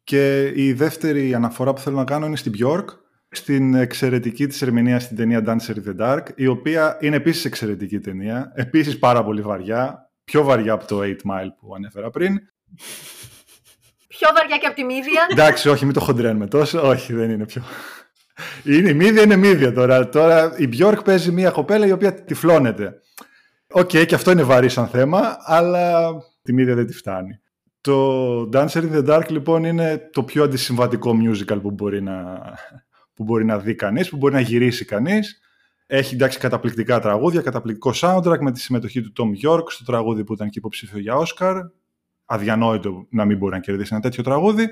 Και 0.04 0.52
η 0.56 0.74
δεύτερη 0.74 1.34
αναφορά 1.34 1.74
που 1.74 1.82
θέλω 1.82 1.96
να 1.96 2.04
κάνω 2.04 2.26
είναι 2.26 2.36
στην 2.36 2.54
Bjork, 2.58 2.86
στην 3.30 3.74
εξαιρετική 3.74 4.48
της 4.48 4.62
ερμηνεία 4.62 5.00
στην 5.00 5.18
ταινία 5.18 5.44
Dancer 5.46 5.74
in 5.74 5.90
the 5.90 6.02
Dark, 6.02 6.24
η 6.36 6.48
οποία 6.48 6.98
είναι 7.02 7.16
επίσης 7.16 7.46
εξαιρετική 7.46 8.00
ταινία, 8.00 8.52
επίσης 8.56 9.00
πάρα 9.00 9.24
πολύ 9.24 9.42
βαριά, 9.42 10.12
πιο 10.24 10.44
βαριά 10.44 10.74
από 10.74 10.86
το 10.86 11.00
8 11.02 11.06
Mile 11.06 11.50
που 11.60 11.76
ανέφερα 11.76 12.10
πριν. 12.10 12.40
Πιο 14.08 14.30
βαριά 14.36 14.58
και 14.58 14.68
από 14.68 14.76
τη 14.76 14.84
Μύδια. 14.84 15.28
Εντάξει, 15.32 15.70
όχι, 15.70 15.86
μην 15.86 15.94
το 15.94 16.00
χοντρένουμε 16.00 16.48
τόσο. 16.48 16.88
Όχι, 16.88 17.14
δεν 17.14 17.30
είναι 17.30 17.46
πιο. 17.46 17.64
Είναι, 18.64 18.90
η 18.90 18.94
Μύδια 18.94 19.22
είναι 19.22 19.36
Μύδια 19.36 19.74
τώρα. 19.74 20.10
Τώρα 20.10 20.56
η 20.58 20.70
Bjork 20.74 21.04
παίζει 21.04 21.32
μια 21.32 21.50
κοπέλα 21.50 21.86
η 21.86 21.92
οποία 21.92 22.14
τυφλώνεται. 22.14 23.02
OK, 23.72 23.90
okay, 23.90 24.06
και 24.06 24.16
αυτό 24.16 24.32
είναι 24.32 24.44
βαρύ 24.44 24.70
σαν 24.70 24.88
θέμα, 24.88 25.38
αλλά 25.40 26.12
τη 26.42 26.54
Μήδεια 26.54 26.76
δεν 26.76 26.88
τη 26.88 26.94
φτάνει. 26.94 27.40
Το 27.82 28.42
Dancer 28.54 28.68
in 28.68 28.92
the 28.92 29.08
Dark 29.08 29.30
λοιπόν 29.30 29.64
είναι 29.64 30.10
το 30.12 30.24
πιο 30.24 30.44
αντισυμβατικό 30.44 31.14
musical 31.24 31.62
που 31.62 31.72
μπορεί 31.72 32.02
να, 32.02 32.40
που 33.14 33.24
μπορεί 33.24 33.46
να 33.46 33.60
δει 33.60 33.76
κανείς, 33.76 34.10
που 34.10 34.18
μπορεί 34.18 34.34
να 34.34 34.40
γυρίσει 34.40 34.86
κανείς. 34.86 35.40
Έχει 35.86 36.16
εντάξει 36.16 36.40
καταπληκτικά 36.40 37.00
τραγούδια, 37.00 37.42
καταπληκτικό 37.42 37.92
soundtrack 37.96 38.40
με 38.40 38.52
τη 38.52 38.60
συμμετοχή 38.60 39.02
του 39.02 39.12
Thom 39.18 39.50
Yorke 39.50 39.64
στο 39.68 39.84
τραγούδι 39.84 40.24
που 40.24 40.34
ήταν 40.34 40.50
και 40.50 40.60
υποψήφιο 40.60 41.00
για 41.00 41.14
Oscar. 41.18 41.62
Αδιανόητο 42.26 43.08
να 43.10 43.26
μην 43.26 43.38
μπορεί 43.38 43.54
να 43.54 43.60
κερδίσει 43.60 43.90
ένα 43.92 44.02
τέτοιο 44.02 44.24
τραγούδι. 44.24 44.70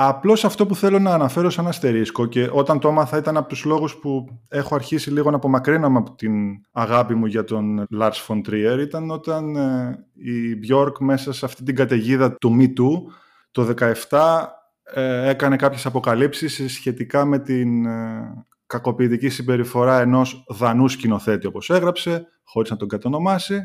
Απλώς 0.00 0.44
αυτό 0.44 0.66
που 0.66 0.74
θέλω 0.74 0.98
να 0.98 1.10
αναφέρω 1.10 1.50
σαν 1.50 1.66
αστερίσκο 1.66 2.26
και 2.26 2.48
όταν 2.52 2.78
το 2.78 2.88
έμαθα 2.88 3.18
ήταν 3.18 3.36
από 3.36 3.48
τους 3.48 3.64
λόγους 3.64 3.96
που 3.96 4.40
έχω 4.48 4.74
αρχίσει 4.74 5.10
λίγο 5.10 5.30
να 5.30 5.36
απομακρύνομαι 5.36 5.98
από 5.98 6.14
την 6.14 6.32
αγάπη 6.72 7.14
μου 7.14 7.26
για 7.26 7.44
τον 7.44 7.86
Lars 7.98 8.26
von 8.26 8.40
Trier 8.48 8.78
ήταν 8.80 9.10
όταν 9.10 9.56
ε, 9.56 10.06
η 10.14 10.58
Björk 10.62 10.92
μέσα 10.98 11.32
σε 11.32 11.44
αυτή 11.44 11.62
την 11.62 11.74
καταιγίδα 11.74 12.32
του 12.32 12.56
Me 12.60 12.64
Too 12.64 13.12
το 13.50 13.74
17 14.08 14.44
ε, 14.82 15.28
έκανε 15.28 15.56
κάποιες 15.56 15.86
αποκαλύψεις 15.86 16.72
σχετικά 16.72 17.24
με 17.24 17.38
την 17.38 17.86
ε, 17.86 18.46
κακοποιητική 18.66 19.28
συμπεριφορά 19.28 20.00
ενός 20.00 20.44
δανού 20.48 20.88
σκηνοθέτη 20.88 21.46
όπως 21.46 21.70
έγραψε, 21.70 22.26
χωρίς 22.44 22.70
να 22.70 22.76
τον 22.76 22.88
κατονομάσει, 22.88 23.60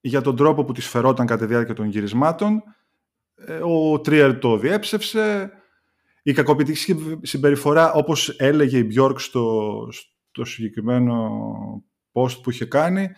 για 0.00 0.20
τον 0.20 0.36
τρόπο 0.36 0.64
που 0.64 0.72
της 0.72 0.88
φερόταν 0.88 1.26
κατά 1.26 1.46
τη 1.46 1.52
διάρκεια 1.52 1.74
των 1.74 1.86
γυρισμάτων. 1.86 2.62
Ε, 3.34 3.60
ο 3.62 4.00
Τρίερ 4.00 4.38
το 4.38 4.58
διέψευσε, 4.58 5.50
η 6.26 6.32
κακοποιητική 6.32 6.96
συμπεριφορά, 7.22 7.92
όπως 7.92 8.28
έλεγε 8.28 8.78
η 8.78 8.88
Björk 8.94 9.14
στο, 9.16 9.88
στο 10.30 10.44
συγκεκριμένο 10.44 11.30
post 12.12 12.42
που 12.42 12.50
είχε 12.50 12.64
κάνει, 12.64 13.08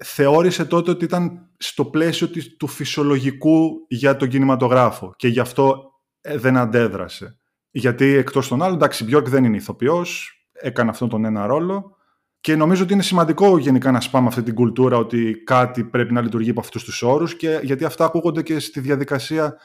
θεώρησε 0.00 0.64
τότε 0.64 0.90
ότι 0.90 1.04
ήταν 1.04 1.50
στο 1.56 1.84
πλαίσιο 1.84 2.28
του 2.58 2.66
φυσιολογικού 2.66 3.70
για 3.88 4.16
τον 4.16 4.28
κινηματογράφο 4.28 5.14
και 5.16 5.28
γι' 5.28 5.40
αυτό 5.40 5.92
ε, 6.20 6.38
δεν 6.38 6.56
αντέδρασε. 6.56 7.38
Γιατί 7.70 8.04
εκτός 8.04 8.48
των 8.48 8.62
άλλων, 8.62 8.76
εντάξει, 8.76 9.04
η 9.04 9.08
Björk 9.10 9.24
δεν 9.24 9.44
είναι 9.44 9.56
ηθοποιός, 9.56 10.30
έκανε 10.52 10.90
αυτόν 10.90 11.08
τον 11.08 11.24
ένα 11.24 11.46
ρόλο 11.46 11.96
και 12.40 12.56
νομίζω 12.56 12.82
ότι 12.82 12.92
είναι 12.92 13.02
σημαντικό 13.02 13.58
γενικά 13.58 13.90
να 13.90 14.00
σπάμε 14.00 14.26
αυτή 14.26 14.42
την 14.42 14.54
κουλτούρα 14.54 14.96
ότι 14.96 15.42
κάτι 15.44 15.84
πρέπει 15.84 16.12
να 16.12 16.20
λειτουργεί 16.20 16.50
από 16.50 16.60
αυτούς 16.60 16.84
τους 16.84 17.02
όρους 17.02 17.36
και 17.36 17.60
γιατί 17.62 17.84
αυτά 17.84 18.04
ακούγονται 18.04 18.42
και 18.42 18.58
στη 18.58 18.80
διαδικασία 18.80 19.56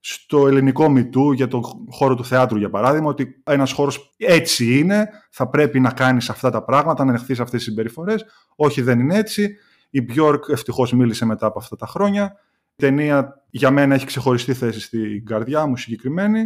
στο 0.00 0.46
ελληνικό 0.46 0.88
μητού 0.88 1.32
για 1.32 1.48
τον 1.48 1.62
χώρο 1.90 2.14
του 2.14 2.24
θεάτρου 2.24 2.58
για 2.58 2.70
παράδειγμα 2.70 3.08
ότι 3.08 3.42
ένας 3.44 3.72
χώρος 3.72 4.14
έτσι 4.16 4.78
είναι, 4.78 5.08
θα 5.30 5.48
πρέπει 5.48 5.80
να 5.80 5.90
κάνεις 5.90 6.30
αυτά 6.30 6.50
τα 6.50 6.64
πράγματα, 6.64 7.04
να 7.04 7.10
ανεχθείς 7.10 7.40
αυτές 7.40 7.58
τις 7.58 7.68
συμπεριφορές. 7.68 8.24
Όχι 8.56 8.82
δεν 8.82 9.00
είναι 9.00 9.16
έτσι. 9.16 9.56
Η 9.90 10.06
Björk 10.08 10.48
ευτυχώς 10.48 10.92
μίλησε 10.92 11.24
μετά 11.24 11.46
από 11.46 11.58
αυτά 11.58 11.76
τα 11.76 11.86
χρόνια. 11.86 12.36
Η 12.70 12.82
ταινία 12.82 13.42
για 13.50 13.70
μένα 13.70 13.94
έχει 13.94 14.06
ξεχωριστή 14.06 14.54
θέση 14.54 14.80
στην 14.80 15.26
καρδιά 15.26 15.66
μου 15.66 15.76
συγκεκριμένη, 15.76 16.44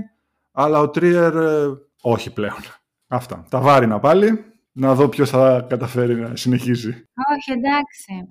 αλλά 0.53 0.81
ο 0.81 0.91
Τρίερ 0.91 1.37
ε, 1.37 1.67
όχι 2.01 2.33
πλέον. 2.33 2.61
Αυτά. 3.07 3.45
Τα 3.51 3.61
βάρινα 3.61 3.99
πάλι. 3.99 4.45
Να 4.77 4.95
δω 4.95 5.09
ποιος 5.09 5.31
θα 5.31 5.67
καταφέρει 5.69 6.15
να 6.15 6.37
συνεχίσει. 6.37 6.89
Όχι, 7.35 7.53
εντάξει. 7.53 8.29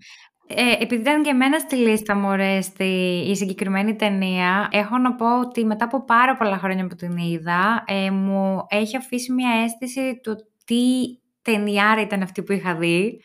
Ε, 0.47 0.71
επειδή 0.79 1.01
ήταν 1.01 1.23
και 1.23 1.29
εμένα 1.29 1.59
στη 1.59 1.75
λίστα 1.75 2.15
μου 2.15 2.61
στη, 2.61 2.83
η 3.29 3.35
συγκεκριμένη 3.35 3.95
ταινία, 3.95 4.67
έχω 4.71 4.97
να 4.97 5.15
πω 5.15 5.39
ότι 5.39 5.65
μετά 5.65 5.85
από 5.85 6.05
πάρα 6.05 6.35
πολλά 6.35 6.57
χρόνια 6.57 6.87
που 6.87 6.95
την 6.95 7.17
είδα, 7.17 7.83
ε, 7.87 8.11
μου 8.11 8.65
έχει 8.69 8.97
αφήσει 8.97 9.31
μια 9.31 9.51
αίσθηση 9.63 10.19
του 10.23 10.35
τι 10.65 10.83
ταινιάρα 11.41 12.01
ήταν 12.01 12.21
αυτή 12.21 12.43
που 12.43 12.51
είχα 12.51 12.75
δει. 12.75 13.21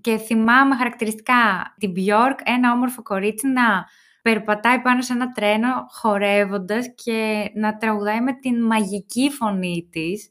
Και 0.00 0.16
θυμάμαι 0.16 0.76
χαρακτηριστικά 0.76 1.74
την 1.78 1.92
Björk, 1.96 2.38
ένα 2.44 2.72
όμορφο 2.72 3.02
κορίτσι 3.02 3.46
να 3.46 3.84
περπατάει 4.22 4.80
πάνω 4.80 5.02
σε 5.02 5.12
ένα 5.12 5.32
τρένο 5.32 5.86
χορεύοντας 5.88 6.86
και 6.94 7.50
να 7.54 7.76
τραγουδάει 7.76 8.20
με 8.20 8.32
την 8.32 8.64
μαγική 8.66 9.30
φωνή 9.30 9.88
της 9.90 10.30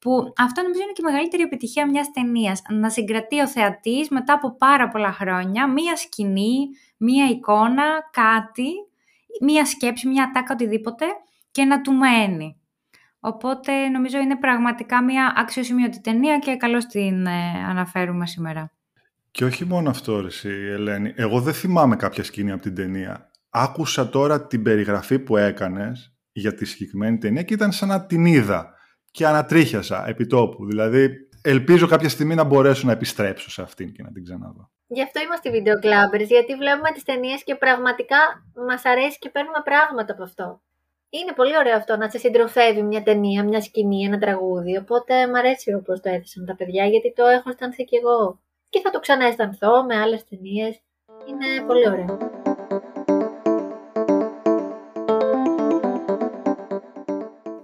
που 0.00 0.32
αυτό 0.36 0.62
νομίζω 0.62 0.82
είναι 0.82 0.92
και 0.92 1.02
η 1.02 1.04
μεγαλύτερη 1.04 1.42
επιτυχία 1.42 1.86
μιας 1.86 2.10
ταινίας. 2.10 2.62
Να 2.68 2.90
συγκρατεί 2.90 3.40
ο 3.40 3.48
θεατής 3.48 4.08
μετά 4.08 4.32
από 4.32 4.56
πάρα 4.56 4.88
πολλά 4.88 5.12
χρόνια 5.12 5.68
μία 5.68 5.96
σκηνή, 5.96 6.68
μία 6.96 7.26
εικόνα, 7.26 7.84
κάτι, 8.10 8.70
μία 9.40 9.64
σκέψη, 9.64 10.08
μία 10.08 10.30
τάκα, 10.34 10.54
οτιδήποτε 10.54 11.04
και 11.50 11.64
να 11.64 11.80
του 11.80 11.92
μένει. 11.92 12.60
Οπότε 13.20 13.88
νομίζω 13.88 14.18
είναι 14.18 14.36
πραγματικά 14.36 15.04
μια 15.04 15.32
αξιοσημείωτη 15.36 16.00
ταινία 16.00 16.38
και 16.38 16.56
καλώς 16.56 16.86
την 16.86 17.26
ε, 17.26 17.64
αναφέρουμε 17.68 18.26
σήμερα. 18.26 18.72
Και 19.30 19.44
όχι 19.44 19.64
μόνο 19.64 19.90
αυτό, 19.90 20.20
ρε, 20.20 20.28
Ελένη. 20.72 21.12
Εγώ 21.16 21.40
δεν 21.40 21.54
θυμάμαι 21.54 21.96
κάποια 21.96 22.24
σκηνή 22.24 22.50
από 22.50 22.62
την 22.62 22.74
ταινία. 22.74 23.30
Άκουσα 23.50 24.08
τώρα 24.08 24.46
την 24.46 24.62
περιγραφή 24.62 25.18
που 25.18 25.36
έκανες 25.36 26.14
για 26.32 26.54
τη 26.54 26.64
συγκεκριμένη 26.64 27.18
ταινία 27.18 27.42
και 27.42 27.54
ήταν 27.54 27.72
σαν 27.72 27.88
να 27.88 28.06
την 28.06 28.24
είδα 28.24 28.74
και 29.10 29.26
ανατρίχιασα 29.26 30.08
επί 30.08 30.26
τόπου. 30.26 30.66
Δηλαδή, 30.66 31.28
ελπίζω 31.42 31.86
κάποια 31.86 32.08
στιγμή 32.08 32.34
να 32.34 32.44
μπορέσω 32.44 32.86
να 32.86 32.92
επιστρέψω 32.92 33.50
σε 33.50 33.62
αυτήν 33.62 33.92
και 33.92 34.02
να 34.02 34.12
την 34.12 34.24
ξαναδώ. 34.24 34.70
Γι' 34.86 35.02
αυτό 35.02 35.20
είμαστε 35.20 35.50
video 35.50 35.84
clubbers, 35.84 36.26
γιατί 36.26 36.54
βλέπουμε 36.54 36.90
τις 36.94 37.02
ταινίες 37.02 37.44
και 37.44 37.54
πραγματικά 37.54 38.16
μας 38.68 38.84
αρέσει 38.84 39.18
και 39.18 39.28
παίρνουμε 39.28 39.60
πράγματα 39.64 40.12
από 40.12 40.22
αυτό. 40.22 40.60
Είναι 41.10 41.32
πολύ 41.32 41.56
ωραίο 41.56 41.76
αυτό 41.76 41.96
να 41.96 42.10
σε 42.10 42.18
συντροφεύει 42.18 42.82
μια 42.82 43.02
ταινία, 43.02 43.44
μια 43.44 43.60
σκηνή, 43.60 44.04
ένα 44.04 44.18
τραγούδι. 44.18 44.76
Οπότε 44.76 45.26
μου 45.26 45.38
αρέσει 45.38 45.74
όπω 45.74 45.92
το 46.00 46.08
έθεσαν 46.08 46.44
τα 46.46 46.56
παιδιά, 46.56 46.86
γιατί 46.86 47.12
το 47.12 47.26
έχω 47.26 47.48
αισθανθεί 47.50 47.84
κι 47.84 47.96
εγώ. 47.96 48.40
και 48.68 48.80
θα 48.80 48.90
το 48.90 49.00
ξανααισθανθώ 49.00 49.84
με 49.84 49.96
άλλες 49.96 50.24
ταινίες. 50.24 50.80
Είναι 51.28 51.66
πολύ 51.66 51.88
ωραίο. 51.88 52.18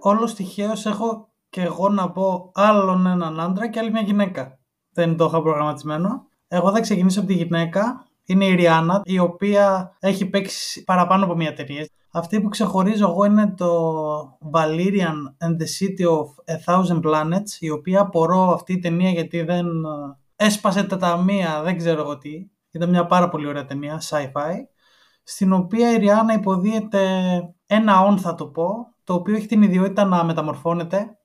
Όλος 0.00 0.34
τυχαίως 0.34 0.86
έχω 0.86 1.28
και 1.56 1.62
εγώ 1.62 1.88
να 1.88 2.10
πω 2.10 2.50
άλλον 2.54 3.06
έναν 3.06 3.40
άντρα 3.40 3.68
και 3.68 3.78
άλλη 3.78 3.90
μια 3.90 4.00
γυναίκα. 4.00 4.58
Δεν 4.92 5.16
το 5.16 5.24
είχα 5.24 5.42
προγραμματισμένο. 5.42 6.26
Εγώ 6.48 6.70
θα 6.70 6.80
ξεκινήσω 6.80 7.18
από 7.18 7.28
τη 7.28 7.34
γυναίκα. 7.34 8.06
Είναι 8.24 8.44
η 8.44 8.54
Ριάννα, 8.54 9.00
η 9.04 9.18
οποία 9.18 9.96
έχει 10.00 10.26
παίξει 10.26 10.84
παραπάνω 10.84 11.24
από 11.24 11.36
μια 11.36 11.52
ταινία. 11.52 11.86
Αυτή 12.12 12.40
που 12.40 12.48
ξεχωρίζω 12.48 13.08
εγώ 13.08 13.24
είναι 13.24 13.54
το 13.56 13.68
Valerian 14.52 15.46
and 15.46 15.50
the 15.50 15.68
City 15.78 16.06
of 16.08 16.54
a 16.54 16.64
Thousand 16.64 17.02
Planets, 17.02 17.50
η 17.58 17.70
οποία 17.70 18.00
απορώ 18.00 18.52
αυτή 18.52 18.72
η 18.72 18.78
ταινία 18.78 19.10
γιατί 19.10 19.42
δεν 19.42 19.66
ε, 19.66 20.44
έσπασε 20.44 20.84
τα 20.84 20.96
ταμεία, 20.96 21.62
δεν 21.62 21.76
ξέρω 21.76 22.00
εγώ 22.00 22.18
τι. 22.18 22.46
Ήταν 22.70 22.90
μια 22.90 23.06
πάρα 23.06 23.28
πολύ 23.28 23.46
ωραία 23.46 23.64
ταινία, 23.64 24.02
sci-fi, 24.08 24.54
στην 25.22 25.52
οποία 25.52 25.92
η 25.92 25.96
Ριάννα 25.96 26.32
υποδίεται 26.32 27.00
ένα 27.66 28.00
όν 28.00 28.18
θα 28.18 28.34
το 28.34 28.46
πω, 28.46 28.94
το 29.04 29.14
οποίο 29.14 29.36
έχει 29.36 29.46
την 29.46 29.62
ιδιότητα 29.62 30.04
να 30.04 30.24
μεταμορφώνεται. 30.24 31.15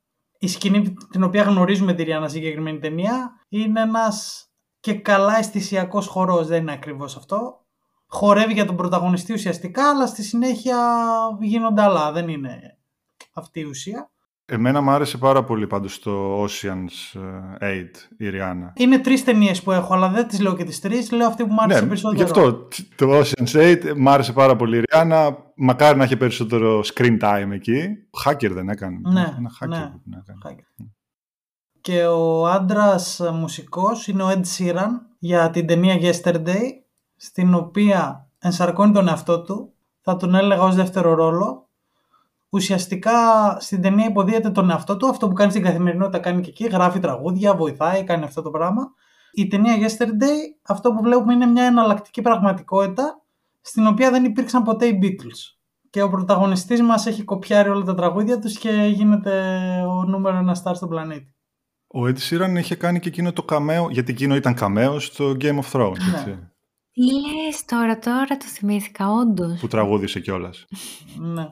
Η 0.44 0.48
σκηνή 0.48 0.94
την 1.12 1.24
οποία 1.24 1.44
γνωρίζουμε 1.44 1.94
τη 1.94 2.04
Ριάννα 2.04 2.28
συγκεκριμένη 2.28 2.80
ταινία 2.80 3.32
είναι 3.50 3.82
ένας 3.82 4.48
και 4.80 4.94
καλά 4.94 5.38
αισθησιακός 5.38 6.08
χορός, 6.08 6.48
δεν 6.48 6.62
είναι 6.62 6.72
ακριβώς 6.72 7.16
αυτό. 7.18 7.66
Χορεύει 8.08 8.54
για 8.54 8.66
τον 8.66 8.76
πρωταγωνιστή 8.76 9.34
ουσιαστικά, 9.34 9.90
αλλά 9.90 10.08
στη 10.08 10.24
συνέχεια 10.24 10.78
γίνονται 11.40 11.82
άλλα, 11.82 12.12
δεν 12.12 12.28
είναι 12.28 12.78
αυτή 13.34 13.60
η 13.60 13.64
ουσία. 13.64 14.12
Εμένα 14.54 14.82
μου 14.82 14.90
άρεσε 14.90 15.18
πάρα 15.18 15.44
πολύ 15.44 15.68
πάντως 15.68 16.00
το 16.00 16.44
Ocean's 16.44 17.20
8 17.20 17.22
ε, 17.60 17.84
η 18.18 18.30
Ριάννα. 18.30 18.74
Είναι 18.76 19.00
τρεις 19.00 19.24
ταινίες 19.24 19.64
που 19.64 19.72
έχω, 19.72 19.94
αλλά 19.94 20.10
δεν 20.10 20.28
τις 20.28 20.40
λέω 20.40 20.56
και 20.56 20.64
τις 20.64 20.80
τρεις. 20.80 21.12
Λέω 21.12 21.28
αυτή 21.28 21.46
που 21.46 21.54
μου 21.54 21.62
άρεσε 21.62 21.82
ναι, 21.82 21.88
περισσότερο. 21.88 22.18
Γι' 22.18 22.24
αυτό 22.24 22.68
το 22.96 23.20
Ocean's 23.20 23.76
8 23.92 23.94
μου 23.96 24.10
άρεσε 24.10 24.34
πάρα 24.34 24.56
πολύ 24.56 24.78
η 24.78 24.84
Ριάννα. 24.90 25.38
Μακάρι 25.56 25.98
να 25.98 26.04
είχε 26.04 26.18
περισσότερο 26.18 26.84
screen 26.94 27.20
time 27.20 27.50
εκεί. 27.52 27.82
Hacker 28.26 28.52
δεν 28.52 28.70
έκανε. 28.70 29.00
Ναι, 29.04 29.36
Ένα 29.38 29.52
hacker 29.62 29.68
ναι. 29.68 29.92
δεν 30.04 30.22
έκανε. 30.22 30.40
Hacker. 30.46 30.86
Και 31.82 32.06
ο 32.06 32.48
άντρας 32.48 33.22
μουσικός 33.34 34.08
είναι 34.08 34.24
ο 34.24 34.30
Ed 34.30 34.42
Sheeran 34.58 34.90
για 35.20 35.50
την 35.50 35.68
ταινία 35.68 35.98
Yesterday, 36.02 36.64
στην 37.16 37.54
οποία 37.54 38.30
ενσαρκώνει 38.40 38.94
τον 38.94 39.08
εαυτό 39.08 39.42
του. 39.42 39.74
Θα 40.02 40.16
τον 40.16 40.36
έλεγα 40.36 40.62
ως 40.62 40.76
δεύτερο 40.76 41.14
ρόλο 41.14 41.70
ουσιαστικά 42.52 43.12
στην 43.60 43.82
ταινία 43.82 44.06
υποδίεται 44.06 44.50
τον 44.50 44.70
εαυτό 44.70 44.98
του, 44.98 45.08
αυτό 45.08 45.28
που 45.28 45.34
κάνει 45.34 45.52
στην 45.52 45.64
καθημερινότητα 45.64 46.20
κάνει 46.20 46.42
και 46.42 46.50
εκεί, 46.50 46.68
γράφει 46.68 47.00
τραγούδια, 47.00 47.56
βοηθάει, 47.56 48.04
κάνει 48.04 48.24
αυτό 48.24 48.42
το 48.42 48.50
πράγμα. 48.50 48.94
Η 49.34 49.48
ταινία 49.48 49.76
Yesterday, 49.76 50.62
αυτό 50.68 50.92
που 50.92 51.02
βλέπουμε 51.02 51.34
είναι 51.34 51.46
μια 51.46 51.64
εναλλακτική 51.64 52.22
πραγματικότητα, 52.22 53.22
στην 53.62 53.88
οποία 53.88 54.12
δεν 54.12 54.24
υπήρξαν 54.24 54.64
ποτέ 54.64 54.86
οι 54.86 55.00
Beatles. 55.02 55.58
Και 55.90 56.02
ο 56.02 56.10
πρωταγωνιστής 56.10 56.82
μας 56.82 57.06
έχει 57.06 57.24
κοπιάρει 57.24 57.70
όλα 57.70 57.84
τα 57.84 57.94
τραγούδια 57.94 58.40
τους 58.40 58.58
και 58.58 58.92
γίνεται 58.94 59.32
ο 59.88 60.04
νούμερο 60.04 60.38
ένα 60.38 60.58
star 60.64 60.72
στον 60.76 60.90
πλανήτη. 60.90 61.36
Ο 61.88 62.00
Ed 62.06 62.18
Sheeran 62.18 62.58
είχε 62.58 62.76
κάνει 62.76 63.00
και 63.00 63.08
εκείνο 63.08 63.34
το 63.34 63.44
καμέο, 63.44 63.88
γιατί 63.90 64.12
εκείνο 64.12 64.36
ήταν 64.36 64.54
καμέο 64.54 65.00
στο 65.00 65.36
Game 65.40 65.60
of 65.60 65.72
Thrones, 65.72 65.98
έτσι. 66.14 66.52
Τι 66.92 67.02
λες 67.02 67.66
τώρα, 67.66 68.00
τώρα 68.00 68.38
το 68.38 68.46
θυμήθηκα, 68.46 69.12
όντως. 69.12 69.60
Που 69.60 69.68
τραγούδισε 69.68 70.20
κιόλας. 70.20 70.66
Ναι. 71.18 71.52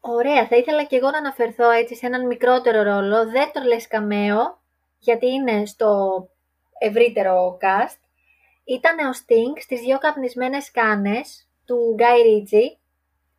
Ωραία, 0.00 0.46
θα 0.46 0.56
ήθελα 0.56 0.84
και 0.84 0.96
εγώ 0.96 1.10
να 1.10 1.18
αναφερθώ 1.18 1.70
έτσι 1.70 1.94
σε 1.96 2.06
έναν 2.06 2.26
μικρότερο 2.26 2.82
ρόλο. 2.82 3.28
Δεν 3.30 3.50
το 3.52 3.60
λες 3.66 3.86
καμέο, 3.88 4.60
γιατί 4.98 5.26
είναι 5.26 5.66
στο 5.66 5.88
ευρύτερο 6.78 7.58
cast. 7.60 7.98
Ήταν 8.64 8.98
ο 8.98 9.10
Sting 9.12 9.60
στις 9.62 9.80
δύο 9.80 9.98
καπνισμένες 9.98 10.70
κάννες 10.70 11.48
του 11.64 11.96
Guy 11.98 12.02
Ritchie. 12.28 12.76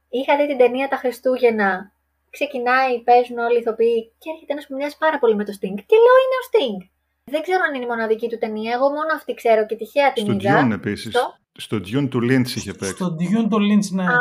Είχα 0.09 0.37
δει 0.37 0.47
την 0.47 0.57
ταινία 0.57 0.87
τα 0.87 0.95
Χριστούγεννα. 0.95 1.91
Ξεκινάει, 2.29 3.01
παίζουν 3.03 3.37
όλοι 3.37 3.55
οι 3.55 3.59
ηθοποιοί 3.59 4.11
και 4.17 4.29
έρχεται 4.33 4.53
ένας 4.53 4.67
που 4.67 4.75
μοιάζει 4.75 4.97
πάρα 4.97 5.19
πολύ 5.19 5.35
με 5.35 5.45
το 5.45 5.51
Sting. 5.51 5.77
Και 5.89 5.95
λέω 6.05 6.17
είναι 6.23 6.37
ο 6.41 6.45
Sting. 6.49 6.89
Δεν 7.23 7.41
ξέρω 7.41 7.59
αν 7.67 7.73
είναι 7.75 7.83
η 7.83 7.87
μοναδική 7.87 8.29
του 8.29 8.37
ταινία. 8.37 8.73
Εγώ 8.73 8.87
μόνο 8.89 9.11
αυτή 9.15 9.33
ξέρω 9.33 9.65
και 9.65 9.75
τυχαία 9.75 10.13
την 10.13 10.23
Στο 10.23 10.31
είδα. 10.33 10.67
Dune 10.67 10.71
επίσης. 10.71 11.13
Στο- 11.13 11.37
Στο 11.59 11.77
Dune 11.77 12.07
του 12.09 12.19
Lynch 12.19 12.47
είχε 12.55 12.73
παίξει. 12.73 12.93
Στο 12.93 13.15
Dune 13.19 13.47
του 13.49 13.57
Lynch, 13.57 13.89
ναι. 13.91 14.03
Α, 14.03 14.17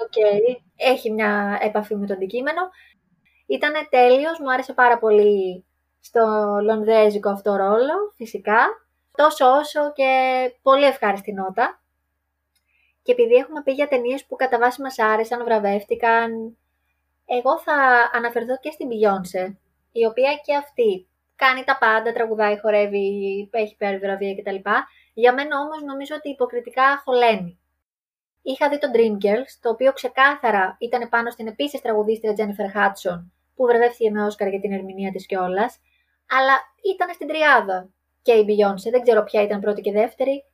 οκ. 0.00 0.12
Έχει 0.76 1.10
μια 1.12 1.58
επαφή 1.62 1.96
με 1.96 2.06
το 2.06 2.12
αντικείμενο. 2.12 2.60
Ήτανε 3.46 3.86
τέλειος, 3.90 4.38
μου 4.38 4.52
άρεσε 4.52 4.72
πάρα 4.72 4.98
πολύ 4.98 5.64
στο 6.00 6.20
λονδρέζικο 6.62 7.30
αυτό 7.30 7.56
ρόλο, 7.56 8.12
φυσικά. 8.16 8.58
Τόσο 9.16 9.46
όσο 9.46 9.92
και 9.92 10.10
πολύ 10.62 10.84
ευχάριστη 10.84 11.32
νότα. 11.32 11.82
Και 13.02 13.12
επειδή 13.12 13.34
έχουμε 13.34 13.62
πει 13.62 13.72
για 13.72 13.88
ταινίες 13.88 14.26
που 14.26 14.36
κατά 14.36 14.58
βάση 14.58 14.82
μας 14.82 14.98
άρεσαν, 14.98 15.44
βραβεύτηκαν, 15.44 16.56
εγώ 17.26 17.58
θα 17.58 17.74
αναφερθώ 18.12 18.58
και 18.60 18.70
στην 18.70 18.88
Beyoncé, 18.88 19.54
η 19.92 20.04
οποία 20.06 20.34
και 20.44 20.54
αυτή 20.54 21.08
κάνει 21.36 21.64
τα 21.64 21.78
πάντα, 21.78 22.12
τραγουδάει, 22.12 22.60
χορεύει, 22.60 23.48
έχει 23.50 23.76
πάρει 23.76 23.98
βραβεία 23.98 24.34
κτλ. 24.34 24.70
Για 25.14 25.34
μένα 25.34 25.60
όμως 25.60 25.82
νομίζω 25.82 26.14
ότι 26.16 26.28
υποκριτικά 26.28 26.98
χωλαίνει. 27.04 27.58
Είχα 28.42 28.68
δει 28.68 28.78
το 28.78 28.88
Dreamgirls, 28.94 29.58
το 29.60 29.70
οποίο 29.70 29.92
ξεκάθαρα 29.92 30.76
ήταν 30.80 31.08
πάνω 31.08 31.30
στην 31.30 31.46
επίσης 31.46 31.80
τραγουδίστρια 31.80 32.34
Jennifer 32.36 32.78
Hudson, 32.78 33.24
που 33.54 33.64
βραβεύτηκε 33.64 34.10
με 34.10 34.24
Όσκαρ 34.24 34.48
για 34.48 34.60
την 34.60 34.72
ερμηνεία 34.72 35.10
της 35.10 35.26
κιόλας, 35.26 35.80
αλλά 36.30 36.52
ήταν 36.94 37.14
στην 37.14 37.26
τριάδα. 37.26 37.88
Και 38.22 38.32
η 38.32 38.44
Beyoncé, 38.48 38.90
δεν 38.90 39.02
ξέρω 39.02 39.22
ποια 39.22 39.42
ήταν 39.42 39.60
πρώτη 39.60 39.80
και 39.80 39.92
δεύτερη. 39.92 40.44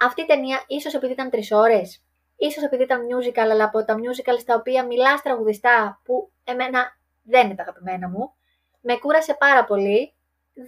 Αυτή 0.00 0.22
η 0.22 0.26
ταινία, 0.26 0.64
ίσως 0.66 0.94
επειδή 0.94 1.12
ήταν 1.12 1.30
τρεις 1.30 1.52
ώρες, 1.52 2.04
ίσως 2.36 2.62
επειδή 2.62 2.82
ήταν 2.82 3.00
musical, 3.00 3.38
αλλά 3.50 3.64
από 3.64 3.84
τα 3.84 3.94
musical 3.94 4.38
στα 4.40 4.54
οποία 4.54 4.86
μιλάς 4.86 5.22
τραγουδιστά, 5.22 6.00
που 6.04 6.30
εμένα 6.44 6.98
δεν 7.22 7.46
είναι 7.46 7.54
τα 7.54 7.62
αγαπημένα 7.62 8.08
μου, 8.08 8.34
με 8.80 8.96
κούρασε 8.96 9.34
πάρα 9.34 9.64
πολύ. 9.64 10.15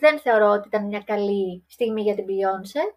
Δεν 0.01 0.19
θεωρώ 0.19 0.49
ότι 0.51 0.69
ήταν 0.69 0.87
μια 0.87 1.01
καλή 1.01 1.65
στιγμή 1.69 2.03
για 2.03 2.15
την 2.15 2.25
Beyoncé. 2.29 2.95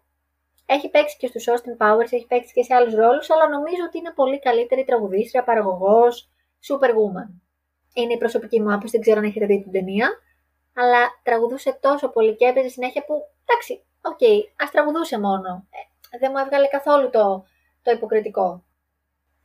Έχει 0.66 0.90
παίξει 0.90 1.16
και 1.16 1.26
στους 1.26 1.44
Austin 1.48 1.76
Powers, 1.82 2.10
έχει 2.10 2.26
παίξει 2.26 2.52
και 2.52 2.62
σε 2.62 2.74
άλλους 2.74 2.94
ρόλους, 2.94 3.30
αλλά 3.30 3.48
νομίζω 3.48 3.82
ότι 3.86 3.98
είναι 3.98 4.12
πολύ 4.14 4.38
καλύτερη 4.38 4.84
τραγουδίστρια, 4.84 5.44
παραγωγός, 5.44 6.30
superwoman. 6.68 7.30
Είναι 7.94 8.12
η 8.12 8.16
προσωπική 8.16 8.60
μου 8.60 8.72
άποψη, 8.72 8.90
δεν 8.90 9.00
ξέρω 9.00 9.18
αν 9.18 9.24
έχετε 9.24 9.46
δει 9.46 9.62
την 9.62 9.72
ταινία, 9.72 10.10
αλλά 10.74 10.98
τραγουδούσε 11.22 11.78
τόσο 11.80 12.08
πολύ 12.08 12.36
και 12.36 12.46
έπαιζε 12.46 12.68
συνέχεια 12.68 13.04
που, 13.04 13.14
εντάξει, 13.44 13.84
οκ, 14.00 14.52
ας 14.62 14.70
τραγουδούσε 14.70 15.20
μόνο. 15.20 15.66
Ε, 16.10 16.18
δεν 16.18 16.30
μου 16.34 16.38
έβγαλε 16.38 16.66
καθόλου 16.66 17.10
το, 17.10 17.44
το 17.82 17.90
υποκριτικό. 17.90 18.64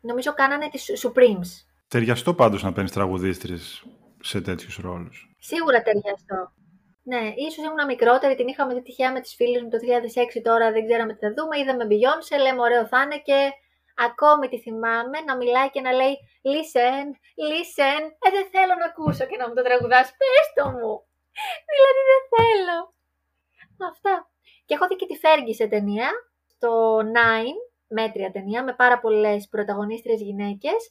Νομίζω 0.01 0.33
κάνανε 0.33 0.69
τις 0.69 1.05
Supremes. 1.05 1.49
Ταιριαστό 1.87 2.33
πάντως 2.33 2.63
να 2.63 2.73
παίρνεις 2.73 2.91
τραγουδίστριες 2.91 3.85
σε 4.21 4.41
τέτοιους 4.41 4.77
ρόλους. 4.77 5.35
Σίγουρα 5.39 5.81
ταιριαστό. 5.81 6.51
Ναι, 7.11 7.23
ίσως 7.45 7.63
ήμουν 7.65 7.85
μικρότερη, 7.85 8.35
την 8.35 8.47
είχαμε 8.47 8.73
δει 8.73 8.81
τυχαία 8.81 9.11
με 9.11 9.21
τις 9.21 9.33
φίλες 9.35 9.61
μου 9.61 9.69
το 9.69 9.77
2006 10.37 10.41
τώρα, 10.43 10.71
δεν 10.71 10.85
ξέραμε 10.87 11.13
τι 11.13 11.19
θα 11.25 11.33
δούμε. 11.37 11.59
Είδαμε 11.59 11.85
Beyoncé, 11.91 12.35
λέμε 12.45 12.61
ωραίο 12.61 12.83
θα 12.91 13.01
είναι 13.01 13.19
και 13.27 13.39
ακόμη 14.07 14.45
τη 14.47 14.57
θυμάμαι 14.65 15.17
να 15.27 15.33
μιλάει 15.41 15.69
και 15.69 15.81
να 15.81 15.91
λέει 15.99 16.15
Listen, 16.53 17.05
listen, 17.51 18.01
ε, 18.25 18.29
δεν 18.35 18.45
θέλω 18.53 18.73
να 18.81 18.85
ακούσω 18.91 19.25
και 19.29 19.37
να 19.37 19.47
μου 19.47 19.55
το 19.55 19.63
τραγουδάς, 19.67 20.07
πες 20.19 20.45
το 20.57 20.65
μου. 20.77 20.93
δηλαδή 21.73 22.01
δεν 22.11 22.23
θέλω. 22.35 22.79
Αυτά. 23.91 24.13
Και 24.65 24.73
έχω 24.73 24.87
δει 24.87 24.95
και 24.95 25.09
τη 25.11 25.17
Fergie 25.23 25.55
σε 25.59 25.67
ταινία, 25.67 26.09
το 26.63 26.71
Nine, 27.17 27.59
μέτρια 27.87 28.31
ταινία, 28.31 28.63
με 28.63 28.73
πάρα 28.73 28.99
πολλές 28.99 29.47
πρωταγωνίστριες 29.47 30.21
γυναίκες. 30.21 30.81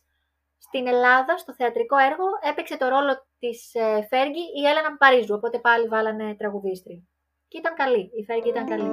Στην 0.68 0.86
Ελλάδα, 0.86 1.38
στο 1.38 1.54
θεατρικό 1.54 1.96
έργο, 1.96 2.26
έπαιξε 2.50 2.76
το 2.76 2.88
ρόλο 2.88 3.12
της 3.38 3.74
ε, 3.74 4.06
Φέργη 4.10 4.44
η 4.60 4.66
Έλενα 4.70 4.96
Παρίζου, 4.98 5.34
οπότε 5.34 5.58
πάλι 5.58 5.86
βάλανε 5.88 6.34
τραγουδίστρια. 6.38 6.98
Και 7.48 7.58
ήταν 7.58 7.74
καλή, 7.74 8.10
η 8.20 8.24
Φέργη 8.24 8.48
ήταν 8.48 8.66
καλή. 8.66 8.88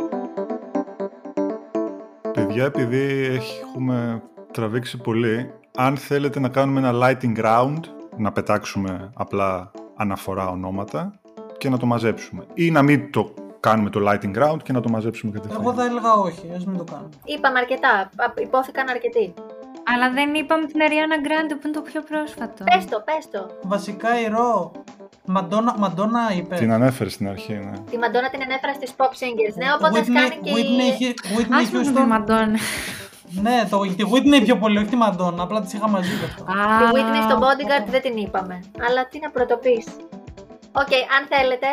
Παιδιά, 2.34 2.66
επειδή 2.66 3.40
έχουμε 3.62 4.24
τραβήξει 4.54 4.98
πολύ, 4.98 5.54
αν 5.76 5.98
θέλετε 5.98 6.40
να 6.40 6.50
κάνουμε 6.50 6.80
ένα 6.80 6.92
lighting 7.04 7.46
round, 7.46 7.80
να 8.18 8.32
πετάξουμε 8.32 9.12
απλά 9.16 9.72
αναφορά 9.96 10.48
ονόματα 10.48 11.20
και 11.58 11.70
να 11.70 11.78
το 11.78 11.86
μαζέψουμε. 11.86 12.46
Ή 12.54 12.72
να 12.72 12.82
μην 12.82 13.12
το 13.12 13.34
κάνουμε 13.60 13.90
το 13.90 14.00
lighting 14.10 14.44
round 14.44 14.58
και 14.64 14.74
να 14.74 14.82
το 14.82 14.90
μαζέψουμε 14.90 15.32
κατευθείαν. 15.32 15.62
Εγώ 15.62 15.74
θα 15.74 15.86
έλεγα 15.86 16.14
όχι, 16.14 16.52
ας 16.56 16.66
μην 16.66 16.78
το 16.78 16.84
κάνουμε. 16.84 17.10
Είπαμε 17.24 17.60
αρκετά, 17.60 17.90
α, 17.90 18.34
υπόθηκαν 18.42 18.90
αρκετοί. 18.90 19.34
Αλλά 19.91 20.12
δεν 20.12 20.34
είπαμε 20.34 20.65
την 20.65 20.80
Ariana 20.88 21.17
Grande 21.28 21.52
που 21.60 21.62
είναι 21.67 21.74
το 21.74 21.82
πιο 21.82 22.02
πρόσφατο. 22.02 22.63
Πες 22.63 22.86
το, 22.86 23.04
πες 23.08 23.30
το. 23.32 23.41
Βασικά 23.62 24.19
η 24.19 24.28
Ρο, 24.28 24.72
Μαντόνα, 25.26 25.76
Μαντόνα 25.78 26.32
είπε. 26.38 26.56
Την 26.56 26.72
ανέφερε 26.72 27.10
στην 27.10 27.28
αρχή, 27.30 27.54
ναι. 27.54 27.72
Τη 27.91 27.98
Μαντόνα 27.98 28.30
την 28.30 28.41
ανέφερα 28.41 28.74
στις 28.74 28.93
pop 28.98 29.12
singers, 29.22 29.56
ναι, 29.56 29.67
οπότε 29.78 30.00
ας 30.00 30.06
Whitney- 30.08 30.13
κάνει 30.13 30.36
και 30.43 30.52
Whitney, 30.56 31.02
η... 31.02 31.13
Hu- 31.13 31.39
Whitney 31.39 31.60
Ας 31.62 31.69
πούμε 31.69 31.84
τη 31.84 31.89
Houston. 31.96 32.08
Μαντόνα. 32.08 32.58
Ναι, 33.41 33.67
το, 33.69 33.80
τη 33.80 34.04
Whitney 34.12 34.41
πιο 34.43 34.58
πολύ, 34.58 34.78
όχι 34.78 34.88
τη 34.88 34.96
Μαντόνα. 34.96 35.43
Απλά 35.43 35.62
τις 35.62 35.74
είχα 35.74 35.88
μαζί 35.89 36.10
γι' 36.15 36.26
αυτό. 36.26 36.43
Τη 36.43 36.52
Whitney 36.93 37.22
στο 37.30 37.38
Bodyguard 37.43 37.86
δεν 37.89 38.02
την 38.02 38.17
είπαμε. 38.17 38.60
Αλλά 38.89 39.08
τι 39.08 39.19
να 39.19 39.30
πρωτοπείς. 39.30 39.86
Οκ, 40.82 40.93
αν 41.17 41.24
θέλετε, 41.34 41.67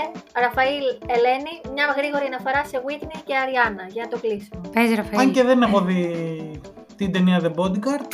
Ραφαήλ, 0.45 0.85
Ελένη, 1.15 1.55
μια 1.75 1.95
γρήγορη 1.99 2.25
αναφορά 2.27 2.65
σε 2.71 2.77
Whitney 2.87 3.21
και 3.25 3.35
Αριάννα 3.37 3.85
για 3.89 4.09
το 4.11 4.19
κλείσιμο. 4.19 4.61
Πες 4.75 4.95
Ραφαήλ. 4.95 5.19
Αν 5.21 5.33
και 5.33 5.43
δεν 5.43 5.63
έχω 5.63 5.81
δει 5.81 6.01
την 7.01 7.13
ταινία 7.13 7.41
The 7.43 7.55
Bodyguard, 7.55 8.13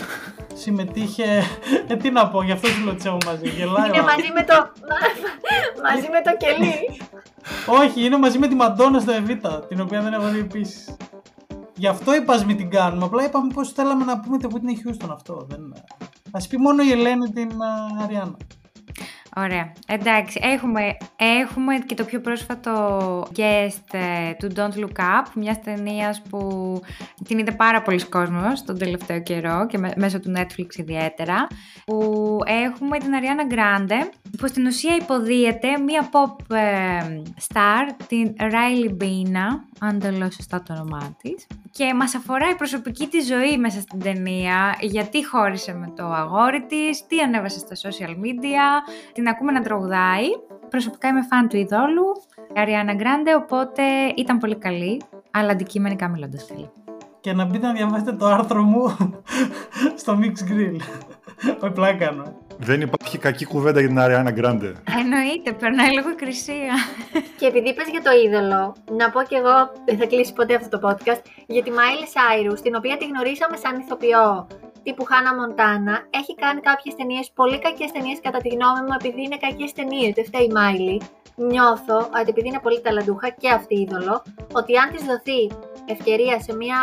συμμετείχε. 0.55 1.42
Ε, 1.88 1.96
τι 1.96 2.11
να 2.11 2.29
πω, 2.29 2.42
γι' 2.42 2.53
αυτό 2.53 2.68
σου 2.68 2.85
λέω 2.85 2.92
ότι 2.92 3.07
έχω 3.07 3.18
μαζί. 3.27 3.49
Γελάει. 3.49 3.88
Είναι 3.88 4.01
ο 4.01 4.03
μαζί 4.03 4.31
με 4.35 4.44
το, 4.44 4.55
μαζί 5.88 6.09
με 6.11 6.20
το 6.25 6.37
κελί. 6.37 7.01
Όχι, 7.81 8.05
είναι 8.05 8.18
μαζί 8.18 8.38
με 8.38 8.49
τη 8.49 8.55
Μαντόνα 8.55 9.01
στο 9.01 9.12
Εβίτα, 9.12 9.66
την 9.68 9.81
οποία 9.81 10.01
δεν 10.01 10.12
έχω 10.12 10.29
δει 10.29 10.38
επίσης. 10.38 10.96
Γι' 11.75 11.87
αυτό 11.87 12.14
είπας 12.14 12.37
ας 12.37 12.44
μην 12.44 12.57
την 12.57 12.70
κάνουμε. 12.70 13.05
Απλά 13.05 13.25
είπαμε 13.25 13.53
πώ 13.55 13.64
θέλαμε 13.64 14.05
να 14.05 14.20
πούμε 14.20 14.38
τη 14.38 14.46
Whitney 14.51 14.88
Houston 14.88 15.11
αυτό. 15.12 15.46
Δεν... 15.49 15.61
Α 16.31 16.38
πει 16.49 16.59
μόνο 16.59 16.83
η 16.83 16.90
Ελένη 16.90 17.29
την 17.29 17.51
uh, 17.51 18.03
Αριάννα. 18.03 18.37
Ωραία. 19.38 19.72
Εντάξει, 19.87 20.40
έχουμε, 20.42 20.96
έχουμε 21.16 21.79
και 21.79 21.94
το 21.94 22.05
πιο 22.05 22.20
πρόσφατο 22.20 22.72
guest 23.37 23.92
ε, 23.92 24.33
του 24.38 24.53
Don't 24.57 24.79
Look 24.79 25.01
Up, 25.01 25.27
μιας 25.35 25.61
ταινίας 25.61 26.22
που 26.31 26.40
την 27.25 27.38
είδε 27.38 27.53
πάρα 27.53 27.83
πολλοί 27.83 28.05
κόσμος 28.05 28.64
τον 28.64 28.79
τελευταίο 28.79 29.22
καιρό 29.22 29.66
και 29.66 29.79
μέσω 29.96 30.20
του 30.20 30.33
Netflix 30.37 30.77
ιδιαίτερα, 30.77 31.46
που 31.87 32.38
έχουμε 32.44 32.99
την 32.99 33.11
Ariana 33.12 33.55
Grande, 33.55 34.11
που 34.38 34.46
στην 34.46 34.66
ουσία 34.66 34.94
υποδίεται 34.94 35.79
μια 35.79 36.11
pop 36.11 36.57
ε, 36.57 37.22
star, 37.49 38.05
την 38.07 38.35
Riley 38.38 39.03
Bina, 39.03 39.61
αν 39.81 39.99
το 40.01 40.11
λέω 40.11 40.31
σωστά 40.31 40.62
το 40.62 40.72
όνομά 40.72 41.16
της. 41.22 41.46
Και 41.70 41.94
μας 41.94 42.14
αφορά 42.14 42.51
η 42.51 42.55
προσωπική 42.55 43.07
της 43.07 43.27
ζωή 43.27 43.59
μέσα 43.59 43.81
στην 43.81 43.99
ταινία, 44.01 44.77
γιατί 44.81 45.27
χώρισε 45.27 45.75
με 45.75 45.92
το 45.96 46.05
αγόρι 46.05 46.66
της, 46.66 47.07
τι 47.07 47.20
ανέβασε 47.20 47.59
στα 47.59 47.90
social 47.90 48.11
media, 48.11 48.92
την 49.12 49.25
ακούμε 49.30 49.52
να 49.52 49.62
τραγουδάει. 49.62 50.24
Προσωπικά 50.70 51.08
είμαι 51.08 51.22
φαν 51.22 51.48
του 51.48 51.56
ειδόλου, 51.56 52.04
Ariana 52.54 53.00
Grande, 53.02 53.40
οπότε 53.42 53.82
ήταν 54.16 54.38
πολύ 54.38 54.56
καλή, 54.56 55.02
αλλά 55.30 55.50
αντικειμενικά 55.50 56.08
μιλώντας 56.08 56.46
καλή. 56.46 56.70
Και 57.20 57.32
να 57.32 57.44
μπείτε 57.44 57.66
να 57.66 57.72
διαβάσετε 57.72 58.12
το 58.12 58.26
άρθρο 58.26 58.62
μου 58.62 58.96
στο 60.00 60.18
Mix 60.20 60.52
Grill. 60.52 60.76
Όχι 61.60 61.72
πλάκα 61.72 62.04
κάνω. 62.04 62.24
Δεν 62.58 62.80
υπάρχει 62.80 63.18
κακή 63.18 63.44
κουβέντα 63.44 63.80
για 63.80 63.88
την 63.88 63.98
Ariana 64.00 64.38
Grande. 64.38 64.72
Εννοείται, 65.00 65.52
περνάει 65.58 65.90
λίγο 65.90 66.14
κρυσία. 66.16 66.74
Και 67.38 67.46
επειδή 67.46 67.74
πες 67.74 67.88
για 67.90 68.02
το 68.02 68.10
είδωλο, 68.24 68.74
να 68.90 69.10
πω 69.10 69.22
κι 69.22 69.34
εγώ, 69.34 69.72
δεν 69.84 69.98
θα 69.98 70.06
κλείσει 70.06 70.32
ποτέ 70.32 70.54
αυτό 70.54 70.78
το 70.78 70.88
podcast, 70.88 71.22
για 71.46 71.62
τη 71.62 71.70
Miley 71.78 72.06
Cyrus, 72.14 72.60
την 72.62 72.74
οποία 72.74 72.96
τη 72.96 73.04
γνωρίσαμε 73.06 73.56
σαν 73.56 73.80
ηθοποιό 73.80 74.46
τύπου 74.87 75.05
Χάνα 75.05 75.35
Μοντάνα, 75.35 75.96
έχει 76.11 76.35
κάνει 76.35 76.61
κάποιες 76.61 76.94
ταινίες, 76.94 77.31
πολύ 77.35 77.59
κακές 77.59 77.90
ταινίες 77.92 78.18
κατά 78.22 78.38
τη 78.38 78.49
γνώμη 78.49 78.81
μου, 78.87 78.94
επειδή 79.01 79.22
είναι 79.22 79.37
κακές 79.37 79.72
ταινίες, 79.72 80.12
δεν 80.14 80.25
φταίει 80.25 80.46
η 80.51 80.53
Miley. 80.59 80.99
Νιώθω 81.37 81.99
ότι 82.18 82.29
επειδή 82.29 82.49
είναι 82.49 82.64
πολύ 82.66 82.81
ταλαντούχα 82.81 83.29
και 83.29 83.49
αυτή 83.51 83.75
είδωλο, 83.81 84.22
ότι 84.53 84.77
αν 84.77 84.90
της 84.92 85.05
δοθεί 85.05 85.40
ευκαιρία 85.87 86.40
σε 86.40 86.55
μια 86.55 86.81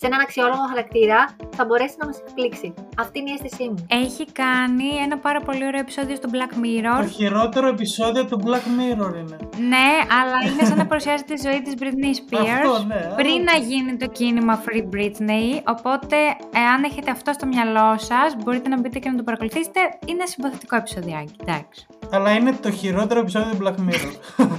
σε 0.00 0.06
έναν 0.06 0.20
αξιόλογο 0.20 0.62
χαρακτήρα, 0.72 1.18
θα 1.56 1.64
μπορέσει 1.64 1.94
να 2.00 2.06
μας 2.06 2.16
εκπλήξει. 2.26 2.74
Αυτή 3.04 3.18
είναι 3.18 3.30
η 3.30 3.34
αίσθησή 3.38 3.64
μου. 3.70 3.78
Έχει 4.04 4.24
κάνει 4.42 4.88
ένα 5.06 5.16
πάρα 5.26 5.40
πολύ 5.40 5.64
ωραίο 5.66 5.80
επεισόδιο 5.80 6.16
στο 6.16 6.28
Black 6.34 6.52
Mirror. 6.62 6.98
Το 7.04 7.08
χειρότερο 7.18 7.66
επεισόδιο 7.68 8.24
του 8.24 8.36
Black 8.46 8.64
Mirror 8.78 9.12
είναι. 9.22 9.36
Ναι, 9.72 9.88
αλλά 10.18 10.38
είναι 10.52 10.64
σαν 10.68 10.76
να 10.82 10.86
παρουσιάζει 10.86 11.22
τη 11.30 11.34
ζωή 11.46 11.60
της 11.62 11.74
Britney 11.80 12.12
Spears 12.18 12.52
Αυτό, 12.62 12.84
ναι, 12.86 13.00
πριν 13.20 13.38
αλλά- 13.40 13.44
να 13.52 13.56
γίνει 13.70 13.96
το 13.96 14.06
κίνημα 14.18 14.54
Free 14.66 14.84
Britney. 14.94 15.48
Οπότε, 15.74 16.16
εάν 16.62 16.78
έχετε 16.88 17.10
αυτό 17.10 17.32
στο 17.32 17.46
μυαλό 17.46 17.88
σας, 18.10 18.28
μπορείτε 18.42 18.68
να 18.68 18.80
μπείτε 18.80 18.98
και 18.98 19.08
να 19.10 19.16
το 19.16 19.22
παρακολουθήσετε. 19.22 19.80
Είναι 20.06 20.24
συμπαθητικό 20.26 20.76
επεισοδιάκι. 20.76 21.32
Εντάξει. 21.44 21.86
Αλλά 22.12 22.30
είναι 22.32 22.52
το 22.62 22.70
χειρότερο 22.70 23.20
επεισόδιο 23.20 23.50
του 23.50 23.58
Black 23.64 23.78
Mirror. 23.88 24.12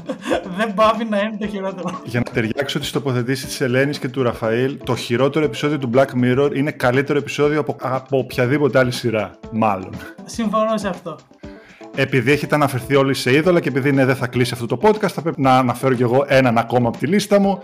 δεν 0.58 0.74
πάβει 0.74 1.06
να 1.06 1.20
είναι 1.20 1.38
το 1.40 1.48
χειρότερο. 1.48 2.02
Για 2.04 2.22
να 2.26 2.32
ταιριάξω 2.34 2.80
τις 2.80 2.92
τοποθετήσεις 2.92 3.46
της 3.46 3.62
Ελένης 3.62 4.00
και 4.00 4.08
του 4.08 4.24
Ραφαήλ, 4.24 4.78
το 4.84 4.96
χειρότερο 4.96 5.28
επεισόδιο 5.34 5.78
του 5.78 5.90
Black 5.94 6.08
Mirror 6.24 6.52
είναι 6.56 6.72
καλύτερο 6.72 7.20
επεισόδιο 7.20 7.60
από, 7.60 7.76
από 7.82 8.18
οποιαδήποτε 8.18 8.80
άλλη 8.80 8.92
σειρά. 8.92 9.32
Μάλλον. 9.52 9.92
Συμφωνώ 10.26 10.78
σε 10.78 10.88
αυτό. 10.88 11.16
Επειδή 11.96 12.32
έχετε 12.32 12.56
αναφερθεί 12.56 12.96
όλοι 12.96 13.14
σε 13.14 13.34
είδωλα 13.34 13.60
και 13.60 13.70
επειδή 13.70 13.92
ναι, 13.92 14.06
δεν 14.06 14.16
θα 14.16 14.28
κλείσει 14.28 14.54
αυτό 14.54 14.66
το 14.66 14.80
podcast, 14.82 15.10
θα 15.10 15.22
πρέπει 15.22 15.42
να 15.42 15.58
αναφέρω 15.58 15.94
κι 15.94 16.02
εγώ 16.02 16.26
έναν 16.28 16.58
ακόμα 16.58 16.88
από 16.88 16.98
τη 16.98 17.08
λίστα 17.08 17.40
μου. 17.40 17.60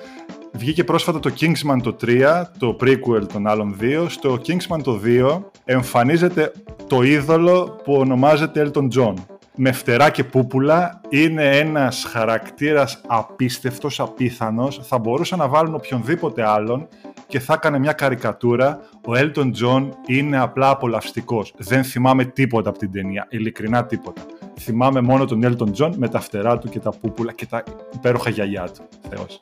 Βγήκε 0.51 0.83
πρόσφατα 0.83 1.19
το 1.19 1.31
Kingsman 1.39 1.77
το 1.83 1.95
3, 2.05 2.43
το 2.57 2.77
prequel 2.81 3.27
των 3.33 3.47
άλλων 3.47 3.75
δύο. 3.77 4.09
Στο 4.09 4.39
Kingsman 4.47 4.79
το 4.83 4.99
2 5.05 5.41
εμφανίζεται 5.65 6.51
το 6.87 7.01
είδωλο 7.01 7.81
που 7.83 7.93
ονομάζεται 7.93 8.71
Elton 8.71 8.87
John. 8.97 9.13
Με 9.55 9.71
φτερά 9.71 10.09
και 10.09 10.23
πούπουλα 10.23 11.01
είναι 11.09 11.57
ένας 11.57 12.05
χαρακτήρας 12.11 13.01
απίστευτος, 13.07 13.99
απίθανος. 13.99 14.79
Θα 14.83 14.97
μπορούσαν 14.97 15.39
να 15.39 15.47
βάλουν 15.47 15.73
οποιονδήποτε 15.73 16.47
άλλον 16.47 16.87
και 17.27 17.39
θα 17.39 17.53
έκανε 17.53 17.79
μια 17.79 17.93
καρικατούρα. 17.93 18.79
Ο 19.07 19.11
Elton 19.11 19.51
John 19.61 19.89
είναι 20.05 20.39
απλά 20.39 20.69
απολαυστικός. 20.69 21.53
Δεν 21.57 21.83
θυμάμαι 21.83 22.25
τίποτα 22.25 22.69
από 22.69 22.77
την 22.77 22.91
ταινία, 22.91 23.27
ειλικρινά 23.29 23.85
τίποτα. 23.85 24.21
Θυμάμαι 24.59 25.01
μόνο 25.01 25.25
τον 25.25 25.41
Elton 25.43 25.81
John 25.81 25.91
με 25.95 26.07
τα 26.07 26.19
φτερά 26.19 26.57
του 26.57 26.69
και 26.69 26.79
τα 26.79 26.89
πούπουλα 27.01 27.31
και 27.31 27.45
τα 27.45 27.63
υπέροχα 27.93 28.29
γυαλιά 28.29 28.69
του. 28.73 28.87
Θεός. 29.09 29.39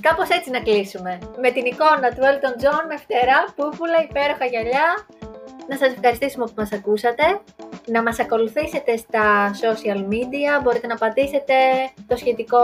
Κάπως 0.00 0.28
έτσι 0.28 0.50
να 0.50 0.60
κλείσουμε. 0.60 1.18
Με 1.40 1.50
την 1.50 1.64
εικόνα 1.64 2.08
του 2.14 2.22
Elton 2.30 2.54
John 2.62 2.84
με 2.88 2.96
φτερά, 2.96 3.38
πούπουλα, 3.56 4.02
υπέροχα 4.08 4.44
γυαλιά. 4.44 5.06
Να 5.68 5.76
σας 5.76 5.92
ευχαριστήσουμε 5.92 6.44
που 6.44 6.52
μας 6.56 6.72
ακούσατε. 6.72 7.40
Να 7.92 8.02
μας 8.02 8.18
ακολουθήσετε 8.18 8.96
στα 8.96 9.50
social 9.50 9.98
media. 9.98 10.62
Μπορείτε 10.62 10.86
να 10.86 10.96
πατήσετε 10.96 11.54
το 12.06 12.16
σχετικό 12.16 12.58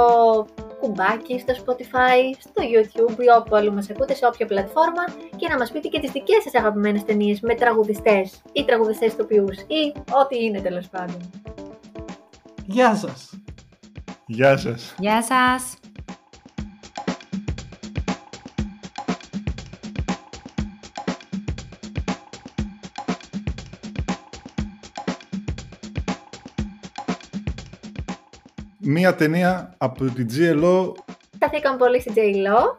κουμπάκι 0.81 1.39
στο 1.39 1.55
Spotify, 1.57 2.37
στο 2.39 2.63
YouTube 2.73 3.19
ή 3.19 3.29
όπου 3.39 3.57
αλλού 3.57 3.73
μας 3.73 3.91
ακούτε, 3.91 4.15
σε 4.15 4.27
όποια 4.27 4.47
πλατφόρμα 4.47 5.05
και 5.37 5.49
να 5.49 5.57
μας 5.57 5.71
πείτε 5.71 5.89
και 5.89 6.01
τις 6.01 6.11
δικές 6.11 6.43
σας 6.43 6.55
αγαπημένες 6.55 7.05
ταινίες 7.05 7.41
με 7.41 7.55
τραγουδιστές 7.55 8.43
ή 8.53 8.65
τραγουδιστές 8.65 9.17
τοπιούς 9.17 9.59
ή 9.59 9.93
ό,τι 10.23 10.45
είναι 10.45 10.61
τέλος 10.61 10.89
πάντων. 10.89 11.31
Γεια 12.67 12.95
σας. 12.95 13.31
Γεια 14.27 14.57
σας. 14.57 14.95
Γεια 14.99 15.23
σας! 15.23 15.86
Μία 28.89 29.15
ταινία 29.15 29.75
από 29.79 30.05
την 30.05 30.27
GLO. 30.31 30.93
Σταθήκαμε 31.35 31.77
πολύ 31.77 32.01
στην 32.01 32.13
J-Lo. 32.17 32.77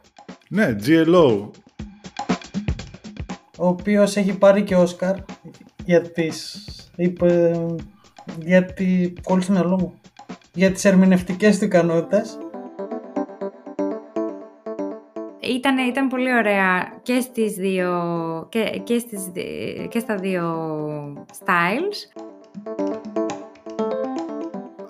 Ναι, 0.49 0.75
GLO. 0.85 1.49
Ο 3.57 3.67
οποίος 3.67 4.15
έχει 4.15 4.37
πάρει 4.37 4.63
και 4.63 4.75
Όσκαρ 4.75 5.15
για 5.85 6.01
τις... 6.01 6.65
Είπε, 6.95 7.61
για 8.39 8.65
τη... 8.65 9.13
Κόλλησε 9.23 9.51
στο 9.51 9.59
μυαλό 9.59 9.75
μου. 9.79 9.93
Για 10.53 10.71
τις 10.71 10.85
ερμηνευτικές 10.85 11.59
του 11.59 11.65
ικανότητες. 11.65 12.37
Ήταν, 15.39 15.77
ήταν 15.77 16.07
πολύ 16.07 16.33
ωραία 16.33 16.93
και, 17.01 17.19
στις 17.19 17.53
δύο, 17.53 17.91
και, 18.49 18.81
και, 18.83 18.99
στις, 18.99 19.23
δι- 19.25 19.87
και 19.87 19.99
στα 19.99 20.15
δύο 20.15 20.45
styles. 21.39 22.26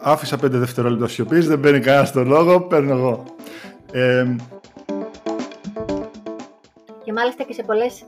Άφησα 0.09 0.37
πέντε 0.37 0.57
δευτερόλεπτα 0.57 1.07
σιωπής, 1.07 1.47
δεν 1.47 1.59
παίρνει 1.59 1.79
κανένας 1.79 2.11
το 2.11 2.23
λόγο, 2.23 2.61
παίρνω 2.61 2.95
εγώ. 2.95 3.23
Ε, 3.91 4.35
Και 7.03 7.13
μάλιστα 7.13 7.43
και 7.43 7.53
σε 7.53 7.63
πολλές 7.63 8.03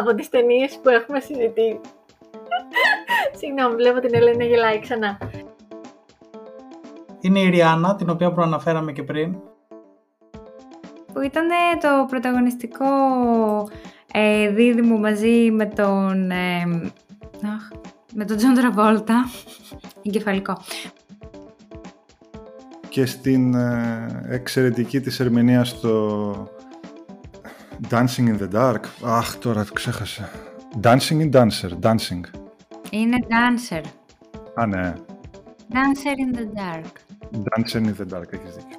από 0.00 0.14
τις 0.14 0.28
ταινίες 0.28 0.78
που 0.82 0.88
έχουμε 0.88 1.20
συζητήσει. 1.20 1.80
Συγγνώμη, 3.38 3.74
βλέπω 3.74 4.00
την 4.00 4.14
Ελένη 4.14 4.36
να 4.36 4.44
γελάει 4.44 4.80
ξανά. 4.80 5.18
Είναι 7.20 7.40
η 7.40 7.48
Ριάννα, 7.48 7.96
την 7.96 8.10
οποία 8.10 8.32
προαναφέραμε 8.32 8.92
και 8.92 9.02
πριν. 9.02 9.36
Που 11.12 11.20
ήταν 11.20 11.48
το 11.80 12.06
πρωταγωνιστικό 12.08 12.86
ε, 14.12 14.48
δίδυμο 14.48 14.98
μαζί 14.98 15.50
με 15.50 15.66
τον... 15.66 16.30
ε, 16.30 16.62
αχ, 17.54 17.68
με 18.14 18.24
τον 18.24 18.36
Τζον 18.36 18.54
Τραβόλτα. 18.54 19.24
Εγκεφαλικό. 20.06 20.58
Και 22.92 23.06
στην 23.06 23.54
ε, 23.54 24.06
εξαιρετική 24.28 25.00
της 25.00 25.20
ερμηνεία 25.20 25.64
στο 25.64 26.48
Dancing 27.90 28.28
in 28.28 28.38
the 28.38 28.50
Dark. 28.54 28.80
Αχ, 29.04 29.36
τώρα 29.36 29.64
το 29.64 29.72
ξέχασα. 29.72 30.30
Dancing 30.82 31.20
in 31.20 31.30
Dancer. 31.32 31.70
Dancing. 31.82 32.20
Είναι 32.90 33.16
dancer. 33.28 33.82
Α, 34.54 34.66
ναι. 34.66 34.92
Dancer 35.72 36.14
in 36.24 36.36
the 36.36 36.46
dark. 36.60 36.92
Dancing 37.32 37.84
in 37.84 37.94
the 38.00 38.16
Dark, 38.16 38.32
έχεις 38.32 38.54
δίκιο. 38.54 38.78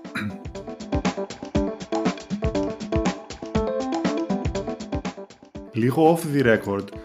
Λίγο 5.72 6.18
off 6.18 6.36
the 6.36 6.44
record. 6.44 7.03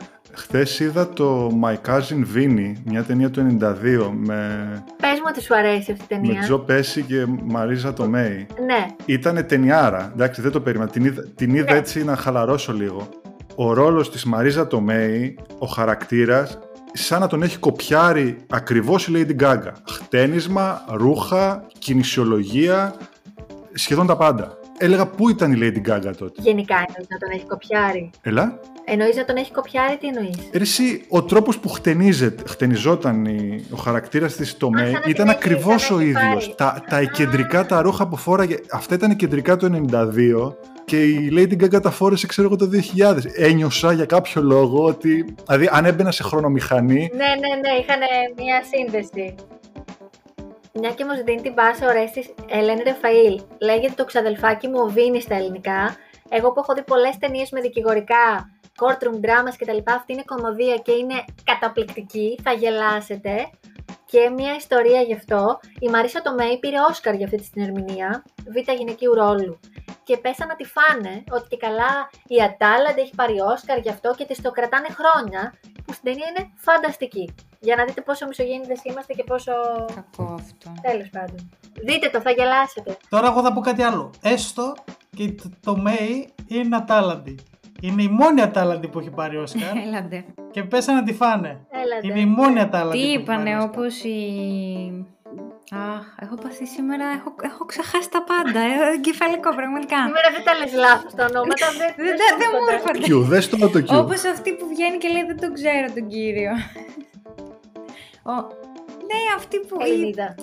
Χθες 0.50 0.80
είδα 0.80 1.08
το 1.08 1.60
My 1.64 1.74
Cousin 1.90 2.36
Vinny, 2.36 2.72
μια 2.84 3.02
ταινία 3.02 3.30
του 3.30 3.56
92 3.60 4.10
με, 4.14 4.84
Πες 4.96 5.10
μου 5.12 5.24
ότι 5.28 5.42
σου 5.42 5.54
αρέσει 5.56 5.92
αυτή 5.92 6.14
η 6.14 6.16
με 6.16 6.22
ταινία. 6.26 6.40
Τζο 6.40 6.58
Πέση 6.58 7.02
και 7.02 7.26
Μαρίζα 7.44 7.92
Τομέη. 7.92 8.46
Ναι. 8.66 8.86
Ήτανε 9.04 9.42
ταινιάρα, 9.42 10.10
εντάξει 10.14 10.40
δεν 10.40 10.50
το 10.50 10.60
περίμενα, 10.60 10.90
την 10.90 11.04
είδα, 11.04 11.24
την 11.34 11.54
είδα 11.54 11.72
Ναι. 11.72 11.78
έτσι 11.78 12.04
να 12.04 12.16
χαλαρώσω 12.16 12.72
λίγο. 12.72 13.08
Ο 13.54 13.72
ρόλος 13.72 14.10
της 14.10 14.24
Μαρίζα 14.24 14.66
Τομέη, 14.66 15.38
ο 15.58 15.66
χαρακτήρας, 15.66 16.58
σαν 16.92 17.20
να 17.20 17.26
τον 17.26 17.42
έχει 17.42 17.58
κοπιάρει 17.58 18.36
ακριβώς 18.50 19.06
η 19.08 19.12
Lady 19.14 19.42
Gaga. 19.42 19.72
Χτένισμα, 19.90 20.84
ρούχα, 20.92 21.66
κινησιολογία, 21.78 22.94
σχεδόν 23.72 24.06
τα 24.06 24.16
πάντα. 24.16 24.58
Έλεγα 24.80 25.06
πού 25.06 25.28
ήταν 25.28 25.52
η 25.52 25.58
Lady 25.60 25.90
Gaga 25.90 26.12
τότε. 26.18 26.40
Γενικά 26.42 26.74
εννοείς 26.76 27.06
να 27.08 27.18
τον 27.18 27.30
έχει 27.34 27.44
κοπιάρει. 27.46 28.10
Έλα. 28.22 28.60
Εννοείς 28.84 29.16
να 29.16 29.24
τον 29.24 29.36
έχει 29.36 29.52
κοπιάρει, 29.52 29.96
τι 29.96 30.06
εννοείς; 30.06 30.36
Ρε 30.52 30.62
Εσύ, 30.62 31.04
ο 31.08 31.22
τρόπος 31.22 31.58
που 31.58 31.68
χτενίζεται, 31.68 32.42
χτενιζόταν 32.48 33.24
η- 33.24 33.64
ο 33.70 33.76
χαρακτήρας 33.76 34.34
της 34.36 34.56
Τομέη 34.56 34.84
σαν 34.84 34.92
να 34.92 35.00
την 35.00 35.10
ήταν 35.10 35.28
έχει- 35.28 35.36
ακριβώς 35.36 35.82
σαν 35.82 35.96
ο 35.96 35.98
να 35.98 36.04
έχεις 36.04 36.14
ίδιος. 36.22 36.54
πάρει. 36.54 36.54
Τα, 36.56 36.84
τα 36.96 37.02
κεντρικά 37.02 37.66
τα 37.66 37.82
ρούχα 37.82 38.08
που 38.08 38.16
φόραγε, 38.16 38.56
αυτά 38.72 38.94
ήταν 38.94 39.16
κεντρικά 39.16 39.56
το 39.56 39.66
92 39.66 40.56
και 40.84 41.02
η 41.04 41.30
Lady 41.36 41.64
Gaga 41.64 41.82
τα 41.82 41.90
φόρεσε 41.90 42.26
ξέρω 42.26 42.46
εγώ 42.46 42.56
το 42.56 42.66
2000. 42.66 43.30
Ένιωσα 43.36 43.92
για 43.92 44.04
κάποιο 44.04 44.42
λόγο 44.42 44.84
ότι, 44.84 45.24
δηλαδή 45.46 45.68
αν 45.72 45.84
έμπαινα 45.84 46.10
σε 46.10 46.22
χρονομηχανή, 46.22 47.10
Ναι, 47.14 47.24
ναι, 47.24 47.54
ναι, 47.60 47.80
είχαν 47.80 47.98
μία 48.36 48.62
σύνδεση. 48.74 49.34
Μια 50.72 50.90
και 50.90 51.04
μου 51.04 51.24
δίνει 51.24 51.42
την 51.42 51.54
πάσα 51.54 51.88
ο 51.88 51.92
Ρέστης 51.92 52.34
Ελένη 52.48 52.82
Ρεφαήλ. 52.82 53.40
Λέγεται 53.60 53.94
το 53.96 54.04
ξαδελφάκι 54.04 54.68
μου 54.68 54.80
ο 54.80 54.86
Βίνι 54.86 55.20
στα 55.20 55.34
ελληνικά. 55.34 55.96
Εγώ 56.28 56.52
που 56.52 56.60
έχω 56.60 56.74
δει 56.74 56.82
πολλές 56.82 57.18
ταινίες 57.18 57.50
με 57.50 57.60
δικηγορικά, 57.60 58.50
courtroom 58.80 59.14
dramas 59.14 59.54
κτλ. 59.58 59.78
Αυτή 59.84 60.12
είναι 60.12 60.22
κομμωδία 60.26 60.76
και 60.76 60.92
είναι 60.92 61.24
καταπληκτική. 61.44 62.38
Θα 62.42 62.52
γελάσετε. 62.52 63.50
Και 64.04 64.28
μια 64.28 64.54
ιστορία 64.54 65.00
γι' 65.00 65.14
αυτό. 65.14 65.60
Η 65.80 65.88
Μαρίσα 65.88 66.22
Τομέη 66.22 66.58
πήρε 66.58 66.76
Όσκαρ 66.90 67.14
για 67.14 67.24
αυτή 67.24 67.50
την 67.50 67.62
ερμηνεία, 67.62 68.24
β' 68.46 68.72
γυναικείου 68.72 69.14
ρόλου. 69.14 69.60
Και 70.02 70.16
πέσαν 70.16 70.48
να 70.48 70.56
τη 70.56 70.64
φάνε 70.64 71.24
ότι 71.30 71.48
και 71.48 71.56
καλά 71.56 72.10
η 72.26 72.42
Ατάλαντα 72.42 73.00
έχει 73.00 73.14
πάρει 73.14 73.40
Όσκαρ 73.40 73.78
γι' 73.78 73.88
αυτό 73.88 74.14
και 74.16 74.24
της 74.24 74.40
το 74.40 74.50
κρατάνε 74.50 74.86
χρόνια, 74.90 75.54
που 75.84 75.92
στην 75.92 76.04
ταινία 76.04 76.26
είναι 76.28 76.50
φανταστική. 76.56 77.34
Για 77.60 77.76
να 77.76 77.84
δείτε 77.84 78.00
πόσο 78.00 78.26
μισογέννητες 78.26 78.80
είμαστε 78.84 79.12
και 79.12 79.24
πόσο. 79.24 79.52
Κακό 79.94 80.34
αυτό. 80.34 80.72
Τέλος 80.82 81.08
πάντων. 81.10 81.50
Δείτε 81.84 82.08
το, 82.08 82.20
θα 82.20 82.30
γελάσετε. 82.30 82.96
Τώρα 83.08 83.26
εγώ 83.26 83.42
θα 83.42 83.52
πω 83.52 83.60
κάτι 83.60 83.82
άλλο. 83.82 84.10
Έστω 84.22 84.74
και 85.16 85.32
το, 85.32 85.50
το 85.64 85.76
Μέι 85.76 86.28
είναι 86.46 86.76
ατάλαντη. 86.76 87.34
Είναι 87.80 88.02
η 88.02 88.08
μόνη 88.08 88.40
ατάλαντη 88.42 88.88
που 88.88 88.98
έχει 88.98 89.10
πάρει 89.10 89.36
Όσκαρ 89.36 89.76
Έλαντε. 89.86 90.24
και 90.50 90.62
πέσαν 90.62 90.94
να 90.94 91.02
τη 91.02 91.12
φάνε. 91.14 91.60
Έλατε. 91.70 92.06
Είναι 92.06 92.20
η 92.20 92.26
μόνη 92.26 92.60
ατάλαντη 92.60 92.98
Τι 92.98 93.02
που 93.04 93.08
έχει 93.14 93.22
πάρει 93.24 93.40
είπανε, 93.40 93.56
Όσκαρ. 93.56 93.68
όπως 93.70 94.02
η... 94.02 95.06
Αχ, 95.70 96.04
έχω 96.24 96.34
πάθει 96.34 96.66
σήμερα, 96.66 97.04
έχω, 97.18 97.34
έχω 97.50 97.64
ξεχάσει 97.64 98.10
τα 98.10 98.22
πάντα, 98.30 98.60
ε, 98.60 98.94
εγκεφαλικό 98.94 99.50
πραγματικά. 99.54 99.96
Σήμερα 100.08 100.28
δεν 100.36 100.44
τα 100.48 100.52
λες 100.58 100.72
λάθος 100.84 101.12
τα 101.14 101.24
ονόματα. 101.30 101.66
δεν, 101.80 101.90
Δεν, 102.06 102.14
δεν, 102.20 102.30
δεν 102.40 102.48
μου 102.54 102.66
έρχονται. 102.74 103.06
Q, 103.08 103.28
δες 103.32 103.48
το 103.48 103.56
το 103.74 103.80
Q. 103.88 104.02
Όπως 104.04 104.24
αυτή 104.34 104.50
που 104.58 104.64
βγαίνει 104.72 104.96
και 105.02 105.08
λέει 105.14 105.24
δεν 105.30 105.38
τον 105.42 105.52
ξέρω 105.58 105.86
τον 105.96 106.04
κύριο. 106.14 106.52
Ο... 108.28 108.32
Ναι, 109.08 109.20
αυτή 109.36 109.58
που... 109.58 109.76
Η, 109.80 109.90
Ελληνίδα. 109.90 110.34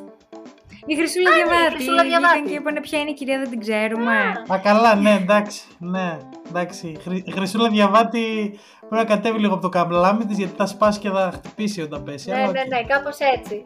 η 0.86 0.96
Χρυσούλα 0.96 1.30
Α, 1.30 1.34
ναι, 1.34 1.40
η 1.40 1.44
Διαβάτη. 1.44 1.74
Χρυσούλα 1.74 2.04
Διαβάτη. 2.04 2.34
Βγήκαν 2.34 2.52
και 2.52 2.60
είπανε 2.60 2.80
ποια 2.82 3.00
είναι 3.00 3.10
η 3.10 3.14
κυρία, 3.14 3.40
δεν 3.40 3.50
την 3.50 3.60
ξέρουμε. 3.60 4.18
Α, 4.54 4.60
καλά, 4.64 4.96
ναι, 4.96 5.12
εντάξει. 5.22 5.62
Ναι, 5.78 6.18
εντάξει. 6.48 6.88
Η 6.88 6.98
Χρυ- 7.04 7.28
η 7.28 7.32
Χρυσούλα 7.32 7.70
Διαβάτη 7.70 8.60
πρέπει 8.90 8.96
να 8.96 9.16
κατέβει 9.16 9.40
λίγο 9.40 9.54
από 9.54 9.62
το 9.62 9.70
καλάμι 9.70 10.26
της 10.26 10.38
γιατί 10.38 10.54
θα 10.58 10.66
σπάσει 10.66 11.00
και 11.00 11.10
θα 11.10 11.32
χτυπήσει 11.34 11.82
όταν 11.82 12.04
πέσει. 12.04 12.30
Ναι, 12.30 12.36
αλλά 12.36 12.52
ναι, 12.52 12.60
οκ. 12.60 12.68
ναι, 12.68 12.84
κάπως 12.84 13.18
έτσι. 13.38 13.66